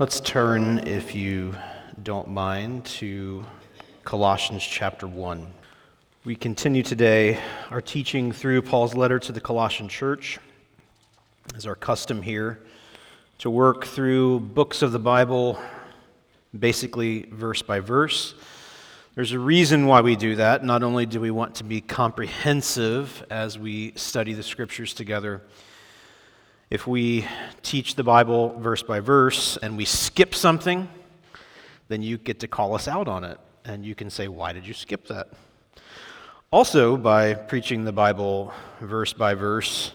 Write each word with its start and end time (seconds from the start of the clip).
Let's 0.00 0.18
turn, 0.18 0.88
if 0.88 1.14
you 1.14 1.54
don't 2.02 2.26
mind, 2.26 2.84
to 2.86 3.46
Colossians 4.02 4.64
chapter 4.64 5.06
1. 5.06 5.46
We 6.24 6.34
continue 6.34 6.82
today 6.82 7.38
our 7.70 7.80
teaching 7.80 8.32
through 8.32 8.62
Paul's 8.62 8.96
letter 8.96 9.20
to 9.20 9.30
the 9.30 9.40
Colossian 9.40 9.88
church, 9.88 10.40
as 11.54 11.64
our 11.64 11.76
custom 11.76 12.22
here, 12.22 12.58
to 13.38 13.50
work 13.50 13.84
through 13.84 14.40
books 14.40 14.82
of 14.82 14.90
the 14.90 14.98
Bible, 14.98 15.60
basically 16.58 17.28
verse 17.30 17.62
by 17.62 17.78
verse. 17.78 18.34
There's 19.14 19.30
a 19.30 19.38
reason 19.38 19.86
why 19.86 20.00
we 20.00 20.16
do 20.16 20.34
that. 20.34 20.64
Not 20.64 20.82
only 20.82 21.06
do 21.06 21.20
we 21.20 21.30
want 21.30 21.54
to 21.56 21.64
be 21.64 21.80
comprehensive 21.80 23.24
as 23.30 23.60
we 23.60 23.92
study 23.94 24.32
the 24.32 24.42
scriptures 24.42 24.92
together, 24.92 25.40
if 26.70 26.86
we 26.86 27.26
teach 27.62 27.94
the 27.94 28.04
Bible 28.04 28.58
verse 28.58 28.82
by 28.82 29.00
verse 29.00 29.56
and 29.58 29.76
we 29.76 29.84
skip 29.84 30.34
something, 30.34 30.88
then 31.88 32.02
you 32.02 32.18
get 32.18 32.40
to 32.40 32.48
call 32.48 32.74
us 32.74 32.88
out 32.88 33.08
on 33.08 33.24
it. 33.24 33.38
And 33.64 33.84
you 33.84 33.94
can 33.94 34.10
say, 34.10 34.28
Why 34.28 34.52
did 34.52 34.66
you 34.66 34.74
skip 34.74 35.06
that? 35.08 35.28
Also, 36.50 36.96
by 36.96 37.34
preaching 37.34 37.84
the 37.84 37.92
Bible 37.92 38.52
verse 38.80 39.12
by 39.12 39.34
verse, 39.34 39.92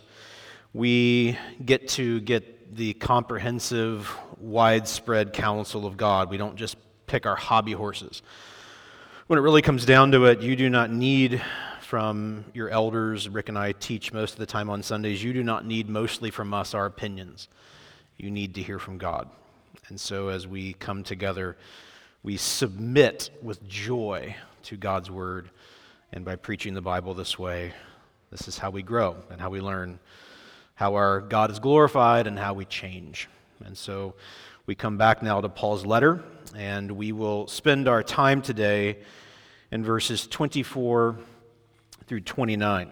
we 0.74 1.38
get 1.64 1.88
to 1.90 2.20
get 2.22 2.76
the 2.76 2.94
comprehensive, 2.96 4.14
widespread 4.38 5.34
counsel 5.34 5.86
of 5.86 5.98
God. 5.98 6.30
We 6.30 6.38
don't 6.38 6.56
just 6.56 6.78
pick 7.08 7.26
our 7.26 7.36
hobby 7.36 7.72
horses. 7.72 8.22
When 9.28 9.40
it 9.40 9.42
really 9.42 9.62
comes 9.62 9.86
down 9.86 10.12
to 10.12 10.26
it, 10.26 10.42
you 10.42 10.56
do 10.56 10.70
not 10.70 10.92
need 10.92 11.42
from 11.90 12.46
your 12.54 12.70
elders. 12.70 13.28
Rick 13.28 13.50
and 13.50 13.58
I 13.58 13.72
teach 13.72 14.14
most 14.14 14.34
of 14.34 14.38
the 14.38 14.46
time 14.46 14.70
on 14.70 14.84
Sundays. 14.84 15.24
You 15.24 15.34
do 15.34 15.42
not 15.42 15.66
need 15.66 15.90
mostly 15.90 16.30
from 16.30 16.54
us 16.54 16.76
our 16.76 16.86
opinions. 16.86 17.48
You 18.16 18.30
need 18.30 18.54
to 18.54 18.62
hear 18.62 18.78
from 18.78 19.00
God. 19.00 19.28
And 19.88 20.00
so 20.00 20.28
as 20.28 20.46
we 20.46 20.74
come 20.74 21.04
together, 21.04 21.58
we 22.22 22.38
submit 22.38 23.32
with 23.42 23.68
joy 23.68 24.36
to 24.66 24.78
God's 24.78 25.10
word. 25.10 25.50
And 26.14 26.24
by 26.24 26.36
preaching 26.36 26.76
the 26.76 26.82
Bible 26.82 27.16
this 27.16 27.40
way, 27.40 27.74
this 28.30 28.48
is 28.48 28.60
how 28.60 28.70
we 28.70 28.84
grow 28.84 29.16
and 29.32 29.42
how 29.42 29.50
we 29.50 29.60
learn 29.60 29.98
how 30.76 30.94
our 30.94 31.22
God 31.22 31.50
is 31.50 31.58
glorified 31.58 32.28
and 32.28 32.38
how 32.38 32.54
we 32.54 32.66
change. 32.66 33.28
And 33.66 33.76
so 33.76 34.14
we 34.68 34.76
come 34.76 35.00
back 35.00 35.24
now 35.24 35.42
to 35.42 35.50
Paul's 35.50 35.88
letter, 35.88 36.24
and 36.56 36.92
we 36.92 37.14
will 37.14 37.48
spend 37.48 37.88
our 37.88 38.04
time 38.04 38.44
today 38.44 39.00
in 39.72 39.84
verses 39.84 40.28
24 40.28 41.18
through 42.10 42.22
29. 42.22 42.90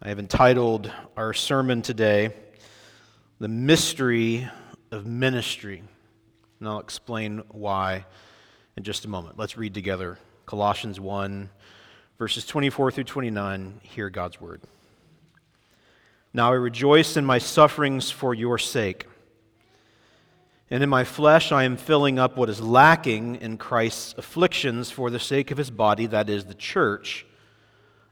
I 0.00 0.08
have 0.08 0.20
entitled 0.20 0.88
our 1.16 1.34
sermon 1.34 1.82
today, 1.82 2.32
The 3.40 3.48
Mystery 3.48 4.48
of 4.92 5.04
Ministry. 5.04 5.82
And 6.60 6.68
I'll 6.68 6.78
explain 6.78 7.42
why 7.48 8.06
in 8.76 8.84
just 8.84 9.04
a 9.04 9.08
moment. 9.08 9.36
Let's 9.36 9.56
read 9.58 9.74
together 9.74 10.16
Colossians 10.46 11.00
1, 11.00 11.50
verses 12.20 12.46
24 12.46 12.92
through 12.92 13.02
29. 13.02 13.80
Hear 13.82 14.10
God's 14.10 14.40
word. 14.40 14.62
Now 16.32 16.52
I 16.52 16.54
rejoice 16.54 17.16
in 17.16 17.24
my 17.24 17.38
sufferings 17.38 18.12
for 18.12 18.32
your 18.32 18.58
sake. 18.58 19.08
And 20.70 20.84
in 20.84 20.88
my 20.88 21.02
flesh 21.02 21.50
I 21.50 21.64
am 21.64 21.76
filling 21.76 22.20
up 22.20 22.36
what 22.36 22.48
is 22.48 22.60
lacking 22.60 23.34
in 23.40 23.58
Christ's 23.58 24.14
afflictions 24.16 24.88
for 24.88 25.10
the 25.10 25.18
sake 25.18 25.50
of 25.50 25.58
his 25.58 25.72
body, 25.72 26.06
that 26.06 26.30
is, 26.30 26.44
the 26.44 26.54
church 26.54 27.24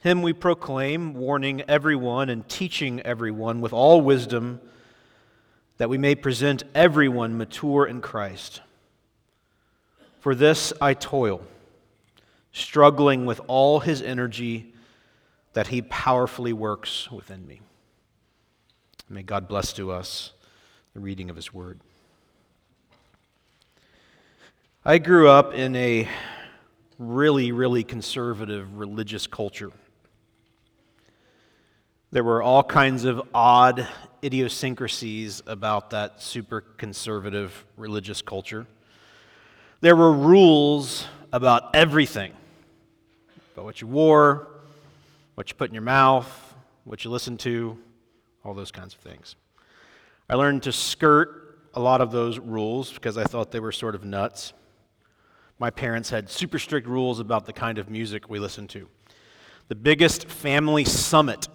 Him 0.00 0.22
we 0.22 0.32
proclaim, 0.32 1.12
warning 1.14 1.62
everyone 1.68 2.30
and 2.30 2.48
teaching 2.48 3.00
everyone 3.00 3.60
with 3.60 3.72
all 3.72 4.00
wisdom, 4.00 4.60
that 5.76 5.90
we 5.90 5.98
may 5.98 6.14
present 6.14 6.62
everyone 6.74 7.36
mature 7.36 7.86
in 7.86 8.00
Christ. 8.00 8.62
For 10.20 10.34
this 10.34 10.72
I 10.80 10.94
toil, 10.94 11.42
struggling 12.52 13.26
with 13.26 13.40
all 13.46 13.80
his 13.80 14.00
energy 14.00 14.72
that 15.52 15.68
he 15.68 15.82
powerfully 15.82 16.52
works 16.52 17.10
within 17.10 17.46
me. 17.46 17.60
May 19.08 19.22
God 19.22 19.48
bless 19.48 19.72
to 19.74 19.90
us 19.90 20.32
the 20.94 21.00
reading 21.00 21.30
of 21.30 21.36
his 21.36 21.52
word. 21.52 21.80
I 24.84 24.98
grew 24.98 25.28
up 25.28 25.52
in 25.52 25.76
a 25.76 26.08
really, 26.98 27.52
really 27.52 27.84
conservative 27.84 28.78
religious 28.78 29.26
culture. 29.26 29.72
There 32.12 32.24
were 32.24 32.42
all 32.42 32.64
kinds 32.64 33.04
of 33.04 33.22
odd 33.32 33.86
idiosyncrasies 34.24 35.42
about 35.46 35.90
that 35.90 36.20
super 36.20 36.60
conservative 36.60 37.64
religious 37.76 38.20
culture. 38.20 38.66
There 39.80 39.94
were 39.94 40.12
rules 40.12 41.06
about 41.32 41.76
everything 41.76 42.32
about 43.54 43.64
what 43.64 43.80
you 43.80 43.86
wore, 43.86 44.48
what 45.36 45.50
you 45.50 45.54
put 45.54 45.70
in 45.70 45.74
your 45.74 45.84
mouth, 45.84 46.28
what 46.82 47.04
you 47.04 47.12
listened 47.12 47.38
to, 47.40 47.78
all 48.44 48.54
those 48.54 48.72
kinds 48.72 48.92
of 48.92 49.00
things. 49.00 49.36
I 50.28 50.34
learned 50.34 50.64
to 50.64 50.72
skirt 50.72 51.60
a 51.74 51.80
lot 51.80 52.00
of 52.00 52.10
those 52.10 52.40
rules 52.40 52.92
because 52.92 53.18
I 53.18 53.24
thought 53.24 53.52
they 53.52 53.60
were 53.60 53.70
sort 53.70 53.94
of 53.94 54.04
nuts. 54.04 54.52
My 55.60 55.70
parents 55.70 56.10
had 56.10 56.28
super 56.28 56.58
strict 56.58 56.88
rules 56.88 57.20
about 57.20 57.46
the 57.46 57.52
kind 57.52 57.78
of 57.78 57.88
music 57.88 58.28
we 58.28 58.40
listened 58.40 58.70
to. 58.70 58.88
The 59.68 59.76
biggest 59.76 60.26
family 60.26 60.84
summit 60.84 61.46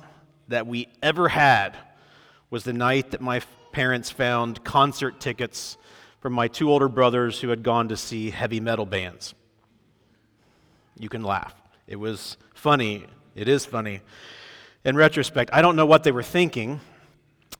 that 0.48 0.68
we 0.68 0.88
ever 1.02 1.28
had 1.28 1.78
was 2.50 2.64
the 2.64 2.74
night 2.74 3.12
that 3.12 3.22
my 3.22 3.42
parents 3.72 4.10
found 4.10 4.64
concert 4.64 5.20
tickets 5.20 5.78
from 6.20 6.34
my 6.34 6.48
two 6.48 6.72
older 6.72 6.88
brothers 6.88 7.40
who 7.42 7.50
had 7.50 7.62
gone 7.64 7.90
to 7.90 7.98
see 7.98 8.30
heavy 8.30 8.60
metal 8.60 8.86
bands. 8.86 9.36
You 10.98 11.10
can 11.10 11.24
laugh. 11.24 11.54
It 11.88 11.98
was 11.98 12.38
funny. 12.54 13.06
It 13.36 13.48
is 13.48 13.66
funny. 13.66 14.02
In 14.86 14.96
retrospect, 14.96 15.50
I 15.54 15.62
don't 15.62 15.76
know 15.76 15.86
what 15.86 16.04
they 16.04 16.12
were 16.12 16.24
thinking. 16.24 16.80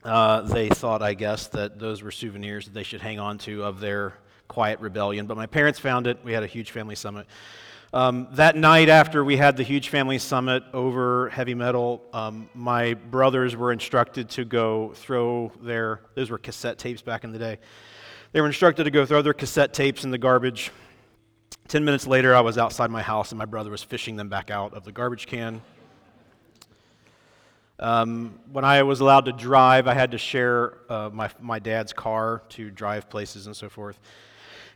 Uh, 0.04 0.42
they 0.42 0.70
thought, 0.70 1.02
I 1.02 1.16
guess, 1.16 1.48
that 1.48 1.80
those 1.80 2.02
were 2.02 2.12
souvenirs 2.12 2.66
that 2.66 2.74
they 2.74 2.84
should 2.84 3.02
hang 3.02 3.20
on 3.20 3.38
to 3.40 3.64
of 3.64 3.80
their 3.80 4.14
quiet 4.48 4.80
rebellion. 4.80 5.26
But 5.26 5.36
my 5.36 5.48
parents 5.48 5.80
found 5.80 6.08
it. 6.08 6.20
We 6.24 6.34
had 6.34 6.44
a 6.44 6.48
huge 6.48 6.72
family 6.72 6.96
summit. 6.96 7.26
Um, 7.94 8.28
that 8.32 8.58
night 8.58 8.90
after 8.90 9.24
we 9.24 9.38
had 9.38 9.56
the 9.56 9.64
huge 9.64 9.90
family 9.90 10.18
summit 10.20 10.64
over 10.74 11.30
heavy 11.30 11.54
metal, 11.54 12.02
um, 12.14 12.50
my 12.54 12.96
brothers 12.96 13.56
were 13.56 13.72
instructed 13.72 14.30
to 14.32 14.44
go 14.44 14.92
throw 14.96 15.52
their, 15.62 16.02
those 16.16 16.30
were 16.30 16.38
cassette 16.38 16.78
tapes 16.78 17.02
back 17.02 17.24
in 17.24 17.32
the 17.32 17.40
day. 17.40 17.60
They 18.32 18.42
were 18.42 18.48
instructed 18.48 18.84
to 18.84 18.92
go 18.92 19.06
throw 19.06 19.22
their 19.22 19.34
cassette 19.34 19.74
tapes 19.74 20.04
in 20.04 20.12
the 20.12 20.18
garbage. 20.18 20.72
Ten 21.68 21.86
minutes 21.86 22.06
later, 22.06 22.36
I 22.36 22.42
was 22.42 22.58
outside 22.58 22.92
my 22.92 23.02
house 23.02 23.32
and 23.32 23.40
my 23.40 23.46
brother 23.46 23.70
was 23.70 23.82
fishing 23.82 24.18
them 24.18 24.30
back 24.30 24.52
out 24.52 24.74
of 24.74 24.84
the 24.84 24.92
garbage 24.92 25.26
can. 25.26 25.62
Um, 27.80 28.40
when 28.52 28.66
I 28.66 28.84
was 28.84 29.00
allowed 29.00 29.26
to 29.26 29.34
drive, 29.34 29.88
I 29.88 29.94
had 29.94 30.12
to 30.12 30.18
share 30.18 30.78
uh, 30.90 31.10
my, 31.14 31.30
my 31.40 31.60
dad's 31.60 31.94
car 31.94 32.42
to 32.50 32.72
drive 32.72 33.10
places 33.10 33.48
and 33.48 33.56
so 33.56 33.70
forth. 33.70 34.00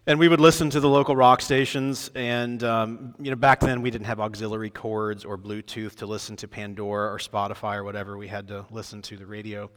And 0.09 0.17
we 0.17 0.27
would 0.27 0.41
listen 0.41 0.71
to 0.71 0.79
the 0.79 0.89
local 0.89 1.15
rock 1.15 1.39
stations. 1.39 2.09
And, 2.15 2.63
um, 2.63 3.13
you 3.21 3.29
know, 3.29 3.35
back 3.35 3.59
then 3.59 3.83
we 3.83 3.91
didn't 3.91 4.07
have 4.07 4.19
auxiliary 4.19 4.71
cords 4.71 5.23
or 5.23 5.37
Bluetooth 5.37 5.97
to 5.97 6.07
listen 6.07 6.35
to 6.37 6.47
Pandora 6.47 7.13
or 7.13 7.19
Spotify 7.19 7.75
or 7.75 7.83
whatever. 7.83 8.17
We 8.17 8.27
had 8.27 8.47
to 8.47 8.65
listen 8.71 9.03
to 9.03 9.17
the 9.17 9.27
radio. 9.27 9.69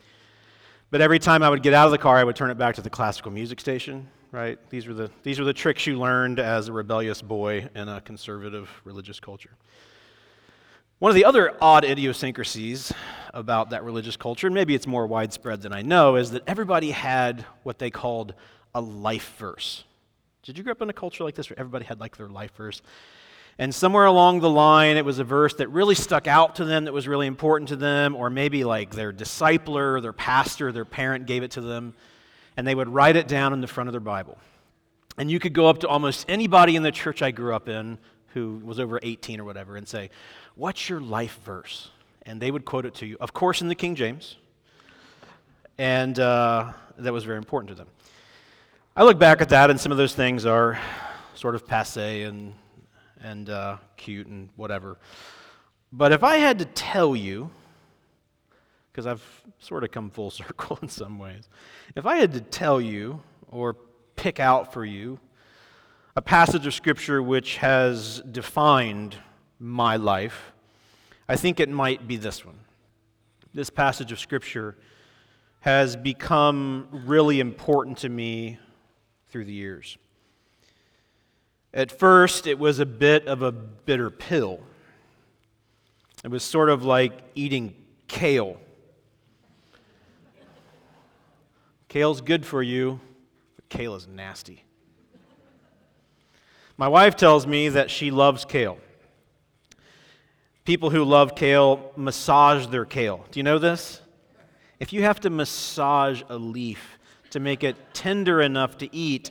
But 0.91 1.03
every 1.03 1.19
time 1.19 1.43
I 1.43 1.51
would 1.51 1.63
get 1.63 1.75
out 1.75 1.85
of 1.85 1.93
the 1.93 1.99
car, 1.99 2.17
I 2.17 2.25
would 2.25 2.35
turn 2.35 2.51
it 2.51 2.57
back 2.57 2.77
to 2.77 2.81
the 2.81 2.89
classical 2.89 3.31
music 3.31 3.61
station, 3.61 4.09
right? 4.31 4.59
These 4.71 4.87
were 4.87 4.95
the, 4.95 5.11
these 5.23 5.39
were 5.39 5.45
the 5.45 5.53
tricks 5.53 5.87
you 5.87 5.99
learned 5.99 6.41
as 6.41 6.69
a 6.69 6.73
rebellious 6.73 7.21
boy 7.21 7.69
in 7.75 7.91
a 7.91 8.01
conservative 8.01 8.71
religious 8.85 9.21
culture. 9.21 9.51
One 10.99 11.11
of 11.11 11.15
the 11.15 11.27
other 11.27 11.59
odd 11.61 11.85
idiosyncrasies 11.85 12.91
about 13.35 13.69
that 13.69 13.85
religious 13.85 14.17
culture, 14.17 14.47
and 14.47 14.55
maybe 14.55 14.75
it's 14.75 14.87
more 14.87 15.07
widespread 15.07 15.61
than 15.61 15.75
I 15.75 15.83
know, 15.83 16.17
is 16.17 16.31
that 16.31 16.43
everybody 16.47 16.91
had 16.91 17.45
what 17.65 17.79
they 17.79 17.91
called 17.91 18.33
a 18.75 18.81
life 18.81 19.35
verse. 19.37 19.85
Did 20.43 20.59
you 20.59 20.65
grow 20.65 20.73
up 20.73 20.83
in 20.83 20.91
a 20.91 20.93
culture 20.93 21.23
like 21.23 21.37
this 21.37 21.51
where 21.51 21.59
everybody 21.59 21.85
had 21.85 22.01
like 22.01 22.17
their 22.17 22.29
life 22.29 22.55
verse? 22.57 22.83
And 23.59 23.73
somewhere 23.73 24.07
along 24.07 24.41
the 24.41 24.51
line, 24.51 24.97
it 24.97 25.05
was 25.05 25.19
a 25.19 25.25
verse 25.25 25.55
that 25.55 25.69
really 25.69 25.95
stuck 25.95 26.27
out 26.27 26.57
to 26.57 26.65
them, 26.65 26.87
that 26.87 26.93
was 26.93 27.07
really 27.07 27.27
important 27.27 27.69
to 27.69 27.77
them, 27.77 28.17
or 28.17 28.31
maybe 28.31 28.65
like 28.65 28.91
their 28.91 29.13
discipler, 29.13 30.01
their 30.01 30.13
pastor, 30.13 30.73
their 30.73 30.85
parent 30.85 31.27
gave 31.27 31.43
it 31.43 31.53
to 31.53 31.61
them. 31.61 31.95
and 32.57 32.67
they 32.67 32.75
would 32.75 32.89
write 32.89 33.17
it 33.17 33.29
down 33.29 33.55
in 33.55 33.63
the 33.63 33.67
front 33.67 33.89
of 33.89 33.93
their 33.93 34.01
Bible. 34.01 34.37
And 35.17 35.31
you 35.31 35.39
could 35.39 35.53
go 35.55 35.69
up 35.69 35.79
to 35.81 35.89
almost 35.89 36.27
anybody 36.29 36.77
in 36.77 36.83
the 36.83 36.93
church 36.93 37.23
I 37.23 37.31
grew 37.31 37.55
up 37.55 37.69
in 37.69 37.99
who 38.35 38.61
was 38.65 38.79
over 38.81 38.99
18 39.03 39.41
or 39.41 39.45
whatever 39.45 39.77
and 39.77 39.87
say, 39.87 40.11
What's 40.55 40.89
your 40.89 41.01
life 41.01 41.39
verse? 41.45 41.91
And 42.25 42.41
they 42.41 42.51
would 42.51 42.65
quote 42.65 42.85
it 42.85 42.95
to 42.97 43.07
you, 43.07 43.17
of 43.21 43.33
course, 43.33 43.63
in 43.63 43.69
the 43.69 43.75
King 43.75 43.95
James. 43.95 44.37
And 45.79 46.19
uh, 46.19 46.73
that 46.99 47.13
was 47.13 47.25
very 47.25 47.39
important 47.39 47.71
to 47.71 47.75
them. 47.75 47.89
I 48.95 49.05
look 49.05 49.19
back 49.19 49.41
at 49.41 49.49
that, 49.49 49.71
and 49.71 49.81
some 49.81 49.91
of 49.91 49.97
those 49.97 50.15
things 50.15 50.45
are 50.45 50.79
sort 51.35 51.55
of 51.55 51.67
passe 51.67 52.25
and, 52.25 52.53
and 53.23 53.49
uh, 53.49 53.79
cute 53.97 54.27
and 54.27 54.51
whatever. 54.57 54.99
But 55.91 56.13
if 56.13 56.23
I 56.23 56.37
had 56.37 56.59
to 56.59 56.67
tell 56.67 57.17
you, 57.17 57.49
because 58.93 59.07
I've 59.07 59.25
sort 59.59 59.83
of 59.83 59.93
come 59.93 60.11
full 60.11 60.31
circle 60.31 60.79
in 60.83 60.91
some 60.91 61.19
ways, 61.19 61.49
if 61.97 62.05
I 62.05 62.17
had 62.17 62.35
to 62.35 62.43
tell 62.43 62.83
you 62.83 63.23
or 63.51 63.77
pick 64.15 64.39
out 64.39 64.75
for 64.75 64.85
you 64.85 65.19
a 66.15 66.21
passage 66.21 66.67
of 66.67 66.75
Scripture 66.75 67.23
which 67.23 67.57
has 67.57 68.21
defined 68.31 69.17
my 69.59 69.97
life, 69.97 70.53
I 71.31 71.37
think 71.37 71.61
it 71.61 71.71
might 71.71 72.07
be 72.07 72.19
this 72.19 72.45
one. 72.45 72.59
This 73.55 73.71
passage 73.71 74.13
of 74.13 74.21
Scripture 74.21 74.77
has 75.61 75.97
become 75.97 76.89
really 77.07 77.41
important 77.41 77.97
to 77.97 78.11
me 78.11 78.59
through 79.33 79.47
the 79.47 79.53
years. 79.53 79.97
At 81.73 81.91
first, 81.91 82.47
it 82.47 82.59
was 82.59 82.79
a 82.79 82.87
bit 82.87 83.27
of 83.27 83.41
a 83.41 83.51
bitter 83.51 84.11
pill. 84.11 84.61
It 86.23 86.31
was 86.31 86.45
sort 86.45 86.69
of 86.69 86.85
like 86.85 87.15
eating 87.35 87.75
kale. 88.09 88.59
Kale's 91.89 92.21
good 92.21 92.45
for 92.45 92.63
you, 92.63 93.01
but 93.57 93.69
kale 93.71 93.95
is 93.95 94.07
nasty. 94.07 94.65
My 96.77 96.89
wife 96.89 97.17
tells 97.17 97.47
me 97.47 97.71
that 97.71 97.91
she 97.91 98.11
loves 98.11 98.45
kale. 98.45 98.79
People 100.67 100.91
who 100.91 101.05
love 101.05 101.35
kale 101.35 101.91
massage 101.97 102.67
their 102.67 102.85
kale. 102.85 103.25
Do 103.31 103.41
you 103.41 103.45
know 103.45 103.59
this? 103.59 104.03
If 104.79 104.93
you 104.93 105.03
have 105.03 105.21
to 105.21 105.31
massage 105.31 106.23
a 106.29 106.37
leaf 106.37 106.99
to 107.33 107.41
make 107.41 107.65
it 107.65 107.77
tender 107.95 108.41
enough 108.41 108.79
to 108.79 108.95
eat 108.95 109.31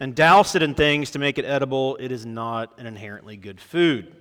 and 0.00 0.14
douse 0.14 0.54
it 0.54 0.62
in 0.62 0.74
things 0.74 1.10
to 1.12 1.18
make 1.18 1.38
it 1.38 1.44
edible, 1.44 1.96
it 1.96 2.10
is 2.10 2.24
not 2.24 2.72
an 2.78 2.86
inherently 2.86 3.36
good 3.36 3.60
food. 3.60 4.14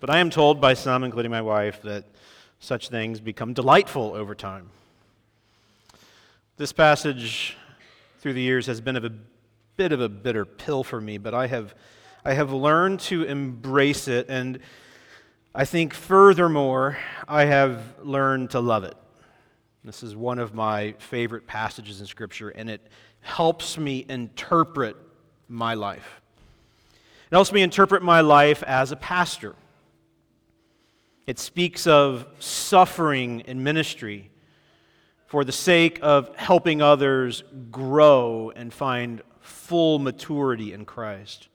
But 0.00 0.10
I 0.10 0.18
am 0.18 0.28
told 0.30 0.60
by 0.60 0.74
some, 0.74 1.04
including 1.04 1.30
my 1.30 1.42
wife, 1.42 1.82
that 1.82 2.04
such 2.58 2.88
things 2.88 3.20
become 3.20 3.52
delightful 3.52 4.14
over 4.14 4.34
time. 4.34 4.70
This 6.56 6.72
passage 6.72 7.56
through 8.20 8.34
the 8.34 8.42
years 8.42 8.66
has 8.66 8.80
been 8.80 8.96
a 8.96 9.10
bit 9.76 9.92
of 9.92 10.00
a 10.00 10.08
bitter 10.08 10.44
pill 10.44 10.82
for 10.82 11.00
me, 11.00 11.16
but 11.16 11.32
I 11.32 11.46
have, 11.46 11.74
I 12.24 12.34
have 12.34 12.52
learned 12.52 13.00
to 13.00 13.22
embrace 13.22 14.08
it, 14.08 14.26
and 14.28 14.58
I 15.54 15.64
think 15.64 15.94
furthermore, 15.94 16.98
I 17.28 17.44
have 17.44 17.82
learned 18.02 18.50
to 18.50 18.60
love 18.60 18.84
it. 18.84 18.96
This 19.86 20.02
is 20.02 20.16
one 20.16 20.40
of 20.40 20.52
my 20.52 20.96
favorite 20.98 21.46
passages 21.46 22.00
in 22.00 22.08
Scripture, 22.08 22.48
and 22.48 22.68
it 22.68 22.80
helps 23.20 23.78
me 23.78 24.04
interpret 24.08 24.96
my 25.48 25.74
life. 25.74 26.20
It 27.30 27.34
helps 27.36 27.52
me 27.52 27.62
interpret 27.62 28.02
my 28.02 28.20
life 28.20 28.64
as 28.64 28.90
a 28.90 28.96
pastor. 28.96 29.54
It 31.28 31.38
speaks 31.38 31.86
of 31.86 32.26
suffering 32.40 33.44
in 33.46 33.62
ministry 33.62 34.32
for 35.26 35.44
the 35.44 35.52
sake 35.52 36.00
of 36.02 36.34
helping 36.34 36.82
others 36.82 37.44
grow 37.70 38.50
and 38.56 38.74
find 38.74 39.22
full 39.38 40.00
maturity 40.00 40.72
in 40.72 40.84
Christ. 40.84 41.46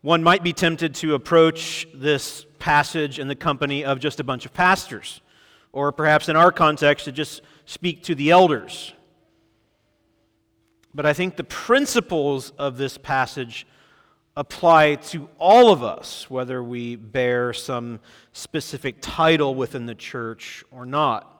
One 0.00 0.22
might 0.22 0.44
be 0.44 0.52
tempted 0.52 0.94
to 0.96 1.14
approach 1.14 1.88
this 1.92 2.46
passage 2.60 3.18
in 3.18 3.26
the 3.26 3.34
company 3.34 3.84
of 3.84 3.98
just 3.98 4.20
a 4.20 4.24
bunch 4.24 4.46
of 4.46 4.54
pastors, 4.54 5.20
or 5.76 5.92
perhaps 5.92 6.30
in 6.30 6.36
our 6.36 6.50
context, 6.50 7.04
to 7.04 7.12
just 7.12 7.42
speak 7.66 8.02
to 8.02 8.14
the 8.14 8.30
elders. 8.30 8.94
But 10.94 11.04
I 11.04 11.12
think 11.12 11.36
the 11.36 11.44
principles 11.44 12.50
of 12.56 12.78
this 12.78 12.96
passage 12.96 13.66
apply 14.38 14.94
to 14.94 15.28
all 15.38 15.70
of 15.70 15.82
us, 15.82 16.30
whether 16.30 16.62
we 16.62 16.96
bear 16.96 17.52
some 17.52 18.00
specific 18.32 18.96
title 19.02 19.54
within 19.54 19.84
the 19.84 19.94
church 19.94 20.64
or 20.70 20.86
not. 20.86 21.30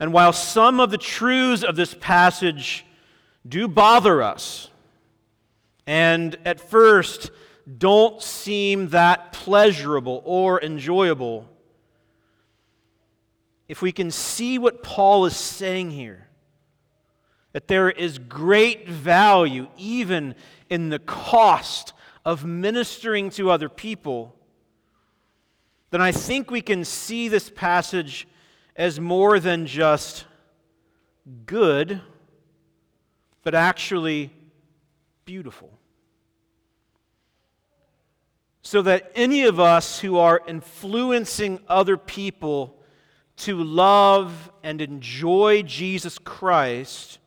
And 0.00 0.12
while 0.12 0.32
some 0.32 0.80
of 0.80 0.90
the 0.90 0.98
truths 0.98 1.62
of 1.62 1.76
this 1.76 1.94
passage 2.00 2.84
do 3.46 3.68
bother 3.68 4.24
us, 4.24 4.70
and 5.86 6.36
at 6.44 6.58
first 6.58 7.30
don't 7.78 8.20
seem 8.20 8.88
that 8.88 9.32
pleasurable 9.32 10.20
or 10.24 10.60
enjoyable, 10.60 11.48
if 13.68 13.80
we 13.80 13.92
can 13.92 14.10
see 14.10 14.58
what 14.58 14.82
Paul 14.82 15.24
is 15.26 15.36
saying 15.36 15.90
here, 15.90 16.28
that 17.52 17.68
there 17.68 17.90
is 17.90 18.18
great 18.18 18.88
value 18.88 19.68
even 19.76 20.34
in 20.68 20.88
the 20.88 20.98
cost 20.98 21.92
of 22.24 22.44
ministering 22.44 23.30
to 23.30 23.50
other 23.50 23.68
people, 23.68 24.34
then 25.90 26.00
I 26.00 26.12
think 26.12 26.50
we 26.50 26.60
can 26.60 26.84
see 26.84 27.28
this 27.28 27.50
passage 27.50 28.26
as 28.76 28.98
more 28.98 29.38
than 29.38 29.66
just 29.66 30.24
good, 31.46 32.00
but 33.44 33.54
actually 33.54 34.32
beautiful. 35.24 35.70
So 38.62 38.82
that 38.82 39.12
any 39.14 39.44
of 39.44 39.60
us 39.60 40.00
who 40.00 40.18
are 40.18 40.42
influencing 40.46 41.60
other 41.68 41.96
people 41.96 42.80
to 43.36 43.62
love 43.62 44.50
and 44.62 44.80
enjoy 44.80 45.62
Jesus 45.62 46.18
Christ 46.18 47.18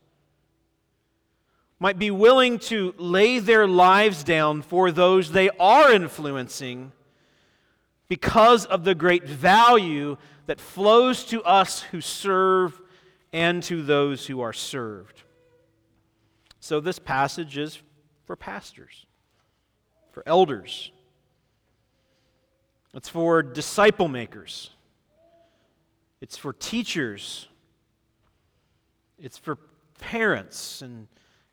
might 1.80 2.00
be 2.00 2.10
willing 2.10 2.58
to 2.58 2.94
lay 2.98 3.40
their 3.40 3.68
lives 3.68 4.24
down 4.24 4.62
for 4.62 4.92
those 4.92 5.32
they 5.32 5.50
are 5.60 5.92
influencing 5.92 6.92
because 8.08 8.66
of 8.66 8.84
the 8.84 8.96
great 8.96 9.26
value 9.26 10.18
that 10.48 10.60
flows 10.60 11.26
to 11.26 11.44
us 11.44 11.82
who 11.82 12.02
serve 12.02 12.82
and 13.34 13.62
to 13.64 13.84
those 13.84 14.26
who 14.26 14.42
are 14.42 14.54
served. 14.54 15.24
So, 16.60 16.80
this 16.80 17.00
passage 17.00 17.58
is 17.58 17.80
for 18.26 18.36
pastors, 18.36 19.06
for 20.12 20.24
elders, 20.26 20.92
it's 22.94 23.10
for 23.10 23.44
disciple 23.44 24.08
makers, 24.08 24.72
it's 26.22 26.38
for 26.38 26.54
teachers, 26.54 27.48
it's 29.20 29.38
for 29.38 29.58
parents 30.00 30.82
and 30.82 31.08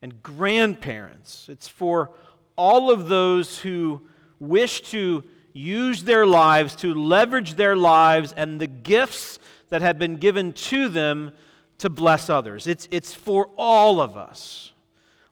and 0.04 0.22
grandparents. 0.22 1.48
It's 1.48 1.66
for 1.66 2.10
all 2.56 2.90
of 2.90 3.08
those 3.08 3.60
who 3.60 4.02
wish 4.38 4.82
to 4.90 5.24
use 5.54 6.04
their 6.04 6.26
lives, 6.26 6.76
to 6.76 6.92
leverage 6.92 7.54
their 7.54 7.74
lives 7.74 8.34
and 8.36 8.60
the 8.60 8.66
gifts 8.66 9.38
that 9.70 9.80
have 9.80 9.98
been 9.98 10.16
given 10.16 10.52
to 10.52 10.90
them 10.90 11.32
to 11.78 11.88
bless 11.88 12.28
others. 12.28 12.66
It's, 12.66 12.86
it's 12.90 13.14
for 13.14 13.48
all 13.56 13.98
of 13.98 14.14
us. 14.14 14.72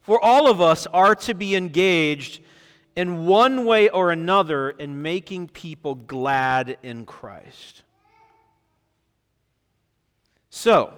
For 0.01 0.19
all 0.25 0.51
of 0.51 0.63
us 0.63 0.87
are 0.87 1.17
to 1.17 1.35
be 1.35 1.55
engaged 1.55 2.41
in 2.97 3.27
one 3.27 3.67
way 3.67 3.91
or 3.91 4.11
another 4.11 4.71
in 4.71 5.03
making 5.03 5.49
people 5.49 5.97
glad 5.97 6.79
in 6.83 7.05
Christ. 7.05 7.83
So, 10.55 10.93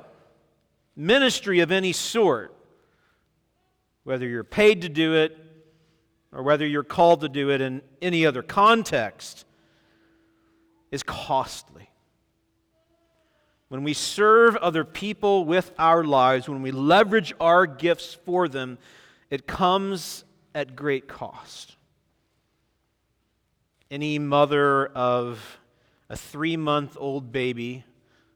ministry 0.96 1.60
of 1.60 1.70
any 1.70 1.92
sort 1.92 2.52
whether 4.02 4.26
you're 4.26 4.42
paid 4.42 4.82
to 4.82 4.88
do 4.88 5.14
it 5.14 5.38
or 6.32 6.42
whether 6.42 6.66
you're 6.66 6.82
called 6.82 7.20
to 7.20 7.28
do 7.28 7.50
it 7.50 7.60
in 7.60 7.80
any 8.02 8.26
other 8.26 8.42
context, 8.42 9.46
is 10.90 11.04
costly. 11.04 11.88
When 13.68 13.84
we 13.84 13.94
serve 13.94 14.56
other 14.56 14.84
people 14.84 15.44
with 15.44 15.72
our 15.78 16.02
lives, 16.02 16.48
when 16.48 16.60
we 16.60 16.72
leverage 16.72 17.32
our 17.40 17.64
gifts 17.64 18.12
for 18.12 18.48
them, 18.48 18.78
it 19.30 19.46
comes 19.46 20.24
at 20.52 20.74
great 20.74 21.06
cost. 21.06 21.76
Any 23.88 24.18
mother 24.18 24.86
of 24.86 25.60
a 26.10 26.16
three 26.16 26.56
month 26.56 26.96
old 26.98 27.30
baby 27.30 27.84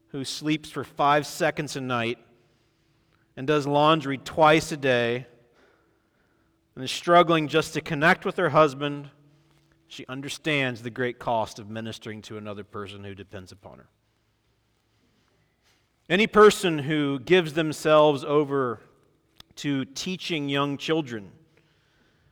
who 0.09 0.23
sleeps 0.23 0.69
for 0.69 0.83
five 0.83 1.25
seconds 1.25 1.75
a 1.75 1.81
night 1.81 2.17
and 3.35 3.47
does 3.47 3.65
laundry 3.65 4.17
twice 4.17 4.71
a 4.71 4.77
day 4.77 5.25
and 6.75 6.83
is 6.83 6.91
struggling 6.91 7.47
just 7.47 7.73
to 7.73 7.81
connect 7.81 8.25
with 8.25 8.37
her 8.37 8.49
husband, 8.49 9.09
she 9.87 10.05
understands 10.07 10.81
the 10.81 10.89
great 10.89 11.19
cost 11.19 11.59
of 11.59 11.69
ministering 11.69 12.21
to 12.21 12.37
another 12.37 12.63
person 12.63 13.03
who 13.03 13.15
depends 13.15 13.51
upon 13.51 13.79
her. 13.79 13.87
Any 16.09 16.27
person 16.27 16.79
who 16.79 17.19
gives 17.19 17.53
themselves 17.53 18.23
over 18.23 18.81
to 19.57 19.85
teaching 19.85 20.47
young 20.47 20.77
children 20.77 21.31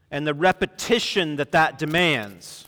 and 0.09 0.25
the 0.25 0.33
repetition 0.33 1.35
that 1.35 1.51
that 1.51 1.77
demands 1.77 2.66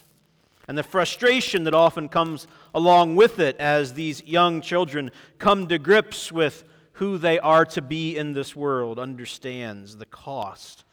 and 0.69 0.77
the 0.77 0.83
frustration 0.83 1.63
that 1.63 1.73
often 1.73 2.07
comes 2.07 2.45
along 2.75 3.15
with 3.15 3.39
it 3.39 3.57
as 3.57 3.95
these 3.95 4.23
young 4.23 4.61
children 4.61 5.09
come 5.39 5.67
to 5.67 5.79
grips 5.79 6.31
with 6.31 6.63
who 6.93 7.17
they 7.17 7.39
are 7.39 7.65
to 7.65 7.81
be 7.81 8.15
in 8.15 8.33
this 8.33 8.55
world 8.55 8.99
understands 8.99 9.97
the 9.97 10.05
cost 10.05 10.85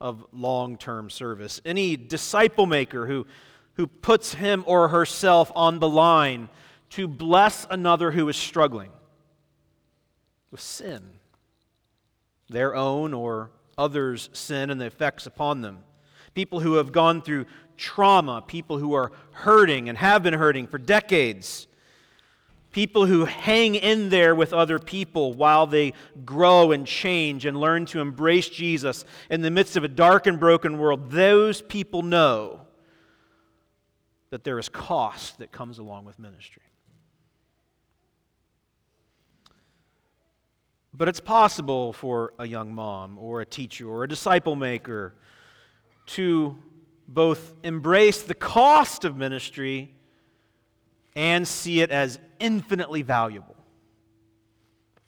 of 0.00 0.26
long 0.32 0.76
term 0.76 1.08
service. 1.08 1.60
Any 1.64 1.96
disciple 1.96 2.66
maker 2.66 3.06
who, 3.06 3.24
who 3.74 3.86
puts 3.86 4.34
him 4.34 4.64
or 4.66 4.88
herself 4.88 5.52
on 5.54 5.78
the 5.78 5.88
line 5.88 6.48
to 6.90 7.06
bless 7.06 7.64
another 7.70 8.10
who 8.10 8.28
is 8.28 8.36
struggling 8.36 8.90
with 10.50 10.60
sin, 10.60 11.00
their 12.48 12.74
own 12.74 13.14
or 13.14 13.52
others' 13.78 14.30
sin 14.32 14.68
and 14.68 14.80
the 14.80 14.86
effects 14.86 15.26
upon 15.26 15.60
them. 15.60 15.78
People 16.34 16.58
who 16.58 16.74
have 16.74 16.90
gone 16.90 17.22
through 17.22 17.46
trauma, 17.82 18.42
people 18.46 18.78
who 18.78 18.94
are 18.94 19.12
hurting 19.32 19.88
and 19.88 19.98
have 19.98 20.22
been 20.22 20.34
hurting 20.34 20.68
for 20.68 20.78
decades, 20.78 21.66
people 22.70 23.04
who 23.06 23.24
hang 23.24 23.74
in 23.74 24.08
there 24.08 24.34
with 24.34 24.52
other 24.52 24.78
people 24.78 25.34
while 25.34 25.66
they 25.66 25.92
grow 26.24 26.70
and 26.70 26.86
change 26.86 27.44
and 27.44 27.58
learn 27.58 27.84
to 27.84 28.00
embrace 28.00 28.48
Jesus 28.48 29.04
in 29.28 29.42
the 29.42 29.50
midst 29.50 29.76
of 29.76 29.84
a 29.84 29.88
dark 29.88 30.26
and 30.26 30.38
broken 30.38 30.78
world. 30.78 31.10
Those 31.10 31.60
people 31.60 32.02
know 32.02 32.60
that 34.30 34.44
there 34.44 34.58
is 34.58 34.68
cost 34.68 35.38
that 35.38 35.50
comes 35.52 35.78
along 35.78 36.04
with 36.04 36.18
ministry. 36.18 36.62
But 40.94 41.08
it's 41.08 41.20
possible 41.20 41.92
for 41.92 42.32
a 42.38 42.46
young 42.46 42.74
mom 42.74 43.18
or 43.18 43.40
a 43.40 43.46
teacher 43.46 43.88
or 43.88 44.04
a 44.04 44.08
disciple 44.08 44.56
maker 44.56 45.14
to 46.06 46.56
both 47.12 47.54
embrace 47.62 48.22
the 48.22 48.34
cost 48.34 49.04
of 49.04 49.16
ministry 49.16 49.94
and 51.14 51.46
see 51.46 51.80
it 51.80 51.90
as 51.90 52.18
infinitely 52.40 53.02
valuable. 53.02 53.56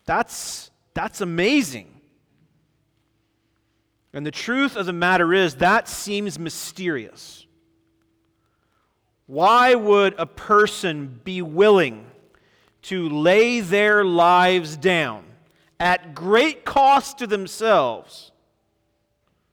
That's, 0.04 0.70
that's 0.92 1.20
amazing. 1.20 1.88
And 4.12 4.24
the 4.24 4.30
truth 4.30 4.76
of 4.76 4.86
the 4.86 4.92
matter 4.92 5.32
is, 5.32 5.56
that 5.56 5.88
seems 5.88 6.38
mysterious. 6.38 7.46
Why 9.26 9.74
would 9.74 10.14
a 10.18 10.26
person 10.26 11.20
be 11.24 11.42
willing 11.42 12.06
to 12.82 13.08
lay 13.08 13.60
their 13.60 14.04
lives 14.04 14.76
down 14.76 15.24
at 15.80 16.14
great 16.14 16.64
cost 16.64 17.18
to 17.18 17.26
themselves, 17.26 18.30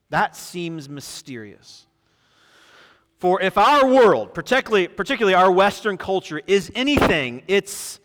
that 0.10 0.36
seems 0.36 0.89
mysterious. 0.89 1.88
For 3.22 3.40
if 3.40 3.56
our 3.56 3.86
world, 3.86 4.34
particularly, 4.34 4.88
particularly 4.88 5.36
our 5.36 5.51
Western 5.51 5.96
culture, 5.96 6.42
is 6.48 6.72
anything, 6.74 7.44
it's, 7.48 8.00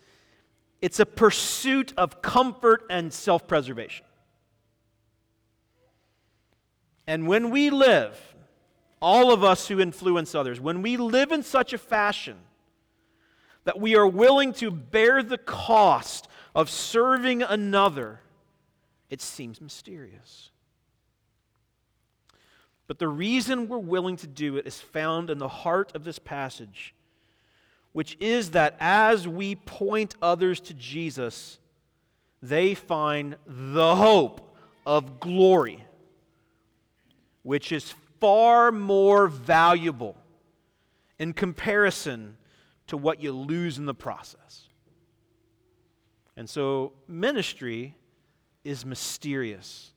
it's 0.79 0.99
a 0.99 1.07
pursuit 1.07 1.91
of 1.97 2.21
comfort 2.21 2.83
and 2.91 3.11
self 3.11 3.47
preservation. 3.47 4.05
And 7.07 7.25
when 7.25 7.49
we 7.49 7.71
live, 7.71 8.15
all 9.01 9.33
of 9.33 9.43
us 9.43 9.67
who 9.67 9.79
influence 9.79 10.35
others, 10.35 10.61
when 10.61 10.83
we 10.83 10.97
live 10.97 11.31
in 11.31 11.41
such 11.41 11.73
a 11.73 11.79
fashion 11.79 12.37
that 13.63 13.79
we 13.79 13.95
are 13.95 14.07
willing 14.07 14.53
to 14.53 14.69
bear 14.69 15.23
the 15.23 15.39
cost 15.39 16.27
of 16.53 16.69
serving 16.69 17.41
another, 17.41 18.19
it 19.09 19.23
seems 19.23 19.61
mysterious. 19.61 20.51
But 22.87 22.99
the 22.99 23.07
reason 23.07 23.67
we're 23.67 23.77
willing 23.77 24.15
to 24.17 24.27
do 24.27 24.57
it 24.57 24.65
is 24.65 24.79
found 24.79 25.29
in 25.29 25.37
the 25.37 25.47
heart 25.47 25.93
of 25.93 26.03
this 26.03 26.19
passage, 26.19 26.95
which 27.91 28.15
is 28.19 28.51
that 28.51 28.77
as 28.79 29.27
we 29.27 29.55
point 29.55 30.15
others 30.21 30.59
to 30.61 30.73
Jesus, 30.73 31.59
they 32.41 32.73
find 32.73 33.35
the 33.45 33.95
hope 33.95 34.55
of 34.85 35.19
glory, 35.19 35.83
which 37.43 37.71
is 37.71 37.93
far 38.19 38.71
more 38.71 39.27
valuable 39.27 40.15
in 41.19 41.33
comparison 41.33 42.37
to 42.87 42.95
what 42.95 43.21
you 43.21 43.33
lose 43.33 43.77
in 43.77 43.85
the 43.85 43.93
process. 43.93 44.63
And 46.37 46.49
so, 46.49 46.93
ministry 47.07 47.95
is 48.63 48.85
mysterious. 48.85 49.91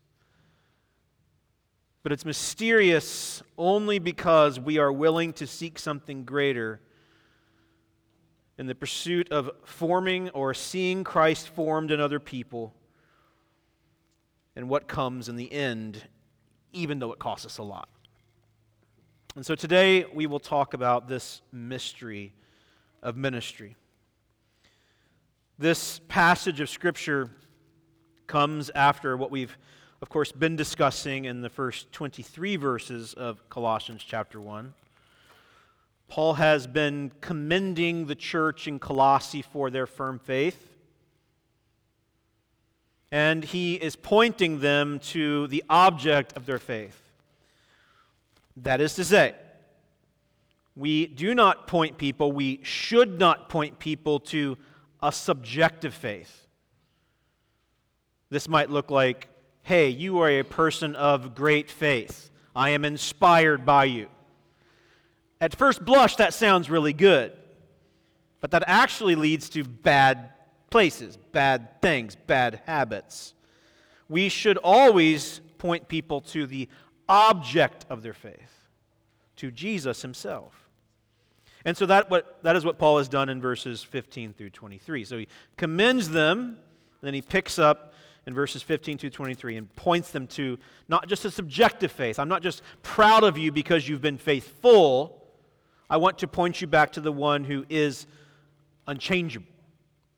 But 2.02 2.12
it's 2.12 2.25
mysterious 2.25 3.42
only 3.59 3.99
because 3.99 4.59
we 4.59 4.78
are 4.78 4.92
willing 4.92 5.33
to 5.35 5.47
seek 5.47 5.78
something 5.78 6.25
greater 6.25 6.80
in 8.59 8.66
the 8.66 8.75
pursuit 8.75 9.30
of 9.30 9.50
forming 9.64 10.30
or 10.30 10.54
seeing 10.54 11.04
Christ 11.04 11.49
formed 11.49 11.90
in 11.90 12.00
other 12.00 12.21
people 12.21 12.75
and 14.57 14.69
what 14.69 14.88
comes 14.88 15.28
in 15.28 15.37
the 15.37 15.50
end, 15.50 16.02
even 16.73 16.99
though 16.99 17.12
it 17.12 17.19
costs 17.19 17.47
us 17.47 17.59
a 17.59 17.62
lot. 17.62 17.88
And 19.37 19.47
so 19.47 19.54
today 19.54 20.04
we 20.12 20.26
will 20.26 20.40
talk 20.40 20.75
about 20.75 21.09
this 21.09 21.40
mystery 21.52 22.35
of 23.02 23.16
ministry. 23.16 23.76
This 25.59 26.00
passage 26.09 26.61
of 26.61 26.69
Scripture 26.69 27.30
comes 28.26 28.71
after 28.75 29.16
what 29.16 29.30
we've, 29.30 29.57
of 30.02 30.09
course, 30.09 30.33
been 30.33 30.57
discussing 30.57 31.26
in 31.26 31.42
the 31.42 31.50
first 31.50 31.92
23 31.92 32.57
verses 32.57 33.12
of 33.14 33.49
Colossians 33.50 34.02
chapter 34.07 34.40
1. 34.40 34.73
Paul 36.09 36.35
has 36.35 36.66
been 36.66 37.12
commending 37.21 38.07
the 38.07 38.14
church 38.14 38.66
in 38.66 38.78
Colossae 38.78 39.42
for 39.42 39.71
their 39.71 39.87
firm 39.87 40.19
faith. 40.19 40.69
And 43.12 43.45
he 43.45 43.75
is 43.75 43.95
pointing 43.95 44.61
them 44.61 45.00
to 45.11 45.47
the 45.49 45.62
object 45.69 46.37
of 46.37 46.47
their 46.47 46.59
faith. 46.59 47.00
That 48.57 48.80
is 48.80 48.95
to 48.95 49.04
say, 49.04 49.35
we 50.76 51.07
do 51.07 51.35
not 51.35 51.66
point 51.66 51.99
people, 51.99 52.33
we 52.33 52.61
should 52.62 53.19
not 53.19 53.49
point 53.49 53.78
people 53.78 54.21
to 54.21 54.57
a 55.02 55.12
subjective 55.12 55.95
faith. 55.95 56.47
This 58.30 58.49
might 58.49 58.71
look 58.71 58.90
like, 58.90 59.28
hey, 59.62 59.88
you 59.88 60.19
are 60.21 60.29
a 60.29 60.43
person 60.43 60.97
of 60.97 61.35
great 61.35 61.71
faith. 61.71 62.31
I 62.55 62.71
am 62.71 62.85
inspired 62.85 63.64
by 63.64 63.85
you. 63.85 64.09
At 65.40 65.55
first 65.57 65.85
blush, 65.85 66.17
that 66.17 66.35
sounds 66.35 66.69
really 66.69 66.93
good, 66.93 67.33
but 68.40 68.50
that 68.50 68.64
actually 68.67 69.14
leads 69.14 69.49
to 69.50 69.64
bad 69.64 70.31
places, 70.71 71.17
bad 71.17 71.81
things, 71.81 72.17
bad 72.26 72.61
habits. 72.67 73.35
We 74.09 74.29
should 74.29 74.59
always 74.59 75.40
point 75.59 75.88
people 75.88 76.21
to 76.23 76.47
the 76.47 76.69
object 77.09 77.87
of 77.88 78.02
their 78.02 78.14
faith, 78.14 78.69
to 79.37 79.50
Jesus 79.50 80.02
himself. 80.02 80.69
And 81.64 81.76
so 81.76 81.87
that, 81.87 82.11
what, 82.11 82.43
that 82.43 82.57
is 82.57 82.64
what 82.64 82.79
Paul 82.79 82.99
has 82.99 83.09
done 83.09 83.29
in 83.29 83.40
verses 83.40 83.83
15 83.83 84.33
through 84.33 84.50
23. 84.50 85.05
So 85.05 85.19
he 85.19 85.29
commends 85.57 86.09
them, 86.09 86.59
then 87.02 87.14
he 87.14 87.23
picks 87.23 87.59
up 87.59 87.89
in 88.30 88.34
verses 88.34 88.62
15 88.62 88.96
through 88.96 89.10
23 89.10 89.56
and 89.56 89.75
points 89.75 90.12
them 90.12 90.28
to 90.28 90.56
not 90.88 91.08
just 91.08 91.25
a 91.25 91.30
subjective 91.32 91.90
faith. 91.90 92.20
I'm 92.20 92.28
not 92.28 92.42
just 92.42 92.62
proud 92.82 93.25
of 93.25 93.37
you 93.37 93.50
because 93.50 93.88
you've 93.88 94.00
been 94.00 94.18
faithful. 94.18 95.20
I 95.90 95.96
want 95.96 96.18
to 96.18 96.28
point 96.28 96.60
you 96.60 96.68
back 96.68 96.92
to 96.92 97.00
the 97.00 97.10
one 97.10 97.42
who 97.42 97.66
is 97.68 98.06
unchangeable, 98.87 99.49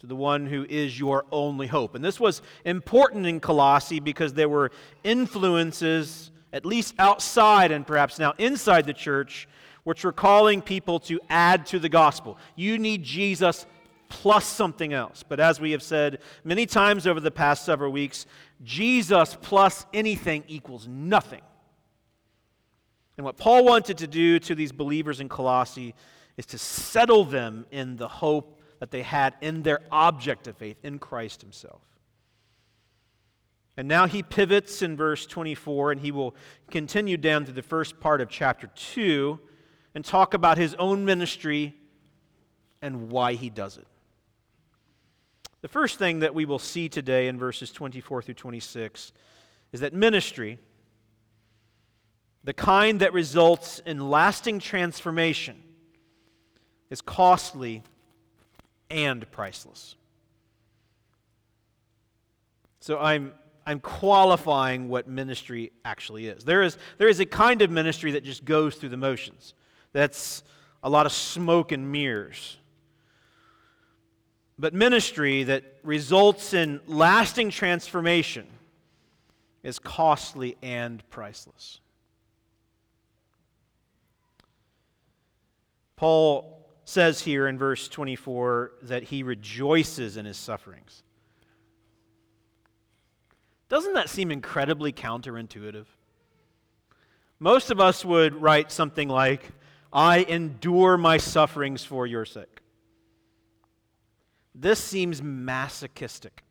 to 0.01 0.07
the 0.07 0.15
one 0.15 0.47
who 0.47 0.67
is 0.69 0.99
your 0.99 1.25
only 1.33 1.67
hope. 1.67 1.95
And 1.95 2.05
this 2.05 2.21
was 2.21 2.43
important 2.67 3.25
in 3.25 3.41
Colossae 3.41 3.99
because 3.99 4.35
there 4.35 4.51
were 4.51 4.71
influences, 5.03 6.31
at 6.53 6.67
least 6.67 6.95
outside 6.99 7.73
and 7.73 7.87
perhaps 7.87 8.19
now 8.19 8.35
inside 8.37 8.85
the 8.85 8.93
church, 8.93 9.49
which 9.85 10.05
were 10.05 10.13
calling 10.13 10.61
people 10.61 11.01
to 11.01 11.19
add 11.31 11.65
to 11.67 11.79
the 11.79 11.89
gospel. 11.89 12.37
You 12.57 12.77
need 12.77 13.05
Jesus 13.05 13.65
plus 14.13 14.45
something 14.45 14.93
else. 14.93 15.25
But 15.27 15.41
as 15.41 15.59
we 15.59 15.71
have 15.71 15.83
said 15.83 16.19
many 16.45 16.67
times 16.67 17.07
over 17.07 17.19
the 17.19 17.31
past 17.31 17.65
several 17.65 17.91
weeks, 17.91 18.27
Jesus 18.63 19.39
plus 19.41 19.87
anything 19.95 20.45
equals 20.49 20.87
nothing. 20.87 21.41
And 23.17 23.25
what 23.25 23.39
Paul 23.39 23.65
wanted 23.65 23.97
to 23.99 24.07
do 24.07 24.39
to 24.41 24.55
these 24.55 24.71
believers 24.71 25.19
in 25.19 25.31
Colossae 25.31 25.95
is 26.37 26.45
to 26.47 26.59
settle 26.59 27.25
them 27.25 27.65
in 27.71 27.97
the 27.97 28.07
hope 28.07 28.61
that 28.81 28.91
they 28.91 29.01
had 29.01 29.35
in 29.41 29.63
their 29.63 29.81
object 29.91 30.47
of 30.47 30.59
faith, 30.59 30.77
in 30.83 30.99
Christ 30.99 31.41
Himself. 31.41 31.81
And 33.79 33.89
now 33.89 34.07
he 34.07 34.23
pivots 34.23 34.83
in 34.83 34.95
verse 34.95 35.25
24, 35.25 35.93
and 35.93 36.01
he 36.03 36.13
will 36.13 36.35
continue 36.71 37.17
down 37.17 37.47
to 37.47 37.53
the 37.53 37.63
first 37.63 37.99
part 37.99 38.21
of 38.21 38.29
chapter 38.29 38.67
2 38.75 39.41
and 39.95 40.05
talk 40.05 40.35
about 40.35 40.59
his 40.59 40.75
own 40.75 41.07
ministry 41.07 41.75
and 42.83 43.11
why 43.11 43.33
he 43.33 43.49
does 43.49 43.79
it. 43.79 43.87
The 45.63 45.69
first 45.69 45.97
thing 45.97 46.21
that 46.21 46.35
we 46.35 46.45
will 46.45 46.59
see 46.59 46.89
today 46.89 47.29
in 47.29 47.39
verses 47.39 47.71
24 47.71 48.23
through 48.23 48.35
26 48.35 49.13
is 49.73 49.81
that 49.81 49.95
ministry, 49.95 50.59
the 52.43 52.53
kind 52.53 53.01
that 53.01 53.13
results 53.13 53.81
in 53.87 54.11
lasting 54.11 54.59
transformation, 54.59 55.63
is 56.91 57.01
costly 57.01 57.85
and 58.91 59.31
priceless. 59.31 59.95
So 62.81 62.99
I'm, 62.99 63.33
I'm 63.65 63.79
qualifying 63.79 64.89
what 64.89 65.07
ministry 65.07 65.71
actually 65.85 66.27
is. 66.27 66.43
There, 66.43 66.65
is. 66.65 66.77
there 66.99 67.09
is 67.09 67.21
a 67.21 67.27
kind 67.27 67.63
of 67.63 67.71
ministry 67.71 68.11
that 68.11 68.25
just 68.25 68.45
goes 68.45 68.75
through 68.75 68.89
the 68.89 68.97
motions, 68.97 69.55
that's 69.93 70.43
a 70.83 70.91
lot 70.91 71.07
of 71.07 71.13
smoke 71.13 71.71
and 71.71 71.93
mirrors. 71.93 72.57
But 74.63 74.75
ministry 74.75 75.43
that 75.43 75.65
results 75.83 76.55
in 76.55 76.81
lasting 76.87 77.51
transformation 77.51 78.47
is 79.65 79.81
costly 79.81 80.57
and 80.63 81.03
priceless. 81.11 81.81
Paul 85.97 86.65
says 86.85 87.21
here 87.23 87.49
in 87.49 87.59
verse 87.59 87.89
24 87.89 88.75
that 88.83 89.03
he 89.03 89.25
rejoices 89.25 90.17
in 90.17 90.27
his 90.27 90.37
sufferings. 90.37 91.03
Doesn't 93.69 93.95
that 93.95 94.09
seem 94.09 94.31
incredibly 94.31 94.93
counterintuitive? 94.93 95.87
Most 97.41 97.73
of 97.73 97.81
us 97.81 98.05
would 98.05 98.41
write 98.41 98.71
something 98.71 99.09
like, 99.09 99.43
I 99.93 100.19
endure 100.19 100.97
my 100.97 101.17
sufferings 101.17 101.83
for 101.83 102.07
your 102.07 102.25
sake. 102.25 102.62
This 104.55 104.79
seems 104.79 105.23
masochistic. 105.23 106.43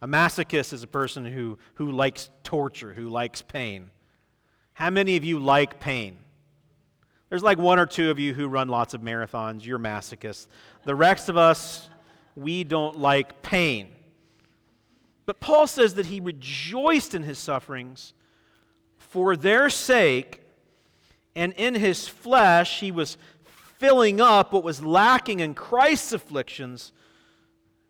A 0.00 0.06
masochist 0.06 0.72
is 0.72 0.82
a 0.82 0.86
person 0.88 1.24
who, 1.24 1.58
who 1.74 1.90
likes 1.90 2.30
torture, 2.44 2.92
who 2.92 3.08
likes 3.08 3.42
pain. 3.42 3.90
How 4.74 4.90
many 4.90 5.16
of 5.16 5.24
you 5.24 5.38
like 5.38 5.80
pain? 5.80 6.18
There's 7.28 7.42
like 7.42 7.58
one 7.58 7.78
or 7.78 7.86
two 7.86 8.10
of 8.10 8.18
you 8.18 8.34
who 8.34 8.46
run 8.46 8.68
lots 8.68 8.94
of 8.94 9.00
marathons. 9.00 9.64
You're 9.64 9.78
masochists. 9.78 10.46
The 10.84 10.94
rest 10.94 11.28
of 11.28 11.36
us, 11.36 11.88
we 12.36 12.62
don't 12.62 12.98
like 12.98 13.42
pain. 13.42 13.88
But 15.24 15.40
Paul 15.40 15.66
says 15.66 15.94
that 15.94 16.06
he 16.06 16.20
rejoiced 16.20 17.14
in 17.14 17.24
his 17.24 17.38
sufferings 17.38 18.14
for 18.96 19.36
their 19.36 19.68
sake, 19.70 20.42
and 21.34 21.52
in 21.54 21.74
his 21.74 22.06
flesh 22.06 22.80
he 22.80 22.92
was 22.92 23.16
filling 23.78 24.20
up 24.20 24.52
what 24.52 24.62
was 24.62 24.82
lacking 24.82 25.40
in 25.40 25.54
Christ's 25.54 26.12
afflictions 26.12 26.92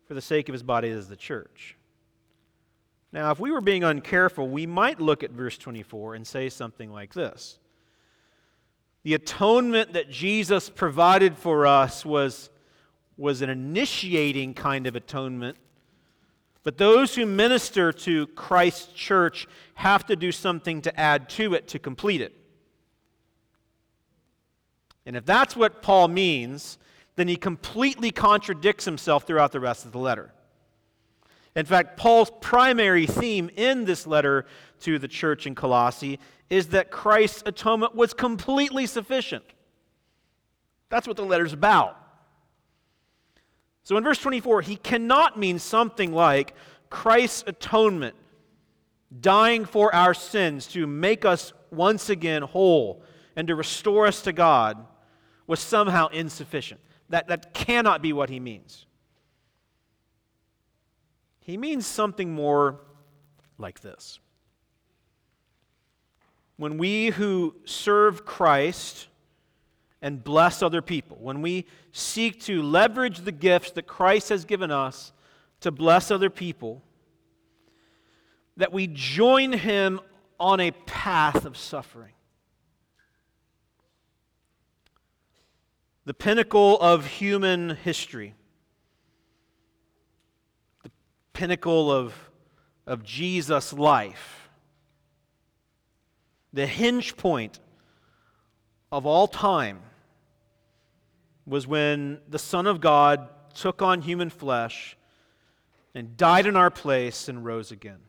for 0.07 0.13
the 0.13 0.21
sake 0.21 0.49
of 0.49 0.53
his 0.53 0.63
body 0.63 0.89
as 0.89 1.07
the 1.07 1.15
church. 1.15 1.75
Now, 3.11 3.31
if 3.31 3.39
we 3.39 3.51
were 3.51 3.61
being 3.61 3.83
uncareful, 3.83 4.49
we 4.49 4.65
might 4.65 4.99
look 4.99 5.23
at 5.23 5.31
verse 5.31 5.57
24 5.57 6.15
and 6.15 6.25
say 6.25 6.49
something 6.49 6.91
like 6.91 7.13
this 7.13 7.59
The 9.03 9.13
atonement 9.13 9.93
that 9.93 10.09
Jesus 10.09 10.69
provided 10.69 11.37
for 11.37 11.65
us 11.65 12.05
was, 12.05 12.49
was 13.17 13.41
an 13.41 13.49
initiating 13.49 14.53
kind 14.53 14.87
of 14.87 14.95
atonement 14.95 15.57
but 16.67 16.77
those 16.77 17.15
who 17.15 17.25
minister 17.25 17.93
to 17.93 18.27
Christ's 18.27 18.91
church 18.91 19.47
have 19.75 20.05
to 20.07 20.17
do 20.17 20.33
something 20.33 20.81
to 20.81 20.99
add 20.99 21.29
to 21.29 21.53
it 21.53 21.69
to 21.69 21.79
complete 21.79 22.19
it. 22.19 22.35
And 25.05 25.15
if 25.15 25.25
that's 25.25 25.55
what 25.55 25.81
Paul 25.81 26.09
means, 26.09 26.77
then 27.17 27.27
he 27.27 27.35
completely 27.35 28.11
contradicts 28.11 28.85
himself 28.85 29.27
throughout 29.27 29.51
the 29.51 29.59
rest 29.59 29.85
of 29.85 29.91
the 29.91 29.97
letter. 29.97 30.31
In 31.55 31.65
fact, 31.65 31.97
Paul's 31.97 32.31
primary 32.39 33.07
theme 33.07 33.49
in 33.55 33.85
this 33.85 34.05
letter 34.05 34.45
to 34.81 34.99
the 34.99 35.07
church 35.07 35.47
in 35.47 35.55
Colossae 35.55 36.19
is 36.51 36.67
that 36.67 36.91
Christ's 36.91 37.41
atonement 37.47 37.95
was 37.95 38.13
completely 38.13 38.85
sufficient. 38.85 39.43
That's 40.89 41.07
what 41.07 41.17
the 41.17 41.25
letter's 41.25 41.53
about. 41.53 41.97
So 43.83 43.97
in 43.97 44.03
verse 44.03 44.19
24, 44.19 44.61
he 44.61 44.75
cannot 44.75 45.39
mean 45.39 45.57
something 45.57 46.13
like 46.13 46.53
Christ's 46.91 47.45
atonement, 47.47 48.15
dying 49.19 49.65
for 49.65 49.93
our 49.95 50.13
sins 50.13 50.67
to 50.67 50.85
make 50.85 51.25
us 51.25 51.51
once 51.71 52.09
again 52.11 52.43
whole 52.43 53.01
and 53.35 53.47
to 53.47 53.55
restore 53.55 54.05
us 54.05 54.21
to 54.21 54.33
God, 54.33 54.85
was 55.47 55.59
somehow 55.59 56.07
insufficient. 56.09 56.81
That, 57.09 57.27
that 57.27 57.53
cannot 57.53 58.01
be 58.01 58.13
what 58.13 58.29
he 58.29 58.39
means. 58.39 58.85
He 61.39 61.57
means 61.57 61.85
something 61.85 62.33
more 62.33 62.81
like 63.57 63.79
this. 63.79 64.19
When 66.57 66.77
we 66.77 67.07
who 67.07 67.55
serve 67.65 68.25
Christ 68.25 69.07
and 70.01 70.23
bless 70.23 70.61
other 70.61 70.81
people, 70.81 71.17
when 71.21 71.41
we 71.41 71.65
seek 71.91 72.41
to 72.43 72.61
leverage 72.61 73.19
the 73.19 73.31
gifts 73.31 73.71
that 73.71 73.87
Christ 73.87 74.29
has 74.29 74.43
given 74.43 74.71
us 74.71 75.13
to 75.61 75.71
bless 75.71 76.11
other 76.11 76.29
people, 76.29 76.81
that 78.57 78.73
we 78.73 78.87
join 78.87 79.53
him 79.53 80.01
on 80.39 80.59
a 80.59 80.71
path 80.71 81.45
of 81.45 81.55
suffering. 81.57 82.13
The 86.07 86.13
pinnacle 86.13 86.79
of 86.79 87.05
human 87.05 87.71
history, 87.75 88.33
the 90.81 90.91
pinnacle 91.33 91.91
of, 91.91 92.13
of 92.85 93.03
Jesus' 93.03 93.73
life, 93.73 94.47
the 96.53 96.65
hinge 96.65 97.17
point 97.17 97.59
of 98.89 99.05
all 99.05 99.27
time 99.27 99.81
was 101.45 101.67
when 101.67 102.21
the 102.29 102.39
Son 102.39 102.67
of 102.67 102.79
God 102.79 103.27
took 103.53 103.81
on 103.81 104.01
human 104.01 104.29
flesh 104.29 104.95
and 105.93 106.15
died 106.15 106.45
in 106.45 106.55
our 106.55 106.71
place 106.71 107.27
and 107.27 107.43
rose 107.43 107.69
again. 107.69 107.99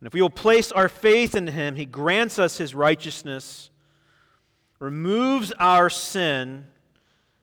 And 0.00 0.06
if 0.06 0.14
we 0.14 0.22
will 0.22 0.30
place 0.30 0.72
our 0.72 0.88
faith 0.88 1.34
in 1.34 1.48
him, 1.48 1.76
he 1.76 1.84
grants 1.84 2.38
us 2.38 2.56
his 2.56 2.74
righteousness, 2.74 3.69
removes 4.80 5.52
our 5.58 5.88
sin, 5.88 6.66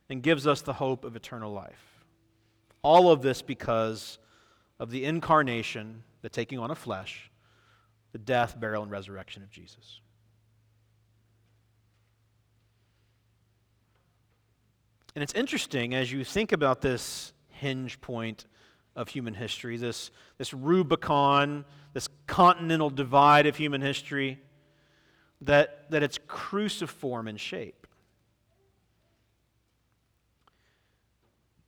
and 0.09 0.23
gives 0.23 0.47
us 0.47 0.61
the 0.61 0.73
hope 0.73 1.03
of 1.05 1.15
eternal 1.15 1.51
life. 1.51 2.03
All 2.81 3.11
of 3.11 3.21
this 3.21 3.41
because 3.41 4.19
of 4.79 4.89
the 4.89 5.05
incarnation, 5.05 6.03
the 6.21 6.29
taking 6.29 6.59
on 6.59 6.71
of 6.71 6.77
flesh, 6.77 7.29
the 8.11 8.17
death, 8.17 8.59
burial, 8.59 8.83
and 8.83 8.91
resurrection 8.91 9.43
of 9.43 9.49
Jesus. 9.49 10.01
And 15.15 15.23
it's 15.23 15.33
interesting 15.33 15.95
as 15.95 16.11
you 16.11 16.23
think 16.23 16.51
about 16.51 16.81
this 16.81 17.33
hinge 17.49 17.99
point 18.01 18.45
of 18.95 19.09
human 19.09 19.33
history, 19.33 19.75
this, 19.77 20.11
this 20.37 20.53
Rubicon, 20.53 21.65
this 21.93 22.07
continental 22.27 22.89
divide 22.89 23.45
of 23.45 23.55
human 23.55 23.81
history, 23.81 24.39
that, 25.41 25.89
that 25.91 26.03
it's 26.03 26.19
cruciform 26.27 27.27
in 27.27 27.37
shape. 27.37 27.87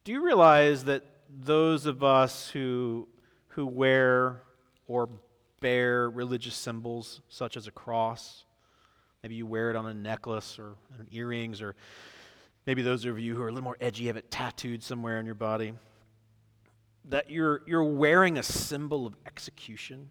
Do 0.03 0.11
you 0.11 0.23
realize 0.23 0.85
that 0.85 1.03
those 1.29 1.85
of 1.85 2.03
us 2.03 2.49
who, 2.49 3.07
who 3.49 3.67
wear 3.67 4.41
or 4.87 5.09
bear 5.59 6.09
religious 6.09 6.55
symbols, 6.55 7.21
such 7.29 7.55
as 7.55 7.67
a 7.67 7.71
cross, 7.71 8.45
maybe 9.21 9.35
you 9.35 9.45
wear 9.45 9.69
it 9.69 9.75
on 9.75 9.85
a 9.85 9.93
necklace 9.93 10.57
or 10.57 10.75
earrings 11.11 11.61
or 11.61 11.75
maybe 12.65 12.81
those 12.81 13.05
of 13.05 13.19
you 13.19 13.35
who 13.35 13.41
are 13.41 13.49
a 13.49 13.51
little 13.51 13.63
more 13.63 13.77
edgy 13.79 14.07
have 14.07 14.17
it 14.17 14.31
tattooed 14.31 14.81
somewhere 14.81 15.19
on 15.19 15.25
your 15.25 15.35
body, 15.35 15.73
that 17.05 17.29
you're, 17.29 17.61
you're 17.65 17.83
wearing 17.83 18.37
a 18.37 18.43
symbol 18.43 19.05
of 19.05 19.15
execution. 19.25 20.09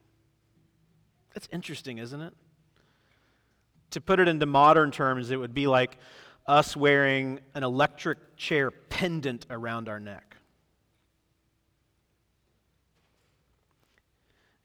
That's 1.34 1.48
interesting, 1.52 1.98
isn't 1.98 2.20
it? 2.20 2.34
To 3.90 4.01
put 4.01 4.20
it 4.20 4.29
into 4.29 4.46
modern 4.46 4.90
terms, 4.90 5.31
it 5.31 5.37
would 5.37 5.55
be 5.55 5.66
like 5.66 5.98
us 6.46 6.77
wearing 6.77 7.40
an 7.55 7.62
electric 7.62 8.37
chair 8.37 8.70
pendant 8.70 9.46
around 9.51 9.88
our 9.88 10.01
neck. 10.01 10.37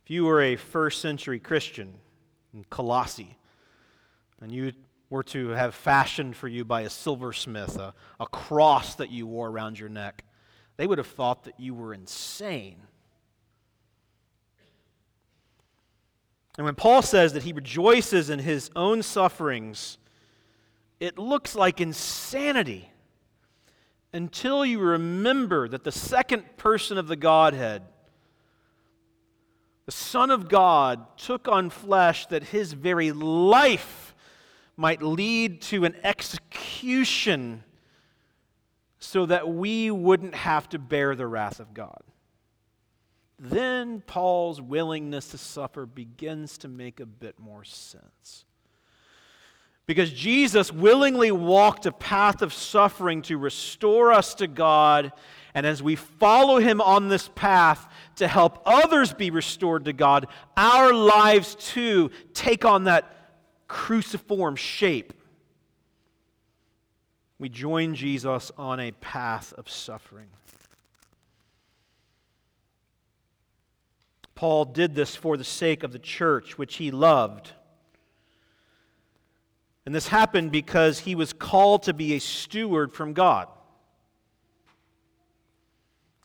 If 0.03 0.11
you 0.11 0.25
were 0.25 0.41
a 0.41 0.55
first 0.55 1.01
century 1.01 1.39
Christian 1.39 1.93
in 2.53 2.65
Colossae, 2.65 3.37
and 4.41 4.51
you 4.51 4.73
were 5.09 5.23
to 5.23 5.49
have 5.49 5.73
fashioned 5.73 6.35
for 6.35 6.47
you 6.47 6.65
by 6.65 6.81
a 6.81 6.89
silversmith 6.89 7.77
a, 7.77 7.93
a 8.19 8.25
cross 8.25 8.95
that 8.95 9.11
you 9.11 9.27
wore 9.27 9.47
around 9.47 9.79
your 9.79 9.89
neck, 9.89 10.25
they 10.75 10.87
would 10.87 10.97
have 10.97 11.07
thought 11.07 11.43
that 11.43 11.59
you 11.59 11.73
were 11.73 11.93
insane. 11.93 12.81
And 16.57 16.65
when 16.65 16.75
Paul 16.75 17.01
says 17.01 17.33
that 17.33 17.43
he 17.43 17.53
rejoices 17.53 18.29
in 18.29 18.39
his 18.39 18.69
own 18.75 19.01
sufferings, 19.01 19.97
it 20.99 21.17
looks 21.17 21.55
like 21.55 21.81
insanity. 21.81 22.91
until 24.13 24.63
you 24.63 24.79
remember 24.79 25.67
that 25.67 25.83
the 25.83 25.91
second 25.91 26.55
person 26.55 26.97
of 26.99 27.07
the 27.07 27.15
Godhead, 27.15 27.81
the 29.85 29.91
Son 29.91 30.29
of 30.29 30.47
God, 30.47 31.17
took 31.17 31.47
on 31.47 31.71
flesh 31.71 32.27
that 32.27 32.43
his 32.43 32.73
very 32.73 33.11
life 33.11 34.13
might 34.77 35.01
lead 35.01 35.61
to 35.61 35.83
an 35.83 35.95
execution 36.03 37.63
so 38.99 39.25
that 39.25 39.49
we 39.49 39.91
wouldn't 39.91 40.35
have 40.35 40.69
to 40.69 40.79
bear 40.79 41.15
the 41.15 41.27
wrath 41.27 41.59
of 41.59 41.73
God. 41.73 42.01
Then 43.39 44.01
Paul's 44.01 44.61
willingness 44.61 45.29
to 45.29 45.37
suffer 45.37 45.85
begins 45.85 46.57
to 46.59 46.67
make 46.67 46.99
a 46.99 47.05
bit 47.05 47.39
more 47.39 47.63
sense. 47.63 48.45
Because 49.85 50.13
Jesus 50.13 50.71
willingly 50.71 51.31
walked 51.31 51.85
a 51.85 51.91
path 51.91 52.41
of 52.41 52.53
suffering 52.53 53.21
to 53.23 53.37
restore 53.37 54.13
us 54.13 54.33
to 54.35 54.47
God, 54.47 55.11
and 55.53 55.65
as 55.65 55.83
we 55.83 55.97
follow 55.97 56.57
him 56.57 56.79
on 56.79 57.09
this 57.09 57.29
path 57.35 57.85
to 58.15 58.27
help 58.27 58.61
others 58.65 59.13
be 59.13 59.29
restored 59.29 59.85
to 59.85 59.93
God, 59.93 60.27
our 60.55 60.93
lives 60.93 61.55
too 61.55 62.11
take 62.33 62.63
on 62.63 62.85
that 62.85 63.13
cruciform 63.67 64.55
shape. 64.55 65.13
We 67.37 67.49
join 67.49 67.93
Jesus 67.93 68.51
on 68.57 68.79
a 68.79 68.91
path 68.91 69.51
of 69.53 69.69
suffering. 69.69 70.27
Paul 74.35 74.65
did 74.65 74.95
this 74.95 75.15
for 75.15 75.37
the 75.37 75.43
sake 75.43 75.83
of 75.83 75.91
the 75.91 75.99
church, 75.99 76.57
which 76.57 76.75
he 76.75 76.91
loved. 76.91 77.51
And 79.85 79.93
this 79.93 80.07
happened 80.07 80.51
because 80.51 80.99
he 80.99 81.15
was 81.15 81.33
called 81.33 81.83
to 81.83 81.93
be 81.93 82.13
a 82.13 82.19
steward 82.19 82.93
from 82.93 83.13
God. 83.13 83.47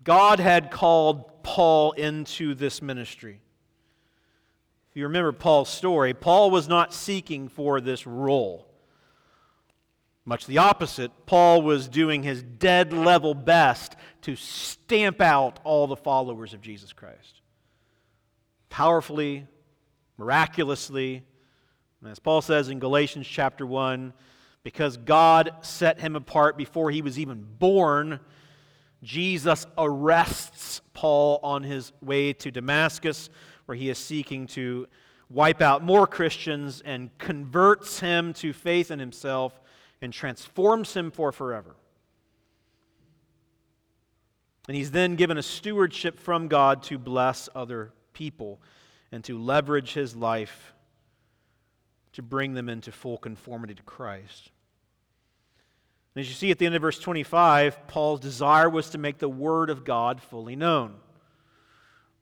God 0.05 0.41
had 0.41 0.71
called 0.71 1.43
Paul 1.43 1.93
into 1.93 2.55
this 2.55 2.81
ministry. 2.81 3.41
If 4.91 4.97
you 4.97 5.05
remember 5.05 5.33
Paul's 5.33 5.69
story, 5.69 6.15
Paul 6.15 6.51
was 6.51 6.69
not 6.69 6.95
seeking 6.95 7.49
for 7.49 7.81
this 7.81 8.07
role. 8.07 8.67
Much 10.25 10.47
the 10.47 10.59
opposite, 10.59 11.11
Paul 11.27 11.63
was 11.63 11.89
doing 11.89 12.23
his 12.23 12.43
dead 12.43 12.93
level 12.93 13.35
best 13.35 13.97
to 14.23 14.37
stamp 14.37 15.21
out 15.21 15.59
all 15.65 15.87
the 15.87 15.97
followers 15.97 16.55
of 16.55 16.61
Jesus 16.61 16.93
Christ. 16.93 17.41
Powerfully, 18.69 19.47
miraculously, 20.17 21.23
as 22.07 22.19
Paul 22.19 22.43
says 22.43 22.69
in 22.69 22.79
Galatians 22.79 23.27
chapter 23.27 23.67
1, 23.67 24.13
because 24.63 24.97
God 24.97 25.53
set 25.63 26.01
him 26.01 26.17
apart 26.17 26.57
before 26.57 26.91
he 26.91 27.03
was 27.03 27.19
even 27.19 27.47
born, 27.59 28.21
Jesus 29.03 29.67
arrests 29.77 30.81
Paul 30.93 31.41
on 31.43 31.63
his 31.63 31.93
way 32.03 32.33
to 32.35 32.51
Damascus, 32.51 33.31
where 33.67 33.77
he 33.77 33.89
is 33.89 33.99
seeking 33.99 34.47
to 34.49 34.87
wipe 35.31 35.61
out 35.61 35.83
more 35.83 36.07
Christians 36.07 36.83
and 36.85 37.17
converts 37.19 38.01
him 38.01 38.33
to 38.35 38.53
faith 38.53 38.91
in 38.91 38.99
himself 38.99 39.61
and 40.01 40.13
transforms 40.13 40.95
him 40.95 41.11
for 41.11 41.33
forever. 41.33 41.77
And 44.67 44.77
he's 44.77 44.91
then 44.91 45.17
given 45.17 45.39
a 45.39 45.43
stewardship 45.43 46.19
from 46.19 46.49
God 46.49 46.83
to 46.85 46.99
bless 46.99 47.49
other 47.55 47.93
people 48.19 48.61
and 49.13 49.23
to 49.25 49.39
leverage 49.39 49.95
his 49.95 50.17
life 50.17 50.75
to 52.13 52.23
bring 52.23 52.55
them 52.55 52.69
into 52.69 52.91
full 52.91 53.17
conformity 53.17 53.75
to 53.75 53.83
Christ. 53.85 54.51
And 56.15 56.23
as 56.23 56.29
you 56.29 56.35
see 56.35 56.51
at 56.51 56.59
the 56.59 56.67
end 56.67 56.75
of 56.75 56.83
verse 56.83 56.99
25, 56.99 57.87
Paul's 57.87 58.19
desire 58.19 58.69
was 58.69 58.91
to 58.91 58.99
make 58.99 59.19
the 59.19 59.29
Word 59.29 59.71
of 59.71 59.85
God 59.85 60.21
fully 60.21 60.57
known. 60.57 60.97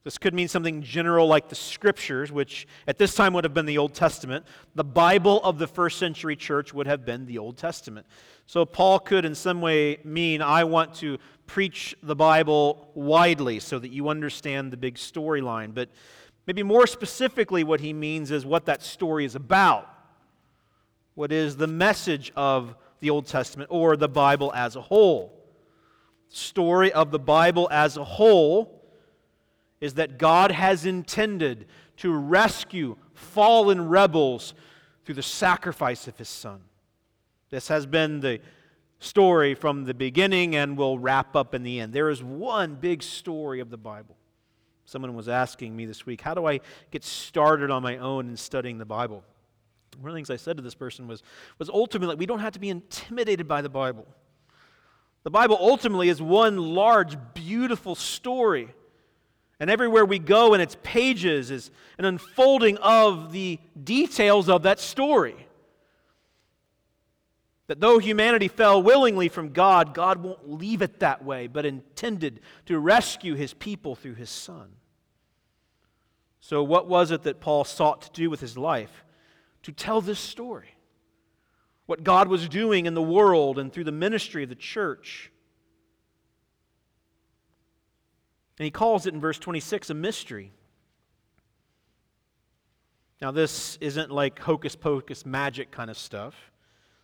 This 0.07 0.19
could 0.19 0.35
mean 0.35 0.47
something 0.47 0.83
general 0.83 1.27
like 1.27 1.49
the 1.49 1.57
Scriptures, 1.57 2.31
which 2.31 2.69
at 2.87 2.97
this 2.97 3.14
time 3.14 3.35
would 3.35 3.42
have 3.42 3.53
been 3.53 3.66
the 3.66 3.79
Old 3.79 3.92
Testament. 3.92 4.47
The 4.77 4.85
Bible 4.85 5.42
of 5.42 5.59
the 5.59 5.66
first 5.66 5.99
century 5.99 6.37
church 6.37 6.73
would 6.73 6.87
have 6.87 7.05
been 7.05 7.27
the 7.27 7.38
Old 7.38 7.57
Testament. 7.57 8.07
So 8.47 8.64
Paul 8.64 9.01
could, 9.01 9.25
in 9.25 9.35
some 9.35 9.61
way, 9.61 9.99
mean 10.05 10.42
I 10.42 10.62
want 10.62 10.95
to 10.97 11.19
preach 11.47 11.97
the 12.05 12.14
Bible 12.14 12.92
widely 12.95 13.59
so 13.59 13.81
that 13.81 13.90
you 13.90 14.09
understand 14.09 14.73
the 14.73 14.77
big 14.77 14.95
storyline. 14.95 15.75
But 15.75 15.90
Maybe 16.47 16.62
more 16.62 16.87
specifically, 16.87 17.64
what 17.64 17.81
he 17.81 17.92
means 17.92 18.31
is 18.31 18.47
what 18.47 18.66
that 18.66 18.83
story 18.83 19.25
is 19.25 19.35
about. 19.35 19.90
What 21.14 21.33
is 21.33 21.57
the 21.57 21.66
message 21.66 22.33
of 22.37 22.77
the 23.01 23.11
Old 23.11 23.27
Testament 23.27 23.69
or 23.73 23.97
the 23.97 24.09
Bible 24.09 24.53
as 24.55 24.77
a 24.77 24.81
whole? 24.81 25.33
Story 26.29 26.92
of 26.92 27.11
the 27.11 27.19
Bible 27.19 27.69
as 27.73 27.97
a 27.97 28.05
whole 28.05 28.76
is 29.87 29.94
that 29.94 30.18
God 30.18 30.53
has 30.53 30.85
intended 30.85 31.66
to 31.99 32.12
rescue 32.12 32.96
fallen 33.14 33.88
rebels 33.88 34.53
through 35.05 35.14
the 35.14 35.22
sacrifice 35.22 36.07
of 36.07 36.18
his 36.18 36.29
Son. 36.29 36.61
This 37.49 37.68
has 37.68 37.87
been 37.87 38.20
the 38.20 38.40
story 38.99 39.55
from 39.55 39.85
the 39.85 39.94
beginning 39.94 40.57
and 40.57 40.77
will 40.77 40.99
wrap 40.99 41.35
up 41.35 41.55
in 41.55 41.62
the 41.62 41.81
end. 41.81 41.92
There 41.92 42.11
is 42.11 42.22
one 42.22 42.75
big 42.75 43.03
story 43.03 43.61
of 43.61 43.70
the 43.70 43.77
Bible. 43.77 44.16
Someone 44.85 45.14
was 45.14 45.29
asking 45.29 45.75
me 45.75 45.87
this 45.87 46.05
week, 46.05 46.20
how 46.20 46.35
do 46.35 46.46
I 46.46 46.61
get 46.90 47.05
started 47.05 47.70
on 47.70 47.83
my 47.83 47.96
own 47.99 48.29
in 48.29 48.37
studying 48.37 48.79
the 48.79 48.85
Bible? 48.85 49.22
One 49.99 50.11
of 50.11 50.14
the 50.14 50.18
things 50.18 50.31
I 50.31 50.37
said 50.37 50.57
to 50.57 50.62
this 50.62 50.75
person 50.75 51.09
was, 51.09 51.22
was 51.59 51.70
ultimately, 51.70 52.16
we 52.16 52.27
don't 52.27 52.40
have 52.40 52.53
to 52.53 52.61
be 52.61 52.68
intimidated 52.68 53.49
by 53.49 53.62
the 53.62 53.68
Bible. 53.68 54.07
The 55.22 55.31
Bible 55.31 55.57
ultimately 55.59 56.09
is 56.09 56.22
one 56.22 56.57
large, 56.57 57.16
beautiful 57.35 57.94
story. 57.94 58.68
And 59.59 59.71
everywhere 59.71 60.05
we 60.05 60.19
go 60.19 60.55
in 60.55 60.61
its 60.61 60.77
pages 60.83 61.51
is 61.51 61.71
an 61.99 62.05
unfolding 62.05 62.77
of 62.79 63.33
the 63.33 63.59
details 63.83 64.49
of 64.49 64.64
that 64.64 64.81
story. 64.81 65.47
That 67.69 67.81
though 67.81 67.99
humanity 67.99 68.49
fell 68.49 68.83
willingly 68.83 69.29
from 69.29 69.53
God, 69.53 69.95
God 69.95 70.23
won't 70.23 70.49
leave 70.49 70.83
it 70.83 71.01
that 71.01 71.25
way, 71.25 71.47
but 71.47 71.66
intended 71.66 72.40
to 72.66 72.79
rescue 72.79 73.35
his 73.35 73.55
people 73.55 73.97
through 73.97 74.14
his 74.14 74.31
Son. 74.31 74.69
So, 76.40 76.62
what 76.62 76.87
was 76.87 77.11
it 77.11 77.25
that 77.25 77.40
Paul 77.40 77.64
sought 77.64 78.03
to 78.03 78.11
do 78.12 78.31
with 78.31 78.40
his 78.40 78.57
life? 78.57 79.05
To 79.64 79.73
tell 79.73 80.01
this 80.01 80.21
story. 80.21 80.77
What 81.87 82.05
God 82.05 82.29
was 82.29 82.49
doing 82.49 82.87
in 82.87 82.95
the 82.95 83.03
world 83.03 83.59
and 83.59 83.73
through 83.73 83.85
the 83.85 83.92
ministry 83.92 84.42
of 84.42 84.49
the 84.49 84.55
church. 84.55 85.33
And 88.59 88.64
he 88.64 88.71
calls 88.71 89.07
it 89.07 89.14
in 89.14 89.21
verse 89.21 89.38
26 89.38 89.90
a 89.90 89.95
mystery. 89.95 90.53
Now, 93.21 93.31
this 93.31 93.79
isn't 93.81 94.11
like 94.11 94.38
hocus 94.38 94.77
pocus 94.77 95.25
magic 95.25 95.71
kind 95.71 95.90
of 95.90 95.99
stuff. 95.99 96.35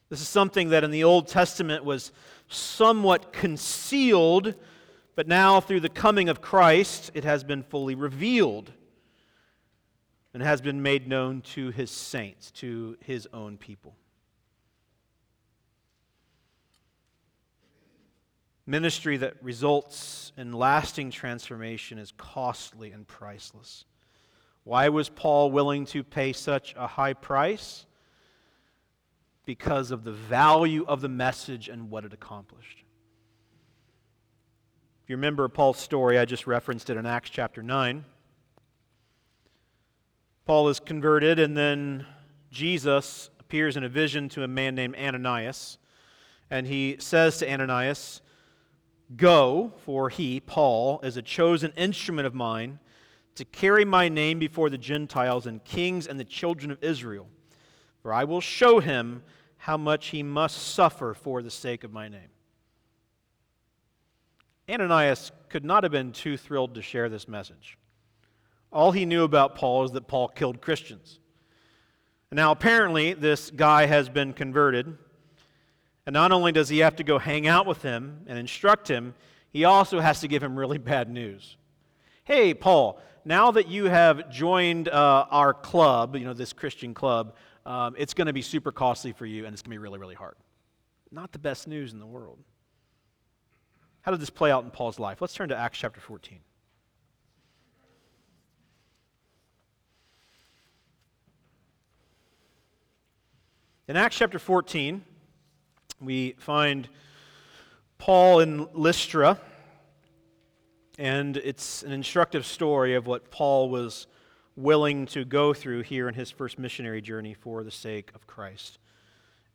This 0.08 0.20
is 0.20 0.28
something 0.28 0.70
that 0.70 0.84
in 0.84 0.90
the 0.90 1.04
Old 1.04 1.26
Testament 1.28 1.84
was 1.84 2.12
somewhat 2.48 3.32
concealed, 3.32 4.54
but 5.14 5.26
now 5.26 5.60
through 5.60 5.80
the 5.80 5.88
coming 5.88 6.28
of 6.28 6.42
Christ, 6.42 7.10
it 7.14 7.24
has 7.24 7.44
been 7.44 7.62
fully 7.62 7.94
revealed 7.94 8.72
and 10.34 10.42
has 10.42 10.60
been 10.60 10.82
made 10.82 11.08
known 11.08 11.40
to 11.40 11.70
his 11.70 11.90
saints, 11.90 12.50
to 12.52 12.96
his 13.00 13.26
own 13.32 13.56
people. 13.56 13.94
Ministry 18.66 19.16
that 19.18 19.42
results 19.42 20.32
in 20.36 20.52
lasting 20.52 21.10
transformation 21.10 21.98
is 21.98 22.12
costly 22.16 22.92
and 22.92 23.06
priceless. 23.06 23.84
Why 24.64 24.88
was 24.88 25.08
Paul 25.08 25.50
willing 25.50 25.86
to 25.86 26.04
pay 26.04 26.32
such 26.32 26.74
a 26.76 26.86
high 26.86 27.14
price? 27.14 27.86
because 29.44 29.90
of 29.90 30.04
the 30.04 30.12
value 30.12 30.84
of 30.86 31.00
the 31.00 31.08
message 31.08 31.68
and 31.68 31.90
what 31.90 32.04
it 32.04 32.12
accomplished. 32.12 32.84
If 35.02 35.10
you 35.10 35.16
remember 35.16 35.48
Paul's 35.48 35.78
story, 35.78 36.18
I 36.18 36.24
just 36.24 36.46
referenced 36.46 36.90
it 36.90 36.96
in 36.96 37.06
Acts 37.06 37.30
chapter 37.30 37.62
9. 37.62 38.04
Paul 40.46 40.68
is 40.68 40.80
converted, 40.80 41.38
and 41.38 41.56
then 41.56 42.06
Jesus 42.50 43.30
appears 43.40 43.76
in 43.76 43.84
a 43.84 43.88
vision 43.88 44.28
to 44.30 44.44
a 44.44 44.48
man 44.48 44.74
named 44.74 44.96
Ananias. 44.96 45.78
And 46.50 46.66
he 46.66 46.96
says 46.98 47.38
to 47.38 47.50
Ananias, 47.50 48.20
Go, 49.16 49.72
for 49.84 50.08
he, 50.08 50.40
Paul, 50.40 51.00
is 51.02 51.16
a 51.16 51.22
chosen 51.22 51.72
instrument 51.76 52.26
of 52.26 52.34
mine 52.34 52.78
to 53.34 53.44
carry 53.44 53.84
my 53.84 54.08
name 54.08 54.38
before 54.38 54.70
the 54.70 54.78
Gentiles 54.78 55.46
and 55.46 55.64
kings 55.64 56.06
and 56.06 56.20
the 56.20 56.24
children 56.24 56.70
of 56.70 56.82
Israel 56.82 57.28
for 58.02 58.12
I 58.12 58.24
will 58.24 58.40
show 58.40 58.80
him 58.80 59.22
how 59.56 59.76
much 59.76 60.08
he 60.08 60.22
must 60.22 60.58
suffer 60.58 61.14
for 61.14 61.40
the 61.40 61.50
sake 61.50 61.84
of 61.84 61.92
my 61.92 62.08
name. 62.08 62.28
Ananias 64.68 65.30
could 65.48 65.64
not 65.64 65.84
have 65.84 65.92
been 65.92 66.12
too 66.12 66.36
thrilled 66.36 66.74
to 66.74 66.82
share 66.82 67.08
this 67.08 67.28
message. 67.28 67.78
All 68.72 68.90
he 68.90 69.06
knew 69.06 69.22
about 69.22 69.54
Paul 69.54 69.84
is 69.84 69.92
that 69.92 70.08
Paul 70.08 70.28
killed 70.28 70.60
Christians. 70.60 71.20
Now, 72.32 72.50
apparently, 72.50 73.12
this 73.12 73.50
guy 73.50 73.86
has 73.86 74.08
been 74.08 74.32
converted, 74.32 74.96
And 76.06 76.14
not 76.14 76.32
only 76.32 76.52
does 76.52 76.68
he 76.68 76.78
have 76.78 76.96
to 76.96 77.04
go 77.04 77.18
hang 77.18 77.46
out 77.46 77.66
with 77.66 77.82
him 77.82 78.24
and 78.26 78.38
instruct 78.38 78.88
him, 78.88 79.14
he 79.50 79.64
also 79.64 80.00
has 80.00 80.20
to 80.20 80.28
give 80.28 80.42
him 80.42 80.58
really 80.58 80.78
bad 80.92 81.08
news. 81.08 81.56
Hey, 82.24 82.54
Paul, 82.54 83.00
now 83.24 83.52
that 83.52 83.68
you 83.68 83.84
have 83.84 84.30
joined 84.30 84.88
uh, 84.88 85.26
our 85.30 85.54
club, 85.54 86.16
you 86.16 86.24
know, 86.24 86.34
this 86.34 86.52
Christian 86.52 86.94
club, 86.94 87.34
um, 87.64 87.94
it's 87.96 88.14
going 88.14 88.26
to 88.26 88.32
be 88.32 88.42
super 88.42 88.72
costly 88.72 89.12
for 89.12 89.26
you 89.26 89.44
and 89.44 89.52
it's 89.52 89.62
going 89.62 89.70
to 89.70 89.74
be 89.74 89.78
really, 89.78 89.98
really 89.98 90.14
hard. 90.14 90.34
Not 91.10 91.30
the 91.32 91.38
best 91.38 91.68
news 91.68 91.92
in 91.92 92.00
the 92.00 92.06
world. 92.06 92.38
How 94.00 94.10
did 94.10 94.20
this 94.20 94.30
play 94.30 94.50
out 94.50 94.64
in 94.64 94.70
Paul's 94.70 94.98
life? 94.98 95.20
Let's 95.20 95.34
turn 95.34 95.50
to 95.50 95.56
Acts 95.56 95.78
chapter 95.78 96.00
14. 96.00 96.40
In 103.88 103.96
Acts 103.96 104.16
chapter 104.16 104.38
14, 104.38 105.04
we 106.02 106.32
find 106.38 106.88
Paul 107.98 108.40
in 108.40 108.66
Lystra, 108.72 109.38
and 110.98 111.36
it's 111.36 111.82
an 111.82 111.92
instructive 111.92 112.44
story 112.44 112.94
of 112.94 113.06
what 113.06 113.30
Paul 113.30 113.70
was 113.70 114.08
willing 114.56 115.06
to 115.06 115.24
go 115.24 115.54
through 115.54 115.82
here 115.82 116.08
in 116.08 116.14
his 116.14 116.30
first 116.30 116.58
missionary 116.58 117.00
journey 117.00 117.34
for 117.34 117.62
the 117.62 117.70
sake 117.70 118.10
of 118.14 118.26
Christ 118.26 118.78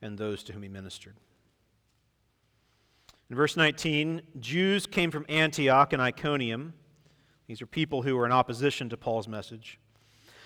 and 0.02 0.18
those 0.18 0.44
to 0.44 0.54
whom 0.54 0.64
he 0.64 0.70
ministered. 0.70 1.16
In 3.30 3.36
verse 3.36 3.58
19, 3.58 4.22
Jews 4.40 4.88
came 4.88 5.12
from 5.12 5.26
Antioch 5.28 5.92
and 5.92 6.02
Iconium. 6.02 6.74
These 7.48 7.62
are 7.62 7.68
people 7.68 8.02
who 8.02 8.16
were 8.16 8.26
in 8.26 8.32
opposition 8.32 8.90
to 8.90 8.98
Paul's 8.98 9.28
message. 9.28 9.80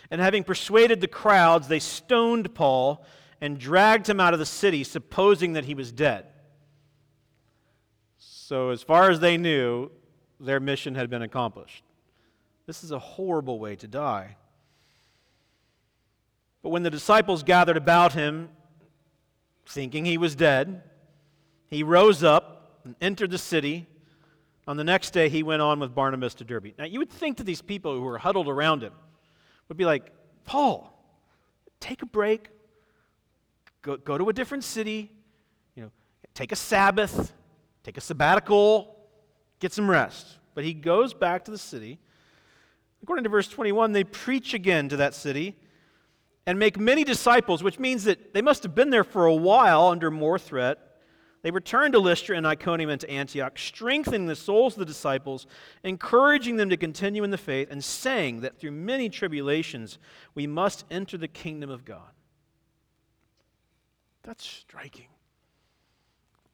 And 0.09 0.19
having 0.19 0.43
persuaded 0.43 0.99
the 0.99 1.07
crowds, 1.07 1.67
they 1.67 1.79
stoned 1.79 2.55
Paul 2.55 3.05
and 3.41 3.57
dragged 3.57 4.07
him 4.07 4.19
out 4.19 4.33
of 4.33 4.39
the 4.39 4.45
city, 4.45 4.83
supposing 4.83 5.53
that 5.53 5.65
he 5.65 5.73
was 5.73 5.91
dead. 5.91 6.27
So, 8.17 8.69
as 8.69 8.83
far 8.83 9.09
as 9.09 9.19
they 9.19 9.35
knew, 9.35 9.89
their 10.39 10.59
mission 10.59 10.95
had 10.95 11.09
been 11.09 11.23
accomplished. 11.23 11.83
This 12.67 12.83
is 12.83 12.91
a 12.91 12.99
horrible 12.99 13.59
way 13.59 13.75
to 13.77 13.87
die. 13.87 14.37
But 16.61 16.69
when 16.69 16.83
the 16.83 16.89
disciples 16.91 17.43
gathered 17.43 17.77
about 17.77 18.13
him, 18.13 18.49
thinking 19.65 20.05
he 20.05 20.17
was 20.17 20.35
dead, 20.35 20.83
he 21.67 21.81
rose 21.81 22.23
up 22.23 22.81
and 22.83 22.95
entered 23.01 23.31
the 23.31 23.37
city. 23.37 23.87
On 24.67 24.77
the 24.77 24.83
next 24.83 25.11
day, 25.11 25.29
he 25.29 25.41
went 25.41 25.61
on 25.61 25.79
with 25.79 25.95
Barnabas 25.95 26.35
to 26.35 26.43
Derbe. 26.43 26.73
Now, 26.77 26.85
you 26.85 26.99
would 26.99 27.09
think 27.09 27.37
that 27.37 27.45
these 27.45 27.61
people 27.61 27.95
who 27.95 28.01
were 28.01 28.19
huddled 28.19 28.47
around 28.47 28.83
him 28.83 28.93
would 29.67 29.77
be 29.77 29.85
like, 29.85 30.11
Paul, 30.45 30.93
take 31.79 32.03
a 32.03 32.05
break, 32.05 32.49
go, 33.81 33.97
go 33.97 34.17
to 34.17 34.29
a 34.29 34.33
different 34.33 34.63
city, 34.63 35.11
you 35.75 35.83
know, 35.83 35.91
take 36.33 36.51
a 36.51 36.55
Sabbath, 36.55 37.33
take 37.83 37.97
a 37.97 38.01
sabbatical, 38.01 38.95
get 39.59 39.73
some 39.73 39.89
rest. 39.89 40.37
But 40.53 40.63
he 40.63 40.73
goes 40.73 41.13
back 41.13 41.45
to 41.45 41.51
the 41.51 41.57
city. 41.57 41.99
According 43.03 43.23
to 43.23 43.29
verse 43.29 43.47
21, 43.47 43.93
they 43.93 44.03
preach 44.03 44.53
again 44.53 44.89
to 44.89 44.97
that 44.97 45.13
city 45.13 45.55
and 46.45 46.59
make 46.59 46.79
many 46.79 47.03
disciples, 47.03 47.63
which 47.63 47.79
means 47.79 48.03
that 48.03 48.33
they 48.33 48.41
must 48.41 48.63
have 48.63 48.75
been 48.75 48.89
there 48.89 49.03
for 49.03 49.25
a 49.25 49.33
while 49.33 49.87
under 49.87 50.11
more 50.11 50.37
threat. 50.37 50.77
They 51.43 51.51
returned 51.51 51.93
to 51.93 51.99
Lystra 51.99 52.37
and 52.37 52.45
Iconium 52.45 52.91
and 52.91 53.01
to 53.01 53.09
Antioch, 53.09 53.57
strengthening 53.57 54.27
the 54.27 54.35
souls 54.35 54.73
of 54.73 54.79
the 54.79 54.85
disciples, 54.85 55.47
encouraging 55.83 56.57
them 56.57 56.69
to 56.69 56.77
continue 56.77 57.23
in 57.23 57.31
the 57.31 57.37
faith, 57.37 57.69
and 57.71 57.83
saying 57.83 58.41
that 58.41 58.59
through 58.59 58.71
many 58.71 59.09
tribulations 59.09 59.97
we 60.35 60.45
must 60.45 60.85
enter 60.91 61.17
the 61.17 61.27
kingdom 61.27 61.71
of 61.71 61.83
God. 61.83 62.11
That's 64.23 64.45
striking. 64.45 65.07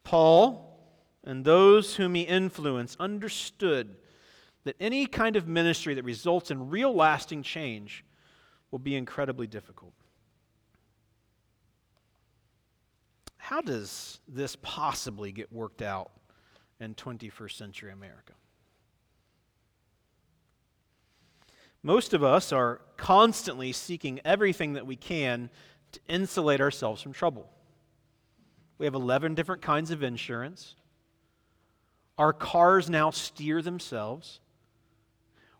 Paul 0.03 0.79
and 1.23 1.43
those 1.43 1.95
whom 1.95 2.15
he 2.15 2.21
influenced 2.21 2.99
understood 2.99 3.97
that 4.63 4.75
any 4.79 5.05
kind 5.05 5.35
of 5.35 5.47
ministry 5.47 5.93
that 5.93 6.03
results 6.03 6.51
in 6.51 6.69
real 6.69 6.93
lasting 6.93 7.43
change 7.43 8.05
will 8.71 8.79
be 8.79 8.95
incredibly 8.95 9.47
difficult. 9.47 9.93
How 13.37 13.61
does 13.61 14.19
this 14.27 14.57
possibly 14.61 15.31
get 15.31 15.51
worked 15.51 15.81
out 15.81 16.11
in 16.79 16.95
21st 16.95 17.53
century 17.53 17.91
America? 17.91 18.33
Most 21.83 22.13
of 22.13 22.23
us 22.23 22.51
are 22.51 22.81
constantly 22.97 23.71
seeking 23.71 24.19
everything 24.25 24.73
that 24.73 24.85
we 24.85 24.97
can 24.97 25.49
to 25.93 25.99
insulate 26.09 26.59
ourselves 26.59 27.01
from 27.01 27.13
trouble. 27.13 27.49
We 28.77 28.85
have 28.85 28.95
11 28.95 29.35
different 29.35 29.61
kinds 29.61 29.91
of 29.91 30.03
insurance. 30.03 30.75
Our 32.17 32.33
cars 32.33 32.89
now 32.89 33.11
steer 33.11 33.61
themselves. 33.61 34.39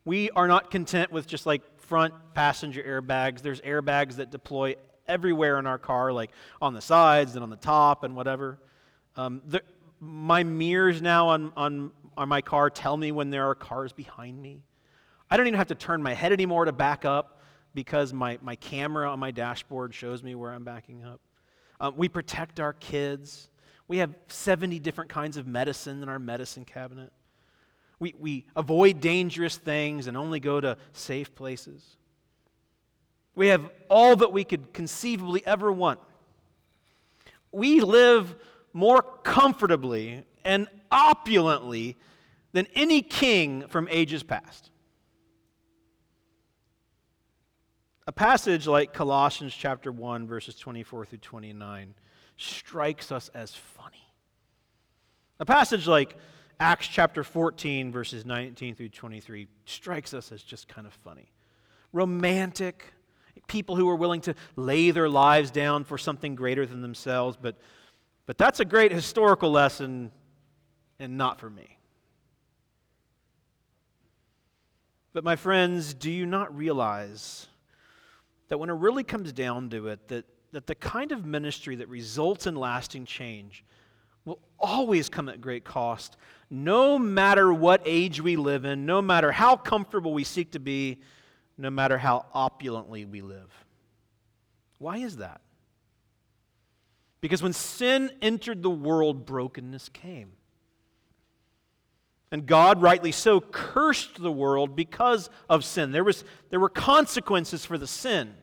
We 0.05 0.29
are 0.31 0.47
not 0.47 0.71
content 0.71 1.11
with 1.11 1.27
just 1.27 1.45
like 1.45 1.61
front 1.79 2.13
passenger 2.33 2.81
airbags. 2.81 3.41
There's 3.41 3.61
airbags 3.61 4.15
that 4.15 4.31
deploy 4.31 4.75
everywhere 5.07 5.59
in 5.59 5.67
our 5.67 5.77
car, 5.77 6.11
like 6.11 6.31
on 6.61 6.73
the 6.73 6.81
sides 6.81 7.35
and 7.35 7.43
on 7.43 7.49
the 7.49 7.55
top 7.55 8.03
and 8.03 8.15
whatever. 8.15 8.59
Um, 9.15 9.41
the, 9.45 9.61
my 9.99 10.43
mirrors 10.43 11.01
now 11.01 11.29
on, 11.29 11.51
on, 11.55 11.91
on 12.15 12.29
my 12.29 12.41
car 12.41 12.69
tell 12.69 12.97
me 12.97 13.11
when 13.11 13.29
there 13.29 13.49
are 13.49 13.55
cars 13.55 13.93
behind 13.93 14.41
me. 14.41 14.63
I 15.29 15.37
don't 15.37 15.47
even 15.47 15.57
have 15.57 15.67
to 15.67 15.75
turn 15.75 16.01
my 16.01 16.13
head 16.13 16.31
anymore 16.31 16.65
to 16.65 16.71
back 16.71 17.03
up 17.03 17.41
because 17.73 18.13
my, 18.13 18.39
my 18.41 18.55
camera 18.55 19.11
on 19.11 19.19
my 19.19 19.31
dashboard 19.31 19.93
shows 19.93 20.23
me 20.23 20.35
where 20.35 20.51
I'm 20.51 20.63
backing 20.63 21.03
up. 21.03 21.19
Um, 21.79 21.93
we 21.95 22.09
protect 22.09 22.59
our 22.59 22.73
kids. 22.73 23.49
We 23.87 23.97
have 23.97 24.13
70 24.27 24.79
different 24.79 25.09
kinds 25.09 25.37
of 25.37 25.47
medicine 25.47 26.03
in 26.03 26.09
our 26.09 26.19
medicine 26.19 26.65
cabinet. 26.65 27.11
We, 27.99 28.13
we 28.19 28.45
avoid 28.55 28.99
dangerous 28.99 29.57
things 29.57 30.07
and 30.07 30.15
only 30.15 30.39
go 30.39 30.61
to 30.61 30.77
safe 30.93 31.33
places. 31.33 31.97
We 33.35 33.47
have 33.47 33.69
all 33.89 34.15
that 34.17 34.31
we 34.31 34.43
could 34.43 34.73
conceivably 34.73 35.45
ever 35.45 35.71
want. 35.71 35.99
We 37.51 37.81
live 37.81 38.35
more 38.73 39.01
comfortably 39.01 40.23
and 40.43 40.67
opulently 40.91 41.97
than 42.51 42.67
any 42.73 43.01
king 43.01 43.67
from 43.67 43.87
ages 43.89 44.23
past. 44.23 44.71
A 48.07 48.11
passage 48.13 48.67
like 48.67 48.93
Colossians 48.93 49.53
chapter 49.53 49.91
1 49.91 50.27
verses 50.27 50.55
24 50.55 51.05
through 51.05 51.17
29 51.17 51.93
strikes 52.37 53.11
us 53.11 53.29
as 53.33 53.53
funny. 53.53 54.07
A 55.41 55.45
passage 55.45 55.87
like 55.87 56.15
Acts 56.57 56.87
chapter 56.87 57.25
14 57.25 57.91
verses 57.91 58.25
19 58.25 58.75
through 58.75 58.89
23 58.89 59.49
strikes 59.65 60.13
us 60.13 60.31
as 60.31 60.41
just 60.41 60.69
kind 60.69 60.87
of 60.87 60.93
funny. 60.93 61.33
Romantic, 61.91 62.93
people 63.47 63.75
who 63.75 63.89
are 63.89 63.95
willing 63.95 64.21
to 64.21 64.35
lay 64.55 64.91
their 64.91 65.09
lives 65.09 65.51
down 65.51 65.83
for 65.83 65.97
something 65.97 66.33
greater 66.33 66.65
than 66.65 66.81
themselves, 66.81 67.37
but 67.39 67.57
but 68.25 68.37
that's 68.37 68.61
a 68.61 68.65
great 68.65 68.93
historical 68.93 69.51
lesson 69.51 70.11
and 70.97 71.17
not 71.17 71.41
for 71.41 71.49
me. 71.49 71.77
But 75.11 75.25
my 75.25 75.35
friends, 75.35 75.93
do 75.93 76.11
you 76.11 76.25
not 76.25 76.55
realize 76.55 77.47
that 78.49 78.57
when 78.57 78.69
it 78.69 78.73
really 78.73 79.03
comes 79.03 79.33
down 79.33 79.69
to 79.69 79.87
it, 79.87 80.07
that, 80.07 80.25
that 80.51 80.67
the 80.67 80.75
kind 80.75 81.11
of 81.11 81.25
ministry 81.25 81.75
that 81.75 81.89
results 81.89 82.47
in 82.47 82.55
lasting 82.55 83.05
change 83.05 83.63
will 84.25 84.39
always 84.59 85.09
come 85.09 85.29
at 85.29 85.41
great 85.41 85.63
cost, 85.63 86.17
no 86.49 86.97
matter 86.99 87.53
what 87.53 87.81
age 87.85 88.21
we 88.21 88.35
live 88.35 88.65
in, 88.65 88.85
no 88.85 89.01
matter 89.01 89.31
how 89.31 89.55
comfortable 89.55 90.13
we 90.13 90.23
seek 90.23 90.51
to 90.51 90.59
be, 90.59 91.01
no 91.57 91.69
matter 91.69 91.97
how 91.97 92.25
opulently 92.33 93.05
we 93.05 93.21
live. 93.21 93.51
Why 94.77 94.97
is 94.97 95.17
that? 95.17 95.41
Because 97.19 97.41
when 97.41 97.53
sin 97.53 98.11
entered 98.21 98.61
the 98.61 98.69
world, 98.69 99.25
brokenness 99.25 99.89
came. 99.89 100.33
And 102.31 102.45
God, 102.45 102.81
rightly 102.81 103.11
so, 103.11 103.39
cursed 103.39 104.21
the 104.21 104.31
world 104.31 104.75
because 104.75 105.29
of 105.49 105.63
sin. 105.63 105.91
There, 105.91 106.03
was, 106.03 106.25
there 106.49 106.59
were 106.59 106.69
consequences 106.69 107.65
for 107.65 107.77
the 107.77 107.87
sin. 107.87 108.33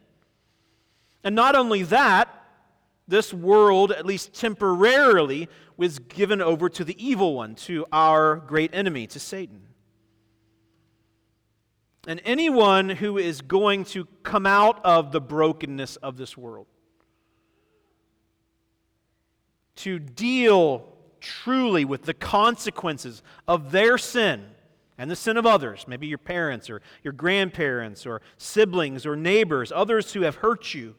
And 1.22 1.34
not 1.34 1.54
only 1.54 1.82
that, 1.84 2.28
this 3.06 3.34
world, 3.34 3.92
at 3.92 4.06
least 4.06 4.32
temporarily, 4.32 5.48
was 5.76 5.98
given 5.98 6.40
over 6.40 6.68
to 6.70 6.84
the 6.84 7.04
evil 7.04 7.34
one, 7.34 7.54
to 7.56 7.84
our 7.92 8.36
great 8.36 8.74
enemy, 8.74 9.06
to 9.08 9.20
Satan. 9.20 9.60
And 12.06 12.20
anyone 12.24 12.90
who 12.90 13.18
is 13.18 13.40
going 13.40 13.84
to 13.86 14.06
come 14.22 14.46
out 14.46 14.84
of 14.84 15.12
the 15.12 15.20
brokenness 15.20 15.96
of 15.96 16.16
this 16.16 16.36
world, 16.36 16.66
to 19.76 19.98
deal 19.98 20.86
truly 21.24 21.84
with 21.84 22.02
the 22.02 22.14
consequences 22.14 23.22
of 23.48 23.72
their 23.72 23.96
sin 23.96 24.44
and 24.98 25.10
the 25.10 25.16
sin 25.16 25.36
of 25.36 25.46
others, 25.46 25.86
maybe 25.88 26.06
your 26.06 26.18
parents 26.18 26.68
or 26.68 26.82
your 27.02 27.12
grandparents 27.12 28.06
or 28.06 28.20
siblings 28.36 29.06
or 29.06 29.16
neighbors, 29.16 29.72
others 29.74 30.12
who 30.12 30.22
have 30.22 30.36
hurt 30.36 30.74
you. 30.74 30.94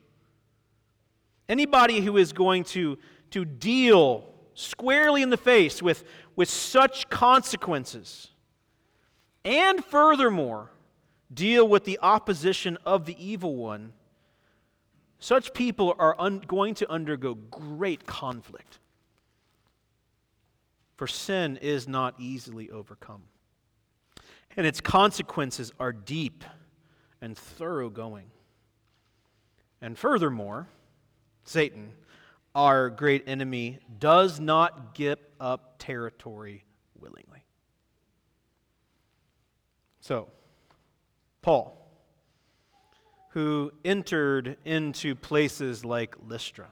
Anybody 1.47 2.01
who 2.01 2.17
is 2.17 2.33
going 2.33 2.63
to, 2.65 2.97
to 3.31 3.45
deal 3.45 4.25
squarely 4.55 5.21
in 5.21 5.29
the 5.29 5.37
face 5.37 5.81
with, 5.81 6.03
with 6.35 6.49
such 6.49 7.07
consequences, 7.09 8.31
and 9.43 9.85
furthermore, 9.85 10.71
deal 11.31 11.67
with 11.67 11.85
the 11.85 11.99
opposition 12.01 12.77
of 12.83 13.05
the 13.05 13.15
evil 13.23 13.55
one, 13.55 13.93
such 15.19 15.53
people 15.53 15.95
are 15.99 16.15
un- 16.19 16.43
going 16.47 16.73
to 16.75 16.89
undergo 16.89 17.35
great 17.35 18.07
conflict. 18.07 18.79
For 20.95 21.07
sin 21.07 21.57
is 21.57 21.87
not 21.87 22.15
easily 22.19 22.69
overcome, 22.69 23.23
and 24.55 24.65
its 24.65 24.79
consequences 24.79 25.73
are 25.79 25.91
deep 25.91 26.43
and 27.21 27.37
thoroughgoing. 27.37 28.31
And 29.81 29.97
furthermore, 29.97 30.67
Satan, 31.43 31.91
our 32.53 32.89
great 32.89 33.23
enemy, 33.27 33.79
does 33.99 34.39
not 34.39 34.95
give 34.95 35.19
up 35.39 35.75
territory 35.79 36.63
willingly. 36.97 37.43
So, 39.99 40.29
Paul, 41.41 41.81
who 43.31 43.71
entered 43.83 44.57
into 44.63 45.13
places 45.13 45.83
like 45.83 46.15
Lystra, 46.25 46.67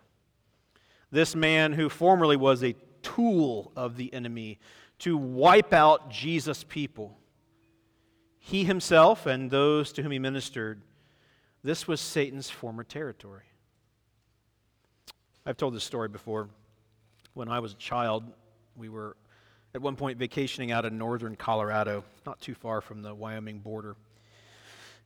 this 1.12 1.36
man 1.36 1.74
who 1.74 1.90
formerly 1.90 2.38
was 2.38 2.64
a 2.64 2.74
tool 3.04 3.72
of 3.76 3.98
the 3.98 4.12
enemy 4.14 4.60
to 5.00 5.16
wipe 5.16 5.74
out 5.74 6.10
Jesus' 6.10 6.64
people, 6.64 7.18
he 8.40 8.64
himself 8.64 9.26
and 9.26 9.52
those 9.52 9.94
to 9.94 10.02
whom 10.02 10.12
he 10.12 10.20
ministered, 10.20 10.82
this 11.64 11.88
was 11.88 12.02
Satan's 12.02 12.50
former 12.50 12.84
territory. 12.84 13.44
I've 15.46 15.58
told 15.58 15.76
this 15.76 15.84
story 15.84 16.08
before. 16.08 16.50
When 17.34 17.50
I 17.50 17.60
was 17.60 17.74
a 17.74 17.78
child, 17.78 18.24
we 18.76 18.90
were 18.90 19.16
at 19.76 19.82
one 19.82 19.96
point 19.96 20.18
vacationing 20.18 20.72
out 20.72 20.86
in 20.86 20.98
northern 20.98 21.36
Colorado, 21.36 22.04
not 22.26 22.40
too 22.40 22.54
far 22.54 22.80
from 22.80 23.02
the 23.02 23.14
Wyoming 23.14 23.60
border. 23.60 23.96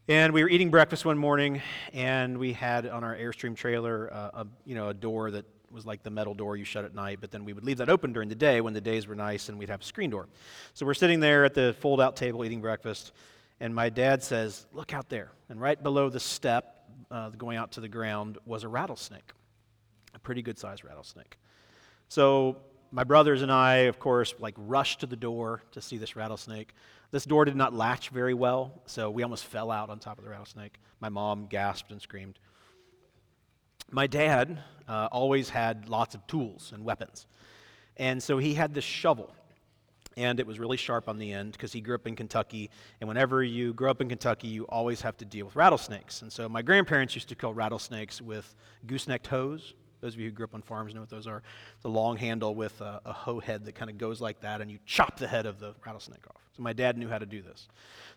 And 0.10 0.33
we 0.33 0.43
were 0.43 0.49
eating 0.49 0.69
breakfast 0.69 1.05
one 1.05 1.17
morning, 1.17 1.62
and 1.91 2.38
we 2.38 2.53
had 2.53 2.88
on 2.88 3.03
our 3.03 3.15
Airstream 3.15 3.55
trailer 3.55 4.10
uh, 4.13 4.43
a, 4.43 4.47
you 4.65 4.73
know, 4.73 4.89
a 4.89 4.93
door 4.93 5.31
that 5.31 5.45
was 5.71 5.86
like 5.86 6.03
the 6.03 6.10
metal 6.10 6.34
door 6.34 6.58
you 6.58 6.63
shut 6.63 6.86
at 6.86 6.95
night, 6.95 7.19
but 7.21 7.32
then 7.32 7.45
we 7.45 7.53
would 7.53 7.63
leave 7.63 7.77
that 7.77 7.89
open 7.89 8.13
during 8.13 8.30
the 8.30 8.36
day 8.36 8.62
when 8.62 8.73
the 8.73 8.82
days 8.82 9.08
were 9.08 9.15
nice, 9.15 9.49
and 9.49 9.58
we'd 9.60 9.69
have 9.69 9.82
a 9.82 9.86
screen 9.86 10.10
door. 10.10 10.27
So 10.73 10.86
we're 10.86 10.93
sitting 10.93 11.19
there 11.19 11.45
at 11.45 11.53
the 11.53 11.75
fold 11.80 12.01
out 12.01 12.15
table 12.15 12.45
eating 12.45 12.62
breakfast, 12.62 13.12
and 13.60 13.73
my 13.73 13.89
dad 13.89 14.23
says, 14.23 14.65
Look 14.71 14.93
out 14.93 15.10
there. 15.10 15.32
And 15.49 15.60
right 15.60 15.82
below 15.82 16.10
the 16.10 16.19
step 16.19 16.89
uh, 17.12 17.30
going 17.30 17.58
out 17.58 17.73
to 17.73 17.82
the 17.82 17.89
ground 17.89 18.38
was 18.45 18.63
a 18.63 18.67
rattlesnake 18.67 19.34
a 20.17 20.19
pretty 20.19 20.41
good 20.41 20.60
sized 20.60 20.84
rattlesnake. 20.84 21.38
So 22.10 22.58
my 22.91 23.03
brothers 23.03 23.43
and 23.43 23.51
I, 23.51 23.88
of 23.91 23.99
course, 23.99 24.34
like 24.39 24.56
rushed 24.58 25.01
to 25.01 25.06
the 25.06 25.15
door 25.15 25.62
to 25.71 25.82
see 25.82 25.97
this 25.97 26.15
rattlesnake. 26.15 26.73
This 27.12 27.23
door 27.23 27.45
did 27.45 27.56
not 27.56 27.73
latch 27.73 28.10
very 28.10 28.34
well, 28.34 28.82
so 28.86 29.10
we 29.10 29.23
almost 29.23 29.45
fell 29.45 29.71
out 29.71 29.89
on 29.89 29.99
top 29.99 30.17
of 30.17 30.23
the 30.23 30.30
rattlesnake. 30.30 30.80
My 30.99 31.10
mom 31.10 31.45
gasped 31.45 31.91
and 31.91 32.01
screamed. 32.01 32.39
My 33.91 34.08
dad 34.08 34.62
uh, 34.88 35.08
always 35.12 35.50
had 35.50 35.89
lots 35.89 36.15
of 36.15 36.26
tools 36.28 36.71
and 36.73 36.84
weapons. 36.84 37.28
And 37.97 38.21
so 38.21 38.38
he 38.38 38.54
had 38.54 38.73
this 38.73 38.84
shovel, 38.84 39.34
and 40.17 40.39
it 40.39 40.45
was 40.45 40.60
really 40.60 40.78
sharp 40.78 41.10
on 41.10 41.17
the 41.17 41.32
end 41.32 41.54
because 41.54 41.71
he 41.71 41.82
grew 41.82 41.95
up 41.95 42.06
in 42.06 42.15
Kentucky. 42.15 42.69
And 43.02 43.08
whenever 43.08 43.43
you 43.43 43.73
grow 43.73 43.89
up 43.91 44.02
in 44.02 44.10
Kentucky, 44.10 44.47
you 44.47 44.65
always 44.65 45.02
have 45.02 45.17
to 45.17 45.26
deal 45.26 45.45
with 45.45 45.56
rattlesnakes. 45.56 46.21
And 46.21 46.32
so 46.32 46.47
my 46.47 46.62
grandparents 46.62 47.15
used 47.15 47.30
to 47.30 47.36
kill 47.36 47.54
rattlesnakes 47.54 48.21
with 48.21 48.56
gooseneck 48.86 49.26
hoes. 49.26 49.73
Those 50.00 50.13
of 50.13 50.19
you 50.19 50.28
who 50.28 50.32
grew 50.32 50.45
up 50.45 50.54
on 50.54 50.62
farms 50.62 50.93
know 50.93 51.00
what 51.00 51.10
those 51.10 51.26
are. 51.26 51.41
It's 51.76 51.86
a 51.86 51.89
long 51.89 52.17
handle 52.17 52.54
with 52.54 52.80
a, 52.82 53.02
a 53.04 53.13
hoe 53.13 53.39
head 53.39 53.65
that 53.65 53.73
kind 53.73 53.89
of 53.89 53.97
goes 53.97 54.21
like 54.21 54.41
that, 54.41 54.62
and 54.62 54.69
you 54.69 54.78
chop 54.86 55.17
the 55.17 55.28
head 55.28 55.47
of 55.47 55.60
the 55.60 55.73
rattlesnake 55.84 56.28
off. 56.28 56.41
So 56.56 56.62
my 56.62 56.73
dad 56.73 56.97
knew 56.97 57.08
how 57.08 57.17
to 57.17 57.26
do 57.26 57.41
this. 57.41 57.67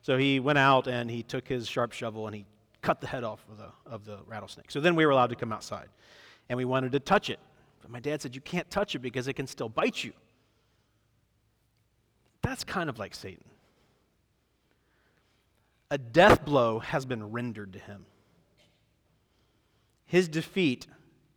So 0.03 0.19
he 0.19 0.41
went 0.41 0.59
out 0.59 0.89
and 0.89 1.11
he 1.11 1.23
took 1.23 1.49
his 1.49 1.67
sharp 1.69 1.93
shovel 1.93 2.27
and 2.27 2.35
he 2.35 2.45
cut 2.83 3.01
the 3.01 3.07
head 3.07 3.25
off 3.25 3.45
of 3.51 3.59
the, 3.59 3.69
of 3.87 4.05
the 4.05 4.19
rattlesnake. 4.27 4.71
So 4.71 4.81
then 4.81 4.95
we 4.95 5.05
were 5.05 5.12
allowed 5.12 5.31
to 5.31 5.37
come 5.37 5.53
outside, 5.53 5.88
and 6.49 6.57
we 6.57 6.64
wanted 6.64 6.93
to 6.93 7.01
touch 7.01 7.31
it. 7.31 7.38
But 7.83 7.90
my 7.90 8.01
dad 8.01 8.23
said, 8.23 8.35
You 8.35 8.40
can't 8.40 8.69
touch 8.71 8.95
it 8.95 9.01
because 9.01 9.29
it 9.29 9.35
can 9.35 9.47
still 9.47 9.69
bite 9.69 10.03
you. 10.03 10.12
That's 12.43 12.64
kind 12.64 12.88
of 12.88 12.99
like 12.99 13.14
Satan. 13.14 13.45
A 15.90 15.99
death 15.99 16.45
blow 16.45 16.79
has 16.79 17.05
been 17.05 17.33
rendered 17.33 17.73
to 17.73 17.79
him. 17.79 18.07
His 20.07 20.29
defeat 20.29 20.87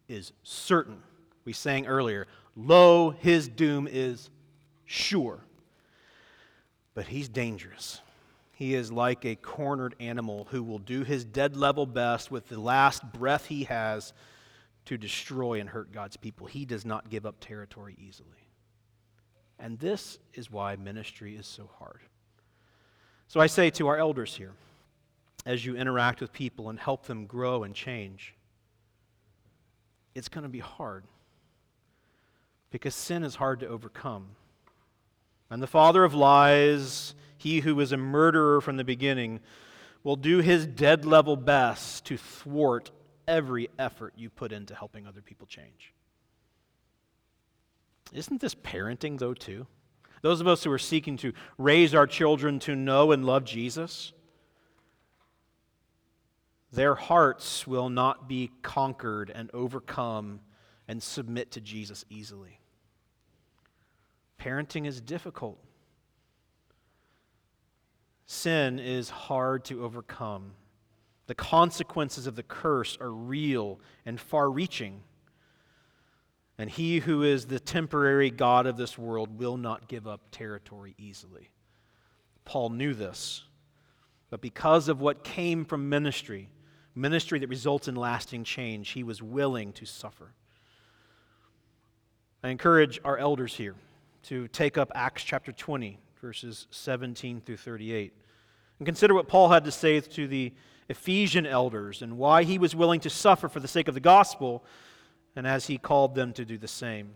is 0.07 0.31
certain. 0.43 1.01
We 1.45 1.53
sang 1.53 1.87
earlier, 1.87 2.27
Lo, 2.55 3.09
his 3.09 3.47
doom 3.47 3.87
is 3.91 4.29
sure. 4.85 5.39
But 6.93 7.07
he's 7.07 7.27
dangerous. 7.27 7.99
He 8.53 8.75
is 8.75 8.91
like 8.91 9.25
a 9.25 9.35
cornered 9.35 9.95
animal 9.99 10.47
who 10.51 10.63
will 10.63 10.79
do 10.79 11.03
his 11.03 11.25
dead 11.25 11.57
level 11.57 11.85
best 11.85 12.29
with 12.29 12.47
the 12.47 12.59
last 12.59 13.03
breath 13.11 13.47
he 13.47 13.63
has 13.63 14.13
to 14.85 14.97
destroy 14.97 15.59
and 15.59 15.69
hurt 15.69 15.91
God's 15.91 16.17
people. 16.17 16.45
He 16.45 16.63
does 16.63 16.85
not 16.85 17.09
give 17.09 17.25
up 17.25 17.39
territory 17.39 17.95
easily. 17.99 18.29
And 19.57 19.79
this 19.79 20.19
is 20.33 20.51
why 20.51 20.75
ministry 20.75 21.35
is 21.35 21.47
so 21.47 21.69
hard. 21.79 22.01
So 23.27 23.39
I 23.39 23.47
say 23.47 23.69
to 23.71 23.87
our 23.87 23.97
elders 23.97 24.35
here, 24.35 24.53
as 25.45 25.65
you 25.65 25.75
interact 25.75 26.21
with 26.21 26.31
people 26.31 26.69
and 26.69 26.79
help 26.79 27.05
them 27.05 27.25
grow 27.25 27.63
and 27.63 27.73
change, 27.73 28.35
it's 30.13 30.29
going 30.29 30.43
to 30.43 30.49
be 30.49 30.59
hard 30.59 31.05
because 32.69 32.93
sin 32.93 33.23
is 33.23 33.35
hard 33.35 33.59
to 33.61 33.67
overcome. 33.67 34.27
And 35.49 35.61
the 35.61 35.67
father 35.67 36.03
of 36.03 36.13
lies, 36.13 37.15
he 37.43 37.59
who 37.59 37.75
was 37.75 37.91
a 37.91 37.97
murderer 37.97 38.61
from 38.61 38.77
the 38.77 38.83
beginning, 38.83 39.41
will 40.03 40.15
do 40.15 40.39
his 40.39 40.65
dead 40.65 41.05
level 41.05 41.35
best 41.35 42.05
to 42.05 42.17
thwart 42.17 42.91
every 43.27 43.69
effort 43.77 44.13
you 44.15 44.29
put 44.29 44.51
into 44.51 44.73
helping 44.73 45.05
other 45.05 45.21
people 45.21 45.45
change. 45.45 45.93
Isn't 48.13 48.39
this 48.41 48.55
parenting, 48.55 49.19
though, 49.19 49.33
too? 49.33 49.67
Those 50.21 50.39
of 50.39 50.47
us 50.47 50.63
who 50.63 50.71
are 50.71 50.79
seeking 50.79 51.17
to 51.17 51.33
raise 51.57 51.93
our 51.93 52.07
children 52.07 52.59
to 52.59 52.75
know 52.75 53.11
and 53.11 53.25
love 53.25 53.43
Jesus, 53.43 54.13
their 56.71 56.95
hearts 56.95 57.67
will 57.67 57.89
not 57.89 58.29
be 58.29 58.51
conquered 58.61 59.29
and 59.29 59.49
overcome 59.53 60.39
and 60.87 61.03
submit 61.03 61.51
to 61.51 61.61
Jesus 61.61 62.05
easily. 62.09 62.59
Parenting 64.39 64.85
is 64.85 65.01
difficult. 65.01 65.59
Sin 68.33 68.79
is 68.79 69.11
hard 69.11 69.63
to 69.65 69.83
overcome. 69.83 70.53
The 71.27 71.35
consequences 71.35 72.25
of 72.25 72.35
the 72.35 72.41
curse 72.41 72.97
are 72.99 73.11
real 73.11 73.79
and 74.07 74.19
far 74.19 74.49
reaching. 74.49 75.03
And 76.57 76.67
he 76.67 76.99
who 76.99 77.21
is 77.21 77.45
the 77.45 77.59
temporary 77.59 78.31
God 78.31 78.65
of 78.65 78.75
this 78.75 78.97
world 78.97 79.37
will 79.37 79.55
not 79.55 79.87
give 79.87 80.07
up 80.07 80.31
territory 80.31 80.95
easily. 80.97 81.51
Paul 82.43 82.71
knew 82.71 82.95
this. 82.95 83.43
But 84.31 84.41
because 84.41 84.89
of 84.89 84.99
what 84.99 85.23
came 85.23 85.63
from 85.63 85.87
ministry, 85.87 86.49
ministry 86.95 87.37
that 87.37 87.49
results 87.49 87.87
in 87.87 87.95
lasting 87.95 88.45
change, 88.45 88.89
he 88.89 89.03
was 89.03 89.21
willing 89.21 89.73
to 89.73 89.85
suffer. 89.85 90.33
I 92.43 92.49
encourage 92.49 92.99
our 93.05 93.17
elders 93.17 93.55
here 93.55 93.75
to 94.23 94.47
take 94.47 94.77
up 94.77 94.91
Acts 94.95 95.23
chapter 95.23 95.51
20, 95.51 95.99
verses 96.19 96.65
17 96.71 97.39
through 97.39 97.57
38, 97.57 98.13
and 98.79 98.85
consider 98.85 99.13
what 99.13 99.27
Paul 99.27 99.49
had 99.49 99.65
to 99.65 99.71
say 99.71 99.99
to 99.99 100.27
the 100.27 100.53
Ephesian 100.89 101.45
elders 101.45 102.01
and 102.01 102.17
why 102.17 102.43
he 102.43 102.57
was 102.57 102.75
willing 102.75 102.99
to 103.01 103.09
suffer 103.09 103.47
for 103.47 103.59
the 103.59 103.67
sake 103.67 103.87
of 103.87 103.93
the 103.93 103.99
gospel, 103.99 104.63
and 105.35 105.47
as 105.47 105.67
he 105.67 105.77
called 105.77 106.15
them 106.15 106.33
to 106.33 106.45
do 106.45 106.57
the 106.57 106.67
same. 106.67 107.15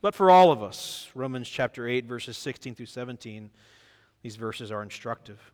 But 0.00 0.14
for 0.14 0.30
all 0.30 0.50
of 0.50 0.62
us, 0.62 1.08
Romans 1.14 1.48
chapter 1.48 1.88
8, 1.88 2.06
verses 2.06 2.36
16 2.36 2.74
through 2.74 2.86
17, 2.86 3.50
these 4.22 4.36
verses 4.36 4.70
are 4.70 4.82
instructive. 4.82 5.52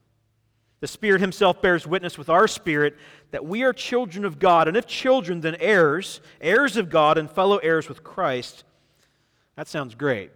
The 0.81 0.87
Spirit 0.87 1.21
Himself 1.21 1.61
bears 1.61 1.87
witness 1.87 2.17
with 2.17 2.29
our 2.29 2.47
spirit 2.47 2.97
that 3.31 3.45
we 3.45 3.63
are 3.63 3.73
children 3.73 4.25
of 4.25 4.39
God, 4.39 4.69
and 4.69 4.77
if 4.77 4.87
children, 4.87 5.41
then 5.41 5.57
heirs, 5.59 6.21
heirs 6.41 6.77
of 6.77 6.89
God, 6.89 7.19
and 7.19 7.31
fellow 7.31 7.59
heirs 7.59 7.89
with 7.89 8.05
Christ. 8.05 8.65
That 9.57 9.67
sounds 9.67 9.95
great, 9.95 10.31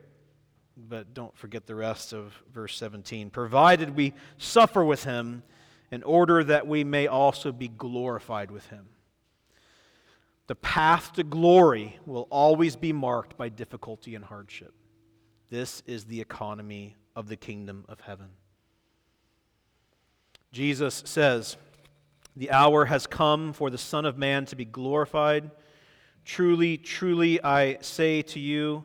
but 0.76 1.14
don't 1.14 1.36
forget 1.36 1.66
the 1.66 1.74
rest 1.74 2.12
of 2.12 2.34
verse 2.52 2.76
17. 2.76 3.30
Provided 3.30 3.96
we 3.96 4.14
suffer 4.38 4.84
with 4.84 5.04
Him, 5.04 5.42
in 5.92 6.02
order 6.02 6.42
that 6.42 6.66
we 6.66 6.82
may 6.82 7.06
also 7.06 7.52
be 7.52 7.68
glorified 7.68 8.50
with 8.50 8.66
Him. 8.68 8.86
The 10.46 10.54
path 10.56 11.12
to 11.12 11.22
glory 11.22 12.00
will 12.06 12.26
always 12.30 12.74
be 12.74 12.92
marked 12.92 13.36
by 13.36 13.50
difficulty 13.50 14.14
and 14.14 14.24
hardship. 14.24 14.74
This 15.50 15.82
is 15.86 16.06
the 16.06 16.20
economy 16.20 16.96
of 17.14 17.28
the 17.28 17.36
kingdom 17.36 17.84
of 17.88 18.00
heaven. 18.00 18.30
Jesus 20.50 21.02
says, 21.06 21.58
The 22.36 22.50
hour 22.50 22.86
has 22.86 23.06
come 23.06 23.52
for 23.52 23.68
the 23.68 23.78
Son 23.78 24.06
of 24.06 24.16
Man 24.16 24.46
to 24.46 24.56
be 24.56 24.64
glorified. 24.64 25.50
Truly, 26.24 26.78
truly, 26.78 27.42
I 27.42 27.78
say 27.82 28.22
to 28.22 28.40
you, 28.40 28.84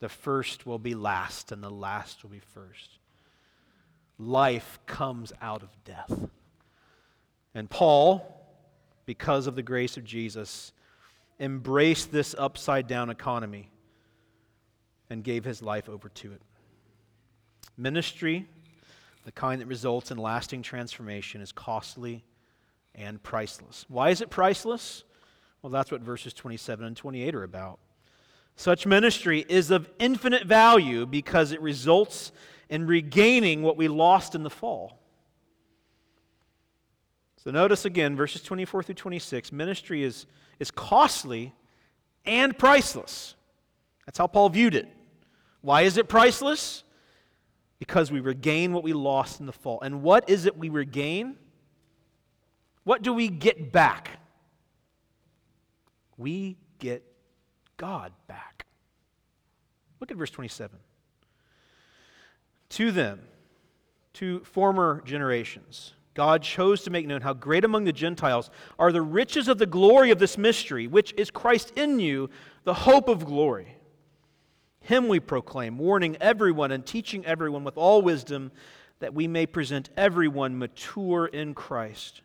The 0.00 0.08
first 0.08 0.66
will 0.66 0.78
be 0.78 0.94
last, 0.94 1.52
and 1.52 1.62
the 1.62 1.70
last 1.70 2.22
will 2.22 2.30
be 2.30 2.40
first. 2.40 2.98
Life 4.18 4.78
comes 4.86 5.32
out 5.40 5.62
of 5.62 5.70
death. 5.84 6.28
And 7.54 7.70
Paul, 7.70 8.46
because 9.06 9.46
of 9.46 9.56
the 9.56 9.62
grace 9.62 9.96
of 9.96 10.04
Jesus, 10.04 10.72
embraced 11.40 12.12
this 12.12 12.34
upside 12.36 12.86
down 12.86 13.10
economy 13.10 13.70
and 15.08 15.22
gave 15.22 15.44
his 15.44 15.62
life 15.62 15.88
over 15.88 16.08
to 16.08 16.32
it. 16.32 16.42
Ministry, 17.76 18.46
the 19.24 19.32
kind 19.32 19.60
that 19.60 19.66
results 19.66 20.10
in 20.10 20.18
lasting 20.18 20.62
transformation, 20.62 21.40
is 21.40 21.52
costly 21.52 22.24
and 22.94 23.22
priceless. 23.22 23.84
Why 23.88 24.10
is 24.10 24.20
it 24.20 24.30
priceless? 24.30 25.04
Well, 25.62 25.70
that's 25.70 25.90
what 25.90 26.00
verses 26.00 26.32
27 26.32 26.84
and 26.84 26.96
28 26.96 27.34
are 27.34 27.42
about. 27.42 27.78
Such 28.56 28.86
ministry 28.86 29.44
is 29.48 29.70
of 29.70 29.88
infinite 29.98 30.46
value 30.46 31.04
because 31.04 31.52
it 31.52 31.60
results 31.60 32.32
in 32.70 32.86
regaining 32.86 33.62
what 33.62 33.76
we 33.76 33.86
lost 33.86 34.34
in 34.34 34.42
the 34.42 34.50
fall. 34.50 34.98
So 37.36 37.50
notice 37.50 37.84
again, 37.84 38.16
verses 38.16 38.42
24 38.42 38.82
through 38.82 38.94
26 38.94 39.52
ministry 39.52 40.02
is, 40.02 40.26
is 40.58 40.70
costly 40.70 41.54
and 42.24 42.58
priceless. 42.58 43.34
That's 44.06 44.18
how 44.18 44.26
Paul 44.26 44.48
viewed 44.48 44.74
it. 44.74 44.88
Why 45.60 45.82
is 45.82 45.98
it 45.98 46.08
priceless? 46.08 46.82
Because 47.78 48.10
we 48.10 48.20
regain 48.20 48.72
what 48.72 48.82
we 48.82 48.94
lost 48.94 49.38
in 49.38 49.46
the 49.46 49.52
fall. 49.52 49.80
And 49.82 50.02
what 50.02 50.30
is 50.30 50.46
it 50.46 50.56
we 50.56 50.70
regain? 50.70 51.36
What 52.84 53.02
do 53.02 53.12
we 53.12 53.28
get 53.28 53.70
back? 53.70 54.18
We 56.16 56.56
get 56.78 57.04
God 57.76 58.12
back. 58.26 58.66
Look 60.00 60.10
at 60.10 60.16
verse 60.16 60.30
27. 60.30 60.78
To 62.70 62.92
them, 62.92 63.20
to 64.14 64.40
former 64.40 65.02
generations, 65.04 65.94
God 66.14 66.42
chose 66.42 66.82
to 66.82 66.90
make 66.90 67.06
known 67.06 67.20
how 67.20 67.34
great 67.34 67.64
among 67.64 67.84
the 67.84 67.92
Gentiles 67.92 68.50
are 68.78 68.90
the 68.90 69.02
riches 69.02 69.48
of 69.48 69.58
the 69.58 69.66
glory 69.66 70.10
of 70.10 70.18
this 70.18 70.38
mystery, 70.38 70.86
which 70.86 71.12
is 71.18 71.30
Christ 71.30 71.72
in 71.76 72.00
you, 72.00 72.30
the 72.64 72.74
hope 72.74 73.08
of 73.08 73.24
glory. 73.26 73.76
Him 74.80 75.08
we 75.08 75.20
proclaim, 75.20 75.78
warning 75.78 76.16
everyone 76.20 76.72
and 76.72 76.86
teaching 76.86 77.26
everyone 77.26 77.64
with 77.64 77.76
all 77.76 78.00
wisdom, 78.02 78.50
that 79.00 79.12
we 79.12 79.28
may 79.28 79.44
present 79.44 79.90
everyone 79.96 80.58
mature 80.58 81.26
in 81.26 81.52
Christ. 81.52 82.22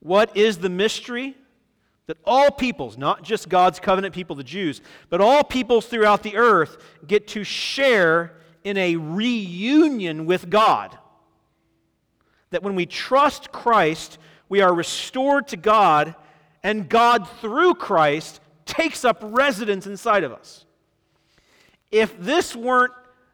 What 0.00 0.34
is 0.36 0.58
the 0.58 0.70
mystery? 0.70 1.36
That 2.06 2.18
all 2.24 2.50
peoples, 2.50 2.96
not 2.96 3.24
just 3.24 3.48
God's 3.48 3.80
covenant 3.80 4.14
people, 4.14 4.36
the 4.36 4.44
Jews, 4.44 4.80
but 5.10 5.20
all 5.20 5.42
peoples 5.42 5.86
throughout 5.86 6.22
the 6.22 6.36
earth 6.36 6.76
get 7.06 7.26
to 7.28 7.42
share 7.42 8.36
in 8.62 8.76
a 8.76 8.96
reunion 8.96 10.26
with 10.26 10.48
God. 10.48 10.96
That 12.50 12.62
when 12.62 12.76
we 12.76 12.86
trust 12.86 13.50
Christ, 13.50 14.18
we 14.48 14.60
are 14.60 14.72
restored 14.72 15.48
to 15.48 15.56
God, 15.56 16.14
and 16.62 16.88
God, 16.88 17.28
through 17.40 17.74
Christ, 17.74 18.40
takes 18.64 19.04
up 19.04 19.18
residence 19.22 19.86
inside 19.86 20.22
of 20.22 20.32
us. 20.32 20.64
If 21.90 22.18
this 22.20 22.54
weren't 22.54 22.92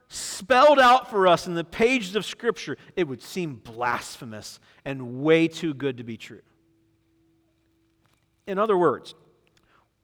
spelled 0.09 0.79
out 0.79 1.11
for 1.11 1.27
us 1.27 1.47
in 1.47 1.55
the 1.55 1.65
pages 1.65 2.17
of 2.17 2.25
Scripture, 2.25 2.77
it 2.97 3.09
would 3.09 3.23
seem 3.23 3.57
blasphemous 3.57 4.61
and 4.85 5.23
way 5.23 5.49
too 5.49 5.75
good 5.75 5.97
to 5.99 6.05
be 6.05 6.17
true. 6.17 6.43
In 8.47 8.59
other 8.59 8.77
words, 8.77 9.15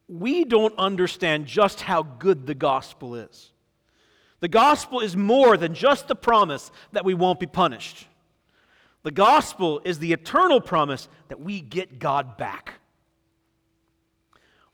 we 0.08 0.44
don't 0.44 0.76
understand 0.78 1.46
just 1.46 1.82
how 1.82 2.02
good 2.02 2.46
the 2.46 2.54
gospel 2.54 3.14
is. 3.14 3.52
The 4.40 4.48
gospel 4.48 5.00
is 5.00 5.16
more 5.16 5.56
than 5.56 5.74
just 5.74 6.08
the 6.08 6.14
promise 6.14 6.70
that 6.92 7.04
we 7.04 7.14
won't 7.14 7.40
be 7.40 7.46
punished. 7.46 8.06
The 9.02 9.10
gospel 9.10 9.80
is 9.84 9.98
the 9.98 10.12
eternal 10.12 10.60
promise 10.60 11.08
that 11.28 11.40
we 11.40 11.60
get 11.60 11.98
God 11.98 12.36
back. 12.36 12.74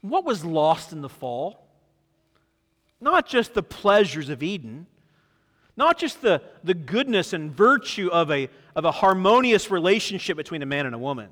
What 0.03 0.25
was 0.25 0.45
lost 0.45 0.93
in 0.93 1.01
the 1.01 1.09
fall? 1.09 1.67
Not 3.01 3.27
just 3.27 3.55
the 3.55 3.62
pleasures 3.62 4.29
of 4.29 4.43
Eden, 4.43 4.87
not 5.77 5.99
just 5.99 6.21
the, 6.21 6.43
the 6.62 6.75
goodness 6.75 7.33
and 7.33 7.51
virtue 7.51 8.09
of 8.09 8.31
a, 8.31 8.49
of 8.77 8.85
a 8.85 8.93
harmonious 8.93 9.71
relationship 9.71 10.37
between 10.37 10.62
a 10.62 10.67
man 10.67 10.87
and 10.87 10.95
a 10.95 10.99
woman 10.99 11.31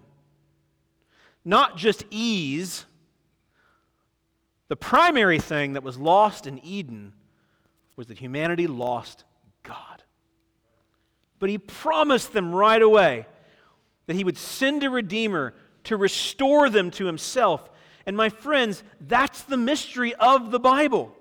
not 1.44 1.76
just 1.76 2.04
ease. 2.10 2.86
The 4.68 4.76
primary 4.76 5.38
thing 5.38 5.74
that 5.74 5.82
was 5.82 5.98
lost 5.98 6.46
in 6.46 6.64
Eden 6.64 7.12
was 7.96 8.06
that 8.06 8.18
humanity 8.18 8.66
lost 8.66 9.24
God. 9.62 10.02
But 11.38 11.50
he 11.50 11.58
promised 11.58 12.32
them 12.32 12.54
right 12.54 12.80
away 12.80 13.26
that 14.06 14.16
he 14.16 14.24
would 14.24 14.38
send 14.38 14.82
a 14.84 14.90
Redeemer 14.90 15.54
to 15.84 15.96
restore 15.96 16.70
them 16.70 16.90
to 16.92 17.06
himself. 17.06 17.68
And 18.06 18.16
my 18.16 18.28
friends, 18.28 18.82
that's 19.00 19.42
the 19.42 19.56
mystery 19.56 20.14
of 20.14 20.50
the 20.50 20.60
Bible. 20.60 21.14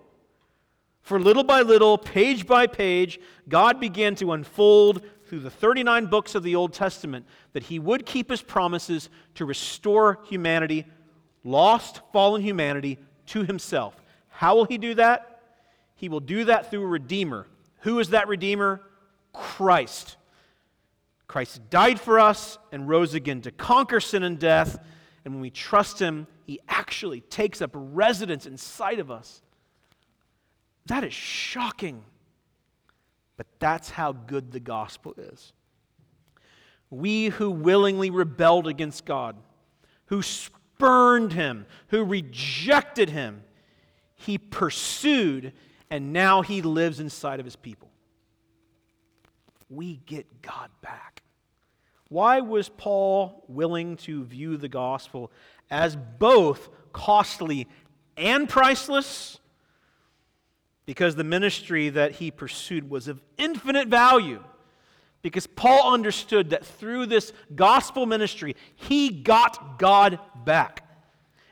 For 1.01 1.19
little 1.19 1.43
by 1.43 1.61
little, 1.61 1.97
page 1.97 2.45
by 2.45 2.67
page, 2.67 3.19
God 3.49 3.80
began 3.80 4.15
to 4.15 4.32
unfold 4.32 5.01
through 5.32 5.39
the 5.39 5.49
39 5.49 6.07
books 6.07 6.36
of 6.36 6.43
the 6.43 6.57
Old 6.57 6.73
Testament 6.73 7.25
that 7.53 7.63
he 7.63 7.79
would 7.79 8.05
keep 8.05 8.29
his 8.29 8.41
promises 8.41 9.09
to 9.36 9.45
restore 9.45 10.19
humanity, 10.25 10.86
lost, 11.45 12.01
fallen 12.11 12.41
humanity, 12.41 12.99
to 13.27 13.43
himself. 13.43 13.95
How 14.27 14.57
will 14.57 14.65
he 14.65 14.77
do 14.77 14.93
that? 14.95 15.41
He 15.95 16.09
will 16.09 16.19
do 16.19 16.43
that 16.43 16.69
through 16.69 16.84
a 16.84 16.88
Redeemer. 16.88 17.47
Who 17.84 17.99
is 17.99 18.09
that 18.09 18.27
Redeemer? 18.27 18.82
Christ. 19.32 20.17
Christ 21.29 21.61
died 21.69 21.97
for 21.97 22.19
us 22.19 22.57
and 22.73 22.89
rose 22.89 23.13
again 23.13 23.39
to 23.43 23.51
conquer 23.51 24.01
sin 24.01 24.23
and 24.23 24.38
death. 24.38 24.84
And 25.23 25.36
when 25.36 25.41
we 25.41 25.49
trust 25.49 25.97
him, 25.97 26.27
he 26.45 26.59
actually 26.67 27.21
takes 27.21 27.61
up 27.61 27.71
residence 27.73 28.45
inside 28.45 28.99
of 28.99 29.09
us. 29.09 29.41
That 30.88 31.05
is 31.05 31.13
shocking. 31.13 32.03
But 33.42 33.48
that's 33.58 33.89
how 33.89 34.12
good 34.12 34.52
the 34.52 34.60
gospel 34.60 35.16
is. 35.18 35.52
We 36.92 37.30
who 37.30 37.50
willingly 37.50 38.12
rebelled 38.12 38.68
against 38.68 39.04
God, 39.04 39.36
who 40.06 40.22
spurned 40.22 41.34
him, 41.34 41.66
who 41.88 42.04
rejected 42.04 43.10
him, 43.10 43.42
he 44.14 44.38
pursued, 44.38 45.54
and 45.89 46.14
now 46.14 46.44
he 46.44 46.62
lives 46.62 47.00
inside 47.00 47.39
of 47.39 47.46
his 47.48 47.56
people. 47.56 47.89
We 49.72 49.96
get 50.06 50.44
God 50.44 50.70
back. 50.84 51.24
Why 52.10 52.42
was 52.42 52.70
Paul 52.70 53.44
willing 53.48 53.98
to 53.98 54.24
view 54.24 54.56
the 54.56 54.70
gospel 54.70 55.32
as 55.72 55.96
both 55.96 56.70
costly 56.94 57.68
and 58.16 58.48
priceless? 58.48 59.39
Because 60.86 61.15
the 61.15 61.23
ministry 61.23 61.89
that 61.89 62.13
he 62.13 62.32
pursued 62.32 62.89
was 62.89 63.07
of 63.07 63.21
infinite 63.38 63.88
value. 63.88 64.43
Because 65.21 65.45
Paul 65.45 65.93
understood 65.93 66.49
that 66.49 66.65
through 66.65 67.05
this 67.05 67.32
gospel 67.53 68.05
ministry, 68.05 68.55
he 68.75 69.09
got 69.09 69.77
God 69.77 70.19
back. 70.43 70.88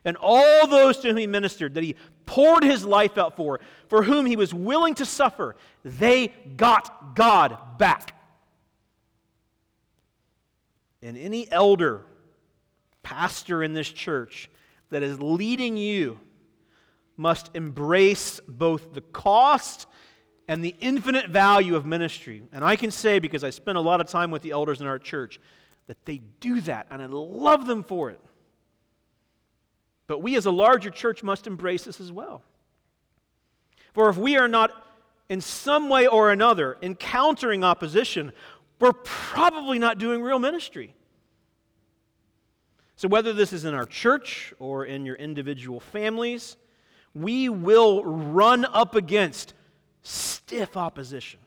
And 0.03 0.17
all 0.19 0.65
those 0.67 0.97
to 0.99 1.09
whom 1.09 1.17
he 1.17 1.27
ministered, 1.27 1.75
that 1.75 1.83
he 1.83 1.95
poured 2.25 2.63
his 2.63 2.83
life 2.83 3.17
out 3.17 3.35
for, 3.35 3.59
for 3.87 4.03
whom 4.03 4.25
he 4.25 4.35
was 4.35 4.53
willing 4.53 4.95
to 4.95 5.05
suffer, 5.05 5.55
they 5.83 6.33
got 6.57 7.15
God 7.15 7.57
back. 7.77 8.15
And 11.01 11.17
any 11.17 11.49
elder, 11.51 12.05
pastor 13.03 13.63
in 13.63 13.73
this 13.73 13.89
church 13.89 14.49
that 14.89 15.03
is 15.03 15.21
leading 15.21 15.77
you 15.77 16.19
must 17.19 17.51
embrace 17.53 18.39
both 18.47 18.93
the 18.93 19.01
cost 19.01 19.87
and 20.47 20.63
the 20.63 20.73
infinite 20.79 21.29
value 21.29 21.75
of 21.75 21.85
ministry. 21.85 22.41
And 22.53 22.63
I 22.63 22.77
can 22.77 22.91
say, 22.91 23.19
because 23.19 23.43
I 23.43 23.49
spend 23.49 23.77
a 23.77 23.81
lot 23.81 23.99
of 23.99 24.07
time 24.07 24.31
with 24.31 24.41
the 24.41 24.51
elders 24.51 24.79
in 24.79 24.87
our 24.87 24.97
church, 24.97 25.39
that 25.87 26.03
they 26.05 26.21
do 26.39 26.61
that, 26.61 26.87
and 26.89 27.01
I 27.01 27.07
love 27.07 27.67
them 27.67 27.83
for 27.83 28.09
it. 28.09 28.21
But 30.07 30.23
we 30.23 30.37
as 30.37 30.45
a 30.45 30.51
larger 30.51 30.89
church 30.89 31.21
must 31.21 31.45
embrace 31.45 31.83
this 31.83 31.99
as 31.99 32.11
well. 32.11 32.41
For 33.93 34.09
if 34.09 34.17
we 34.17 34.37
are 34.37 34.47
not 34.47 34.71
in 35.27 35.41
some 35.41 35.89
way 35.89 36.07
or 36.07 36.31
another 36.31 36.77
encountering 36.81 37.65
opposition, 37.65 38.31
we're 38.79 38.93
probably 38.93 39.77
not 39.77 39.97
doing 39.97 40.21
real 40.21 40.39
ministry. 40.39 40.95
So, 42.95 43.07
whether 43.07 43.33
this 43.33 43.53
is 43.53 43.65
in 43.65 43.73
our 43.73 43.85
church 43.85 44.53
or 44.57 44.85
in 44.85 45.05
your 45.05 45.15
individual 45.15 45.79
families, 45.79 46.55
we 47.13 47.49
will 47.49 48.03
run 48.03 48.65
up 48.65 48.95
against 48.95 49.53
stiff 50.03 50.77
opposition. 50.77 51.39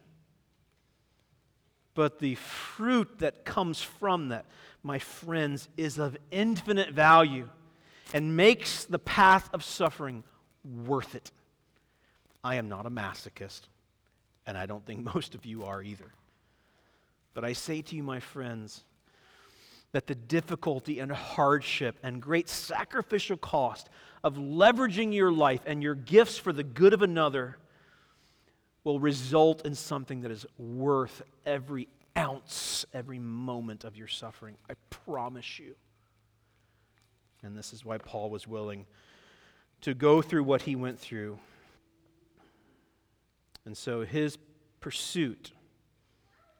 But 1.94 2.18
the 2.18 2.36
fruit 2.36 3.18
that 3.18 3.44
comes 3.44 3.82
from 3.82 4.28
that, 4.30 4.46
my 4.82 4.98
friends, 4.98 5.68
is 5.76 5.98
of 5.98 6.16
infinite 6.30 6.90
value 6.90 7.48
and 8.14 8.36
makes 8.36 8.84
the 8.84 8.98
path 8.98 9.48
of 9.52 9.62
suffering 9.62 10.24
worth 10.64 11.14
it. 11.14 11.30
I 12.44 12.56
am 12.56 12.68
not 12.68 12.86
a 12.86 12.90
masochist, 12.90 13.62
and 14.46 14.56
I 14.56 14.66
don't 14.66 14.84
think 14.84 15.04
most 15.14 15.34
of 15.34 15.44
you 15.44 15.64
are 15.64 15.82
either. 15.82 16.12
But 17.34 17.44
I 17.44 17.52
say 17.52 17.82
to 17.82 17.96
you, 17.96 18.02
my 18.02 18.20
friends, 18.20 18.84
that 19.92 20.06
the 20.06 20.14
difficulty 20.14 20.98
and 20.98 21.12
hardship 21.12 21.98
and 22.02 22.20
great 22.20 22.48
sacrificial 22.48 23.36
cost 23.36 23.88
of 24.24 24.36
leveraging 24.36 25.14
your 25.14 25.30
life 25.30 25.60
and 25.66 25.82
your 25.82 25.94
gifts 25.94 26.38
for 26.38 26.52
the 26.52 26.64
good 26.64 26.92
of 26.92 27.02
another 27.02 27.58
will 28.84 28.98
result 28.98 29.64
in 29.64 29.74
something 29.74 30.22
that 30.22 30.30
is 30.30 30.46
worth 30.58 31.22
every 31.46 31.88
ounce, 32.16 32.84
every 32.92 33.18
moment 33.18 33.84
of 33.84 33.96
your 33.96 34.08
suffering. 34.08 34.56
I 34.68 34.74
promise 34.90 35.58
you. 35.58 35.74
And 37.42 37.56
this 37.56 37.72
is 37.72 37.84
why 37.84 37.98
Paul 37.98 38.30
was 38.30 38.46
willing 38.46 38.86
to 39.82 39.94
go 39.94 40.22
through 40.22 40.44
what 40.44 40.62
he 40.62 40.76
went 40.76 40.98
through. 40.98 41.38
And 43.64 43.76
so 43.76 44.02
his 44.02 44.38
pursuit 44.80 45.52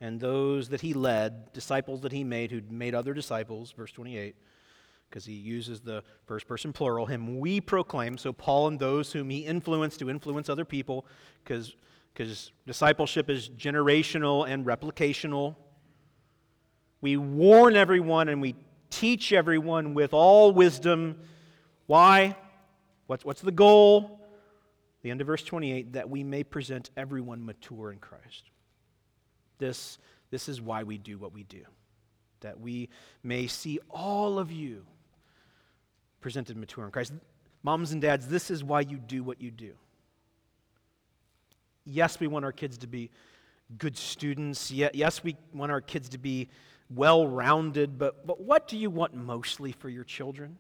and 0.03 0.19
those 0.19 0.69
that 0.71 0.81
he 0.81 0.95
led, 0.95 1.53
disciples 1.53 2.01
that 2.01 2.11
he 2.11 2.25
made, 2.25 2.51
who 2.51 2.61
made 2.69 2.93
other 2.93 3.15
disciples, 3.15 3.71
verse 3.71 3.93
28, 3.93 4.35
because 5.09 5.25
he 5.25 5.33
uses 5.33 5.81
the 5.81 6.03
first 6.27 6.49
person 6.49 6.73
plural, 6.73 7.07
him 7.07 7.39
we 7.39 7.61
proclaim. 7.61 8.19
So 8.19 8.33
Paul 8.33 8.67
and 8.67 8.81
those 8.81 9.13
whom 9.13 9.31
he 9.31 9.47
influenced 9.47 10.01
to 10.01 10.11
influence 10.11 10.49
other 10.49 10.65
people, 10.65 11.07
because 11.45 11.77
discipleship 12.67 13.31
is 13.31 13.49
generational 13.49 14.49
and 14.49 14.67
replicational. 14.67 15.55
We 17.01 17.17
warn 17.17 17.77
everyone 17.77 18.29
and 18.29 18.43
we 18.43 18.57
teach 18.91 19.33
everyone 19.33 19.95
with 19.95 20.13
all 20.13 20.51
wisdom. 20.51 21.21
Why? 21.87 22.35
What's, 23.07 23.25
what's 23.25 23.41
the 23.41 23.53
goal? 23.53 24.19
The 25.03 25.13
end 25.13 25.21
of 25.21 25.29
verse 25.29 25.45
28 25.45 25.93
that 25.93 26.11
we 26.11 26.25
may 26.25 26.43
present 26.43 26.91
everyone 26.97 27.47
mature 27.47 27.93
in 27.93 27.99
Christ. 27.99 28.51
This, 29.63 29.99
this 30.33 30.49
is 30.49 30.61
why 30.61 30.83
we 30.83 30.99
do 30.99 31.19
what 31.19 31.33
we 31.33 31.45
do, 31.45 31.63
that 32.41 32.59
we 32.59 32.89
may 33.23 33.47
see 33.47 33.79
all 33.89 34.41
of 34.41 34.51
you 34.51 34.85
presented 36.21 36.57
mature 36.57 36.85
in 36.85 36.91
Christ. 36.91 37.13
Moms 37.63 37.93
and 37.93 38.03
dads, 38.03 38.27
this 38.27 38.51
is 38.51 38.65
why 38.65 38.81
you 38.81 38.97
do 38.97 39.23
what 39.23 39.41
you 39.41 39.53
do. 39.53 39.75
Yes, 41.85 42.19
we 42.19 42.27
want 42.27 42.45
our 42.45 42.51
kids 42.51 42.77
to 42.79 42.89
be 42.89 43.13
good 43.79 43.97
students. 43.97 44.73
Yes, 44.73 45.23
we 45.23 45.37
want 45.55 45.71
our 45.71 45.81
kids 45.81 46.09
to 46.09 46.19
be 46.19 46.49
well 46.91 47.25
rounded, 47.29 48.01
but, 48.01 48.27
but 48.27 48.41
what 48.41 48.67
do 48.67 48.77
you 48.77 48.91
want 48.91 49.15
mostly 49.15 49.71
for 49.71 49.89
your 49.89 50.03
children? 50.03 50.59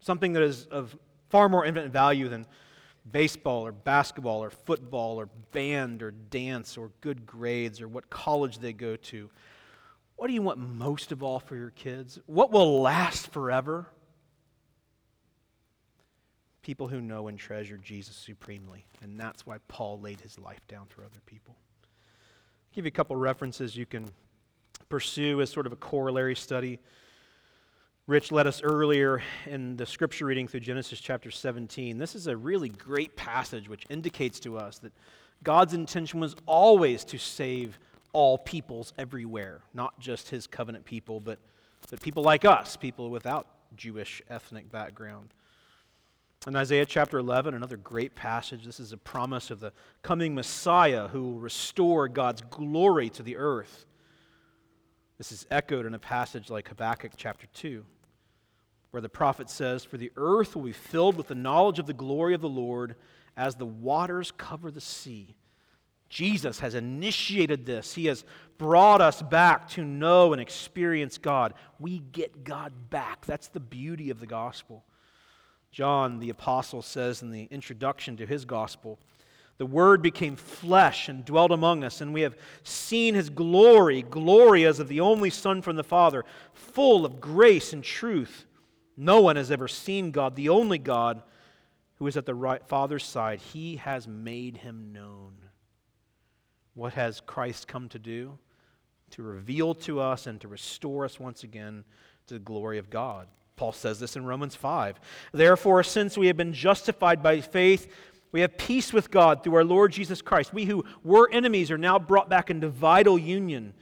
Something 0.00 0.32
that 0.32 0.42
is 0.42 0.66
of 0.66 0.96
far 1.28 1.48
more 1.48 1.64
infinite 1.64 1.92
value 1.92 2.28
than 2.28 2.44
baseball 3.12 3.66
or 3.66 3.72
basketball 3.72 4.42
or 4.42 4.50
football 4.50 5.20
or 5.20 5.28
band 5.52 6.02
or 6.02 6.10
dance 6.10 6.76
or 6.76 6.90
good 7.00 7.26
grades 7.26 7.80
or 7.80 7.88
what 7.88 8.10
college 8.10 8.58
they 8.58 8.72
go 8.72 8.96
to. 8.96 9.30
What 10.16 10.28
do 10.28 10.34
you 10.34 10.42
want 10.42 10.58
most 10.58 11.12
of 11.12 11.22
all 11.22 11.40
for 11.40 11.56
your 11.56 11.70
kids? 11.70 12.18
What 12.26 12.52
will 12.52 12.80
last 12.82 13.32
forever? 13.32 13.86
people 16.62 16.88
who 16.88 17.00
know 17.00 17.28
and 17.28 17.38
treasure 17.38 17.76
Jesus 17.76 18.16
supremely. 18.16 18.84
And 19.02 19.18
that's 19.18 19.46
why 19.46 19.58
Paul 19.68 20.00
laid 20.00 20.20
his 20.20 20.38
life 20.38 20.60
down 20.68 20.86
for 20.88 21.02
other 21.02 21.20
people. 21.26 21.56
I'll 21.58 22.74
give 22.74 22.84
you 22.84 22.88
a 22.88 22.92
couple 22.92 23.16
references 23.16 23.76
you 23.76 23.86
can 23.86 24.08
pursue 24.88 25.40
as 25.40 25.50
sort 25.50 25.66
of 25.66 25.72
a 25.72 25.76
corollary 25.76 26.36
study. 26.36 26.78
Rich 28.10 28.32
led 28.32 28.48
us 28.48 28.60
earlier 28.64 29.22
in 29.46 29.76
the 29.76 29.86
scripture 29.86 30.26
reading 30.26 30.48
through 30.48 30.58
Genesis 30.58 31.00
chapter 31.00 31.30
17. 31.30 31.96
This 31.96 32.16
is 32.16 32.26
a 32.26 32.36
really 32.36 32.68
great 32.68 33.14
passage 33.14 33.68
which 33.68 33.86
indicates 33.88 34.40
to 34.40 34.58
us 34.58 34.80
that 34.80 34.92
God's 35.44 35.74
intention 35.74 36.18
was 36.18 36.34
always 36.44 37.04
to 37.04 37.18
save 37.18 37.78
all 38.12 38.36
peoples 38.36 38.92
everywhere, 38.98 39.60
not 39.74 39.96
just 40.00 40.28
his 40.28 40.48
covenant 40.48 40.84
people, 40.84 41.20
but, 41.20 41.38
but 41.88 42.00
people 42.00 42.24
like 42.24 42.44
us, 42.44 42.76
people 42.76 43.10
without 43.10 43.46
Jewish 43.76 44.20
ethnic 44.28 44.72
background. 44.72 45.32
In 46.48 46.56
Isaiah 46.56 46.86
chapter 46.86 47.16
11, 47.16 47.54
another 47.54 47.76
great 47.76 48.16
passage, 48.16 48.64
this 48.64 48.80
is 48.80 48.92
a 48.92 48.96
promise 48.96 49.52
of 49.52 49.60
the 49.60 49.72
coming 50.02 50.34
Messiah 50.34 51.06
who 51.06 51.22
will 51.22 51.38
restore 51.38 52.08
God's 52.08 52.42
glory 52.42 53.08
to 53.10 53.22
the 53.22 53.36
earth. 53.36 53.86
This 55.16 55.30
is 55.30 55.46
echoed 55.48 55.86
in 55.86 55.94
a 55.94 56.00
passage 56.00 56.50
like 56.50 56.66
Habakkuk 56.66 57.12
chapter 57.16 57.46
2, 57.54 57.84
where 58.90 59.00
the 59.00 59.08
prophet 59.08 59.48
says, 59.48 59.84
For 59.84 59.96
the 59.96 60.12
earth 60.16 60.54
will 60.54 60.64
be 60.64 60.72
filled 60.72 61.16
with 61.16 61.28
the 61.28 61.34
knowledge 61.34 61.78
of 61.78 61.86
the 61.86 61.92
glory 61.92 62.34
of 62.34 62.40
the 62.40 62.48
Lord 62.48 62.96
as 63.36 63.54
the 63.54 63.66
waters 63.66 64.32
cover 64.36 64.70
the 64.70 64.80
sea. 64.80 65.36
Jesus 66.08 66.58
has 66.58 66.74
initiated 66.74 67.64
this. 67.64 67.94
He 67.94 68.06
has 68.06 68.24
brought 68.58 69.00
us 69.00 69.22
back 69.22 69.68
to 69.70 69.84
know 69.84 70.32
and 70.32 70.42
experience 70.42 71.18
God. 71.18 71.54
We 71.78 72.00
get 72.00 72.42
God 72.42 72.72
back. 72.90 73.24
That's 73.24 73.48
the 73.48 73.60
beauty 73.60 74.10
of 74.10 74.18
the 74.18 74.26
gospel. 74.26 74.84
John, 75.70 76.18
the 76.18 76.30
apostle, 76.30 76.82
says 76.82 77.22
in 77.22 77.30
the 77.30 77.44
introduction 77.44 78.16
to 78.16 78.26
his 78.26 78.44
gospel, 78.44 78.98
the 79.58 79.66
Word 79.66 80.02
became 80.02 80.36
flesh 80.36 81.08
and 81.08 81.24
dwelt 81.24 81.52
among 81.52 81.84
us, 81.84 82.00
and 82.00 82.14
we 82.14 82.22
have 82.22 82.36
seen 82.64 83.14
his 83.14 83.30
glory, 83.30 84.02
glory 84.02 84.64
as 84.64 84.80
of 84.80 84.88
the 84.88 85.00
only 85.00 85.30
Son 85.30 85.62
from 85.62 85.76
the 85.76 85.84
Father, 85.84 86.24
full 86.54 87.04
of 87.04 87.20
grace 87.20 87.72
and 87.72 87.84
truth. 87.84 88.46
No 88.96 89.20
one 89.20 89.36
has 89.36 89.50
ever 89.50 89.68
seen 89.68 90.10
God, 90.10 90.36
the 90.36 90.48
only 90.48 90.78
God 90.78 91.22
who 91.96 92.06
is 92.06 92.16
at 92.16 92.26
the 92.26 92.34
right, 92.34 92.66
Father's 92.66 93.04
side. 93.04 93.40
He 93.40 93.76
has 93.76 94.08
made 94.08 94.58
him 94.58 94.92
known. 94.92 95.32
What 96.74 96.94
has 96.94 97.20
Christ 97.20 97.68
come 97.68 97.88
to 97.90 97.98
do? 97.98 98.38
To 99.10 99.22
reveal 99.22 99.74
to 99.74 100.00
us 100.00 100.26
and 100.26 100.40
to 100.40 100.48
restore 100.48 101.04
us 101.04 101.20
once 101.20 101.42
again 101.42 101.84
to 102.26 102.34
the 102.34 102.40
glory 102.40 102.78
of 102.78 102.90
God. 102.90 103.26
Paul 103.56 103.72
says 103.72 104.00
this 104.00 104.16
in 104.16 104.24
Romans 104.24 104.54
5. 104.54 104.98
Therefore, 105.32 105.82
since 105.82 106.16
we 106.16 106.28
have 106.28 106.36
been 106.36 106.54
justified 106.54 107.22
by 107.22 107.42
faith, 107.42 107.92
we 108.32 108.40
have 108.40 108.56
peace 108.56 108.92
with 108.92 109.10
God 109.10 109.42
through 109.42 109.56
our 109.56 109.64
Lord 109.64 109.92
Jesus 109.92 110.22
Christ. 110.22 110.54
We 110.54 110.64
who 110.64 110.84
were 111.04 111.28
enemies 111.30 111.70
are 111.70 111.78
now 111.78 111.98
brought 111.98 112.30
back 112.30 112.48
into 112.48 112.68
vital 112.68 113.18
union. 113.18 113.74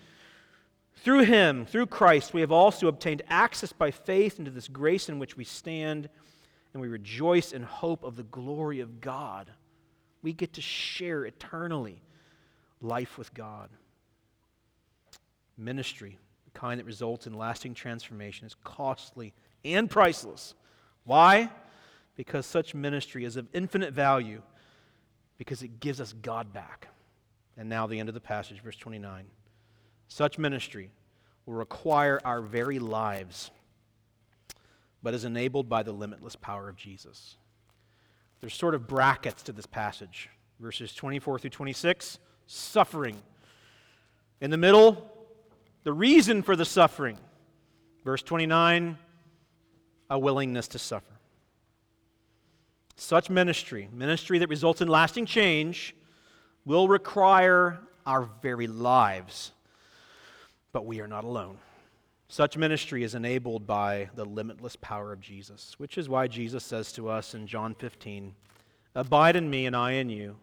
Through 1.03 1.25
him, 1.25 1.65
through 1.65 1.87
Christ, 1.87 2.35
we 2.35 2.41
have 2.41 2.53
also 2.53 2.89
obtained 2.89 3.23
access 3.29 3.73
by 3.73 3.91
faith 3.91 4.39
into 4.39 4.51
this 4.51 4.69
grace 4.69 5.09
in 5.09 5.19
which 5.19 5.37
we 5.37 5.45
stand, 5.45 6.09
and 6.73 6.83
we 6.83 6.89
rejoice 6.89 7.53
in 7.53 7.63
hope 7.63 8.05
of 8.05 8.17
the 8.17 8.25
glory 8.25 8.81
of 8.81 9.01
God. 9.01 9.51
We 10.23 10.33
get 10.33 10.55
to 10.55 10.61
share 10.61 11.25
eternally 11.25 12.03
life 12.81 13.17
with 13.17 13.33
God. 13.33 13.71
Ministry, 15.57 16.19
the 16.45 16.59
kind 16.59 16.81
that 16.81 16.85
results 16.85 17.27
in 17.27 17.35
lasting 17.35 17.75
transformation, 17.75 18.47
is 18.47 18.57
costly 18.65 19.33
and 19.65 19.89
priceless. 19.89 20.55
Why? 21.05 21.49
Because 22.17 22.45
such 22.45 22.75
ministry 22.75 23.25
is 23.25 23.37
of 23.37 23.47
infinite 23.53 23.93
value, 23.95 24.43
because 25.37 25.63
it 25.63 25.81
gives 25.81 26.01
us 26.01 26.13
God 26.13 26.53
back. 26.53 26.89
And 27.57 27.69
now, 27.69 27.87
the 27.87 27.99
end 27.99 28.09
of 28.09 28.15
the 28.15 28.21
passage, 28.21 28.61
verse 28.63 28.77
29. 28.77 29.25
Such 30.09 30.39
ministry 30.39 30.91
will 31.47 31.55
require 31.55 32.21
our 32.25 32.41
very 32.41 32.79
lives, 32.79 33.51
but 35.03 35.15
is 35.15 35.25
enabled 35.25 35.69
by 35.69 35.83
the 35.83 35.93
limitless 35.93 36.37
power 36.37 36.69
of 36.69 36.77
Jesus. 36.77 37.37
There's 38.41 38.55
sort 38.55 38.75
of 38.75 38.87
brackets 38.87 39.43
to 39.45 39.53
this 39.53 39.67
passage 39.67 40.31
verses 40.61 40.93
24 40.93 41.39
through 41.39 41.51
26, 41.51 42.19
suffering. 42.47 43.17
In 44.41 44.51
the 44.51 44.57
middle, 44.57 45.11
the 45.85 45.93
reason 45.93 46.43
for 46.43 46.57
the 46.57 46.65
suffering. 46.65 47.19
Verse 48.05 48.23
29, 48.23 48.99
a 50.11 50.19
willingness 50.19 50.69
to 50.69 50.79
suffer. 50.79 51.05
Such 52.97 53.31
ministry, 53.31 53.89
ministry 53.93 54.39
that 54.39 54.49
results 54.49 54.81
in 54.81 54.89
lasting 54.89 55.27
change, 55.27 55.95
will 56.65 56.89
require 56.89 57.79
our 58.07 58.29
very 58.43 58.67
lives. 58.67 59.53
But 60.73 60.87
we 60.87 61.01
are 61.01 61.09
not 61.09 61.25
alone. 61.25 61.59
Such 62.29 62.59
ministry 62.59 63.03
is 63.03 63.15
enabled 63.15 63.67
by 63.67 64.11
the 64.15 64.25
limitless 64.25 64.77
power 64.77 65.13
of 65.13 65.21
Jesus, 65.21 65.75
which 65.79 65.97
is 65.97 66.11
why 66.11 66.29
Jesus 66.29 66.63
says 66.63 66.93
to 66.93 67.09
us 67.09 67.35
in 67.35 67.47
John 67.47 67.75
15, 67.75 68.35
Abide 68.95 69.37
in 69.37 69.49
me 69.49 69.65
and 69.65 69.75
I 69.75 69.93
in 69.93 70.11
you. 70.11 70.37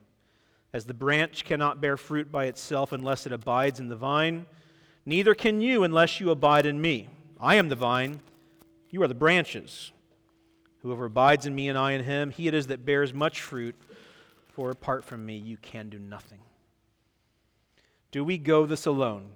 As 0.74 0.86
the 0.86 0.94
branch 0.96 1.46
cannot 1.46 1.80
bear 1.80 1.96
fruit 1.96 2.32
by 2.32 2.46
itself 2.46 2.92
unless 2.92 3.26
it 3.28 3.32
abides 3.32 3.80
in 3.80 3.88
the 3.88 3.96
vine, 3.96 4.48
neither 5.06 5.36
can 5.36 5.62
you 5.62 5.84
unless 5.84 6.20
you 6.20 6.32
abide 6.32 6.66
in 6.66 6.82
me. 6.82 7.08
I 7.40 7.56
am 7.56 7.70
the 7.70 7.76
vine, 7.76 8.20
you 8.90 9.04
are 9.04 9.08
the 9.08 9.14
branches. 9.14 9.92
Whoever 10.82 11.06
abides 11.06 11.46
in 11.46 11.54
me 11.54 11.70
and 11.70 11.78
I 11.78 11.92
in 11.92 12.04
him, 12.04 12.32
he 12.32 12.48
it 12.48 12.54
is 12.54 12.68
that 12.68 12.86
bears 12.86 13.14
much 13.14 13.42
fruit, 13.42 13.76
for 14.48 14.72
apart 14.72 15.04
from 15.04 15.26
me 15.26 15.38
you 15.38 15.58
can 15.58 15.90
do 15.90 16.00
nothing. 16.00 16.40
Do 18.12 18.24
we 18.24 18.38
go 18.38 18.66
this 18.66 18.86
alone? 18.86 19.30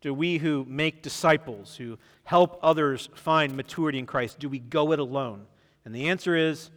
Do 0.00 0.14
we 0.14 0.38
who 0.38 0.64
make 0.68 1.02
disciples, 1.02 1.76
who 1.76 1.98
help 2.24 2.58
others 2.62 3.08
find 3.14 3.56
maturity 3.56 3.98
in 3.98 4.06
Christ, 4.06 4.38
do 4.38 4.48
we 4.48 4.58
go 4.58 4.92
it 4.92 4.98
alone? 4.98 5.46
And 5.84 5.94
the 5.94 6.08
answer 6.08 6.36
is 6.36 6.70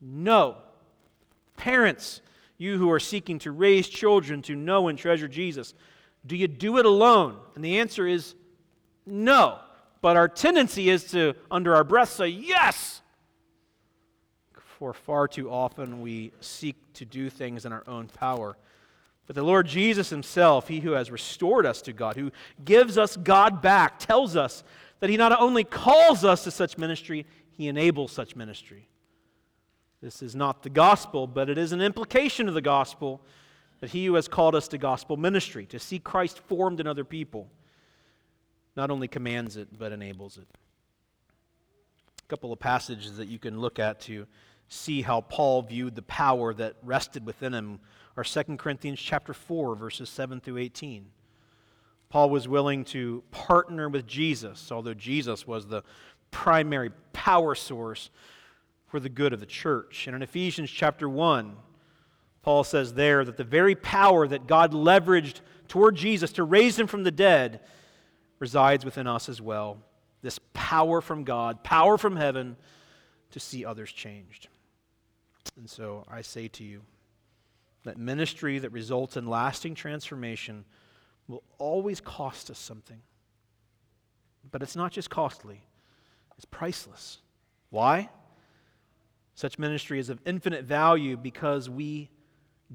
no. 0.00 0.56
Parents, 1.56 2.20
you 2.58 2.76
who 2.76 2.90
are 2.90 3.00
seeking 3.00 3.38
to 3.40 3.50
raise 3.50 3.88
children 3.88 4.42
to 4.42 4.54
know 4.54 4.88
and 4.88 4.98
treasure 4.98 5.28
Jesus, 5.28 5.74
do 6.26 6.36
you 6.36 6.48
do 6.48 6.78
it 6.78 6.84
alone? 6.84 7.36
And 7.54 7.64
the 7.64 7.78
answer 7.78 8.06
is 8.06 8.34
no. 9.06 9.58
But 10.02 10.16
our 10.16 10.28
tendency 10.28 10.90
is 10.90 11.04
to, 11.12 11.34
under 11.50 11.74
our 11.74 11.84
breath, 11.84 12.10
say 12.10 12.28
yes. 12.28 13.00
For 14.78 14.92
far 14.92 15.28
too 15.28 15.50
often 15.50 16.00
we 16.00 16.32
seek 16.40 16.76
to 16.94 17.04
do 17.04 17.30
things 17.30 17.64
in 17.64 17.72
our 17.72 17.84
own 17.86 18.08
power 18.08 18.56
but 19.30 19.36
the 19.36 19.44
Lord 19.44 19.68
Jesus 19.68 20.10
Himself, 20.10 20.66
He 20.66 20.80
who 20.80 20.90
has 20.90 21.08
restored 21.08 21.64
us 21.64 21.80
to 21.82 21.92
God, 21.92 22.16
who 22.16 22.32
gives 22.64 22.98
us 22.98 23.16
God 23.16 23.62
back, 23.62 24.00
tells 24.00 24.34
us 24.34 24.64
that 24.98 25.08
He 25.08 25.16
not 25.16 25.30
only 25.40 25.62
calls 25.62 26.24
us 26.24 26.42
to 26.42 26.50
such 26.50 26.76
ministry, 26.76 27.24
He 27.52 27.68
enables 27.68 28.10
such 28.10 28.34
ministry. 28.34 28.88
This 30.02 30.20
is 30.20 30.34
not 30.34 30.64
the 30.64 30.68
gospel, 30.68 31.28
but 31.28 31.48
it 31.48 31.58
is 31.58 31.70
an 31.70 31.80
implication 31.80 32.48
of 32.48 32.54
the 32.54 32.60
gospel 32.60 33.20
that 33.78 33.90
He 33.90 34.06
who 34.06 34.14
has 34.14 34.26
called 34.26 34.56
us 34.56 34.66
to 34.66 34.78
gospel 34.78 35.16
ministry, 35.16 35.64
to 35.66 35.78
see 35.78 36.00
Christ 36.00 36.40
formed 36.48 36.80
in 36.80 36.88
other 36.88 37.04
people, 37.04 37.48
not 38.74 38.90
only 38.90 39.06
commands 39.06 39.56
it, 39.56 39.68
but 39.78 39.92
enables 39.92 40.38
it. 40.38 40.48
A 42.18 42.26
couple 42.26 42.52
of 42.52 42.58
passages 42.58 43.16
that 43.18 43.28
you 43.28 43.38
can 43.38 43.60
look 43.60 43.78
at 43.78 44.00
to 44.00 44.26
see 44.66 45.02
how 45.02 45.20
Paul 45.20 45.62
viewed 45.62 45.94
the 45.94 46.02
power 46.02 46.52
that 46.54 46.74
rested 46.82 47.24
within 47.24 47.54
him 47.54 47.78
are 48.16 48.24
2 48.24 48.56
Corinthians 48.56 49.00
chapter 49.00 49.32
4 49.32 49.74
verses 49.74 50.08
7 50.08 50.40
through 50.40 50.58
18. 50.58 51.06
Paul 52.08 52.30
was 52.30 52.48
willing 52.48 52.84
to 52.86 53.22
partner 53.30 53.88
with 53.88 54.06
Jesus, 54.06 54.72
although 54.72 54.94
Jesus 54.94 55.46
was 55.46 55.66
the 55.66 55.82
primary 56.32 56.90
power 57.12 57.54
source 57.54 58.10
for 58.88 58.98
the 58.98 59.08
good 59.08 59.32
of 59.32 59.40
the 59.40 59.46
church. 59.46 60.06
And 60.06 60.16
in 60.16 60.22
Ephesians 60.22 60.70
chapter 60.70 61.08
1, 61.08 61.54
Paul 62.42 62.64
says 62.64 62.94
there 62.94 63.24
that 63.24 63.36
the 63.36 63.44
very 63.44 63.74
power 63.76 64.26
that 64.26 64.46
God 64.48 64.72
leveraged 64.72 65.40
toward 65.68 65.94
Jesus 65.94 66.32
to 66.32 66.42
raise 66.42 66.78
him 66.78 66.88
from 66.88 67.04
the 67.04 67.12
dead 67.12 67.60
resides 68.40 68.84
within 68.84 69.06
us 69.06 69.28
as 69.28 69.40
well. 69.40 69.78
This 70.22 70.40
power 70.52 71.00
from 71.00 71.22
God, 71.22 71.62
power 71.62 71.96
from 71.96 72.16
heaven 72.16 72.56
to 73.30 73.40
see 73.40 73.64
others 73.64 73.92
changed. 73.92 74.48
And 75.56 75.70
so 75.70 76.04
I 76.10 76.22
say 76.22 76.48
to 76.48 76.64
you, 76.64 76.82
that 77.84 77.96
ministry 77.96 78.58
that 78.58 78.70
results 78.70 79.16
in 79.16 79.26
lasting 79.26 79.74
transformation 79.74 80.64
will 81.28 81.42
always 81.58 82.00
cost 82.00 82.50
us 82.50 82.58
something. 82.58 83.00
But 84.50 84.62
it's 84.62 84.76
not 84.76 84.92
just 84.92 85.10
costly, 85.10 85.62
it's 86.36 86.44
priceless. 86.44 87.18
Why? 87.70 88.10
Such 89.34 89.58
ministry 89.58 89.98
is 89.98 90.10
of 90.10 90.20
infinite 90.26 90.64
value 90.64 91.16
because 91.16 91.70
we 91.70 92.10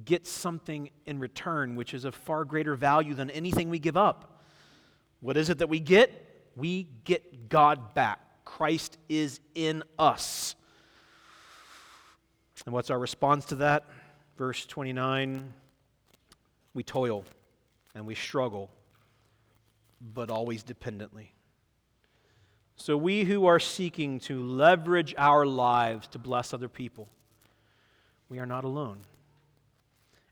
get 0.03 0.25
something 0.25 0.89
in 1.05 1.19
return 1.19 1.75
which 1.75 1.93
is 1.93 2.05
of 2.05 2.15
far 2.15 2.43
greater 2.43 2.75
value 2.75 3.13
than 3.13 3.29
anything 3.29 3.69
we 3.69 3.79
give 3.79 3.95
up. 3.95 4.41
What 5.19 5.37
is 5.37 5.49
it 5.49 5.59
that 5.59 5.69
we 5.69 5.79
get? 5.79 6.51
We 6.55 6.87
get 7.03 7.49
God 7.49 7.93
back. 7.93 8.19
Christ 8.45 8.97
is 9.09 9.39
in 9.53 9.83
us. 9.99 10.55
And 12.65 12.73
what's 12.73 12.89
our 12.89 12.99
response 12.99 13.45
to 13.45 13.55
that? 13.55 13.85
Verse 14.37 14.65
29 14.65 15.53
we 16.75 16.83
toil 16.83 17.23
and 17.95 18.05
we 18.05 18.13
struggle, 18.13 18.69
but 20.13 20.29
always 20.29 20.61
dependently. 20.61 21.31
So, 22.75 22.97
we 22.97 23.23
who 23.23 23.45
are 23.45 23.59
seeking 23.59 24.19
to 24.21 24.43
leverage 24.43 25.15
our 25.17 25.45
lives 25.45 26.07
to 26.07 26.19
bless 26.19 26.53
other 26.53 26.67
people, 26.67 27.07
we 28.27 28.37
are 28.37 28.45
not 28.45 28.65
alone. 28.65 28.97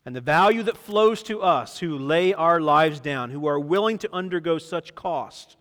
And 0.06 0.14
the 0.14 0.22
value 0.22 0.64
that 0.64 0.76
flows 0.76 1.24
to 1.24 1.41
us 1.41 1.80
who 1.80 1.97
lay 1.97 2.34
our 2.34 2.60
lives 2.60 2.99
down, 2.99 3.30
who 3.30 3.47
are 3.47 3.58
willing 3.58 3.97
to 3.99 4.14
undergo 4.14 4.58
such 4.58 4.93
cost, 4.93 5.56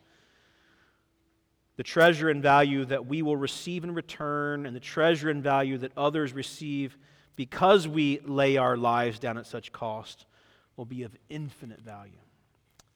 the 1.77 1.85
treasure 1.85 2.29
and 2.29 2.43
value 2.43 2.85
that 2.87 3.07
we 3.07 3.23
will 3.23 3.37
receive 3.37 3.85
in 3.85 3.95
return, 3.95 4.67
and 4.67 4.75
the 4.75 4.81
treasure 4.81 5.31
and 5.31 5.45
value 5.45 5.79
that 5.79 5.93
others 5.97 6.33
receive 6.33 6.99
because 7.37 7.89
we 7.89 8.21
lay 8.21 8.57
our 8.57 8.77
lives 8.77 9.19
down 9.19 9.39
at 9.39 9.47
such 9.47 9.73
cost, 9.73 10.27
will 10.77 10.85
be 10.85 11.03
of 11.03 11.17
infinite 11.29 11.81
value. 11.81 12.13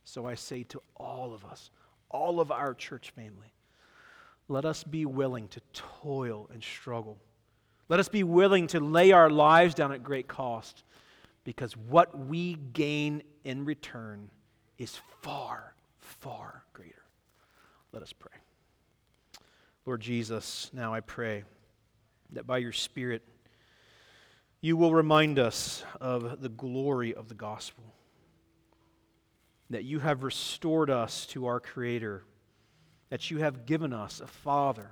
So 0.04 0.26
I 0.26 0.34
say 0.34 0.62
to 0.64 0.82
all 0.96 1.34
of 1.34 1.44
us, 1.44 1.70
all 2.10 2.40
of 2.40 2.50
our 2.50 2.74
church 2.74 3.10
family, 3.10 3.52
let 4.48 4.64
us 4.64 4.84
be 4.84 5.04
willing 5.04 5.48
to 5.48 5.60
toil 5.72 6.48
and 6.52 6.62
struggle. 6.62 7.18
Let 7.88 8.00
us 8.00 8.08
be 8.08 8.22
willing 8.22 8.68
to 8.68 8.80
lay 8.80 9.12
our 9.12 9.30
lives 9.30 9.74
down 9.74 9.92
at 9.92 10.02
great 10.02 10.28
cost 10.28 10.84
because 11.44 11.76
what 11.76 12.16
we 12.18 12.54
gain 12.72 13.22
in 13.44 13.64
return 13.64 14.30
is 14.78 14.98
far, 15.22 15.74
far 15.98 16.64
greater. 16.72 17.02
Let 17.92 18.02
us 18.02 18.12
pray. 18.12 18.32
Lord 19.84 20.00
Jesus, 20.00 20.70
now 20.72 20.92
I 20.92 21.00
pray 21.00 21.44
that 22.30 22.46
by 22.46 22.58
your 22.58 22.72
Spirit, 22.72 23.22
you 24.66 24.76
will 24.76 24.92
remind 24.92 25.38
us 25.38 25.84
of 26.00 26.40
the 26.40 26.48
glory 26.48 27.14
of 27.14 27.28
the 27.28 27.34
gospel. 27.36 27.84
That 29.70 29.84
you 29.84 30.00
have 30.00 30.24
restored 30.24 30.90
us 30.90 31.24
to 31.26 31.46
our 31.46 31.60
Creator, 31.60 32.24
that 33.10 33.30
you 33.30 33.38
have 33.38 33.64
given 33.64 33.92
us 33.92 34.18
a 34.20 34.26
Father, 34.26 34.90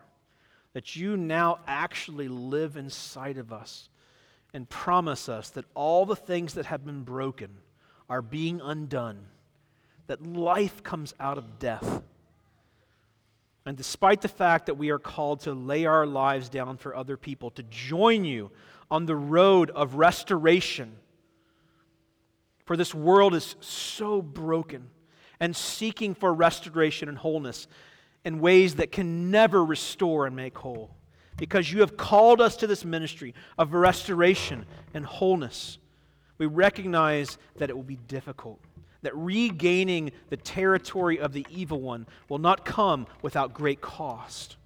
that 0.74 0.94
you 0.94 1.16
now 1.16 1.58
actually 1.66 2.28
live 2.28 2.76
inside 2.76 3.36
of 3.36 3.52
us 3.52 3.88
and 4.52 4.68
promise 4.68 5.28
us 5.28 5.50
that 5.50 5.64
all 5.74 6.06
the 6.06 6.14
things 6.14 6.54
that 6.54 6.66
have 6.66 6.84
been 6.86 7.02
broken 7.02 7.50
are 8.08 8.22
being 8.22 8.60
undone, 8.60 9.26
that 10.06 10.24
life 10.24 10.84
comes 10.84 11.14
out 11.18 11.36
of 11.36 11.58
death. 11.58 12.00
And 13.66 13.76
despite 13.76 14.20
the 14.20 14.28
fact 14.28 14.66
that 14.66 14.78
we 14.78 14.90
are 14.90 15.00
called 15.00 15.40
to 15.40 15.52
lay 15.52 15.84
our 15.84 16.06
lives 16.06 16.48
down 16.48 16.76
for 16.76 16.94
other 16.94 17.16
people, 17.16 17.50
to 17.50 17.64
join 17.64 18.24
you 18.24 18.52
on 18.90 19.06
the 19.06 19.16
road 19.16 19.70
of 19.70 19.94
restoration. 19.94 20.96
For 22.64 22.76
this 22.76 22.94
world 22.94 23.34
is 23.34 23.56
so 23.60 24.22
broken 24.22 24.88
and 25.40 25.54
seeking 25.54 26.14
for 26.14 26.32
restoration 26.32 27.08
and 27.08 27.18
wholeness 27.18 27.66
in 28.24 28.40
ways 28.40 28.76
that 28.76 28.90
can 28.90 29.30
never 29.30 29.64
restore 29.64 30.26
and 30.26 30.34
make 30.34 30.56
whole. 30.56 30.90
Because 31.36 31.70
you 31.70 31.80
have 31.80 31.96
called 31.96 32.40
us 32.40 32.56
to 32.58 32.66
this 32.66 32.84
ministry 32.84 33.34
of 33.58 33.74
restoration 33.74 34.66
and 34.94 35.04
wholeness, 35.04 35.78
we 36.38 36.46
recognize 36.46 37.38
that 37.56 37.70
it 37.70 37.76
will 37.76 37.82
be 37.82 37.98
difficult, 38.08 38.60
that 39.02 39.14
regaining 39.16 40.12
the 40.30 40.36
territory 40.36 41.18
of 41.18 41.32
the 41.32 41.46
evil 41.50 41.80
one 41.80 42.06
will 42.28 42.38
not 42.38 42.64
come 42.64 43.06
without 43.20 43.52
great 43.52 43.80
cost. 43.80 44.56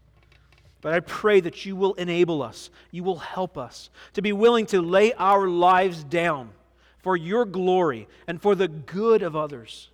But 0.80 0.94
I 0.94 1.00
pray 1.00 1.40
that 1.40 1.66
you 1.66 1.74
will 1.74 1.94
enable 1.94 2.42
us, 2.42 2.70
you 2.90 3.02
will 3.02 3.18
help 3.18 3.58
us 3.58 3.90
to 4.12 4.22
be 4.22 4.32
willing 4.32 4.66
to 4.66 4.80
lay 4.80 5.12
our 5.14 5.48
lives 5.48 6.04
down 6.04 6.50
for 6.98 7.16
your 7.16 7.44
glory 7.44 8.08
and 8.26 8.40
for 8.40 8.54
the 8.54 8.68
good 8.68 9.22
of 9.22 9.34
others. 9.34 9.88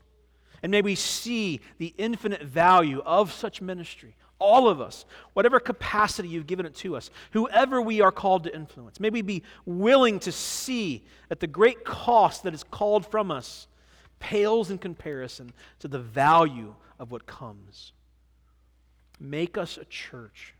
And 0.62 0.70
may 0.70 0.82
we 0.82 0.95
see 0.95 1.61
the 1.78 1.95
infinite 1.99 2.43
value 2.43 3.03
of 3.05 3.32
such 3.32 3.61
ministry, 3.62 4.14
all 4.39 4.68
of 4.68 4.80
us, 4.80 5.05
whatever 5.32 5.61
capacity 5.61 6.28
you've 6.28 6.47
given 6.47 6.66
it 6.66 6.74
to 6.76 6.97
us, 6.97 7.11
whoever 7.32 7.80
we 7.80 8.01
are 8.01 8.12
called 8.12 8.45
to 8.45 8.55
influence. 8.55 9.01
May 9.01 9.11
we 9.11 9.22
be 9.22 9.43
willing 9.64 10.18
to 10.20 10.32
see 10.32 11.05
that 11.28 11.41
the 11.41 11.47
great 11.47 11.85
cost 11.85 12.43
that 12.43 12.55
is 12.55 12.64
called 12.64 13.07
from 13.07 13.30
us 13.30 13.68
pales 14.18 14.70
in 14.70 14.78
comparison 14.78 15.53
to 15.80 15.89
the 15.89 15.99
value 15.99 16.74
of 16.99 17.11
what 17.11 17.26
comes. 17.26 17.93
Make 19.20 19.57
us 19.59 19.76
a 19.76 19.85
church 19.85 20.55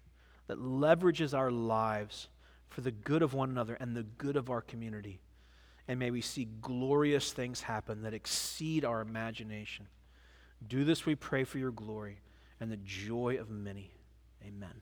that 0.47 0.59
leverages 0.59 1.36
our 1.36 1.51
lives 1.51 2.28
for 2.68 2.80
the 2.80 2.90
good 2.90 3.22
of 3.22 3.34
one 3.34 3.51
another 3.51 3.74
and 3.74 3.97
the 3.97 4.03
good 4.03 4.36
of 4.36 4.51
our 4.51 4.61
community. 4.61 5.20
And 5.86 5.99
may 5.99 6.11
we 6.11 6.20
see 6.20 6.49
glorious 6.61 7.32
things 7.32 7.62
happen 7.62 8.03
that 8.03 8.14
exceed 8.14 8.84
our 8.84 9.01
imagination. 9.01 9.86
Do 10.66 10.84
this, 10.84 11.05
we 11.05 11.14
pray, 11.14 11.45
for 11.45 11.59
your 11.59 11.70
glory 11.70 12.20
and 12.61 12.70
the 12.70 12.78
joy 12.78 13.36
of 13.38 13.51
many. 13.51 13.90
Amen. 14.47 14.80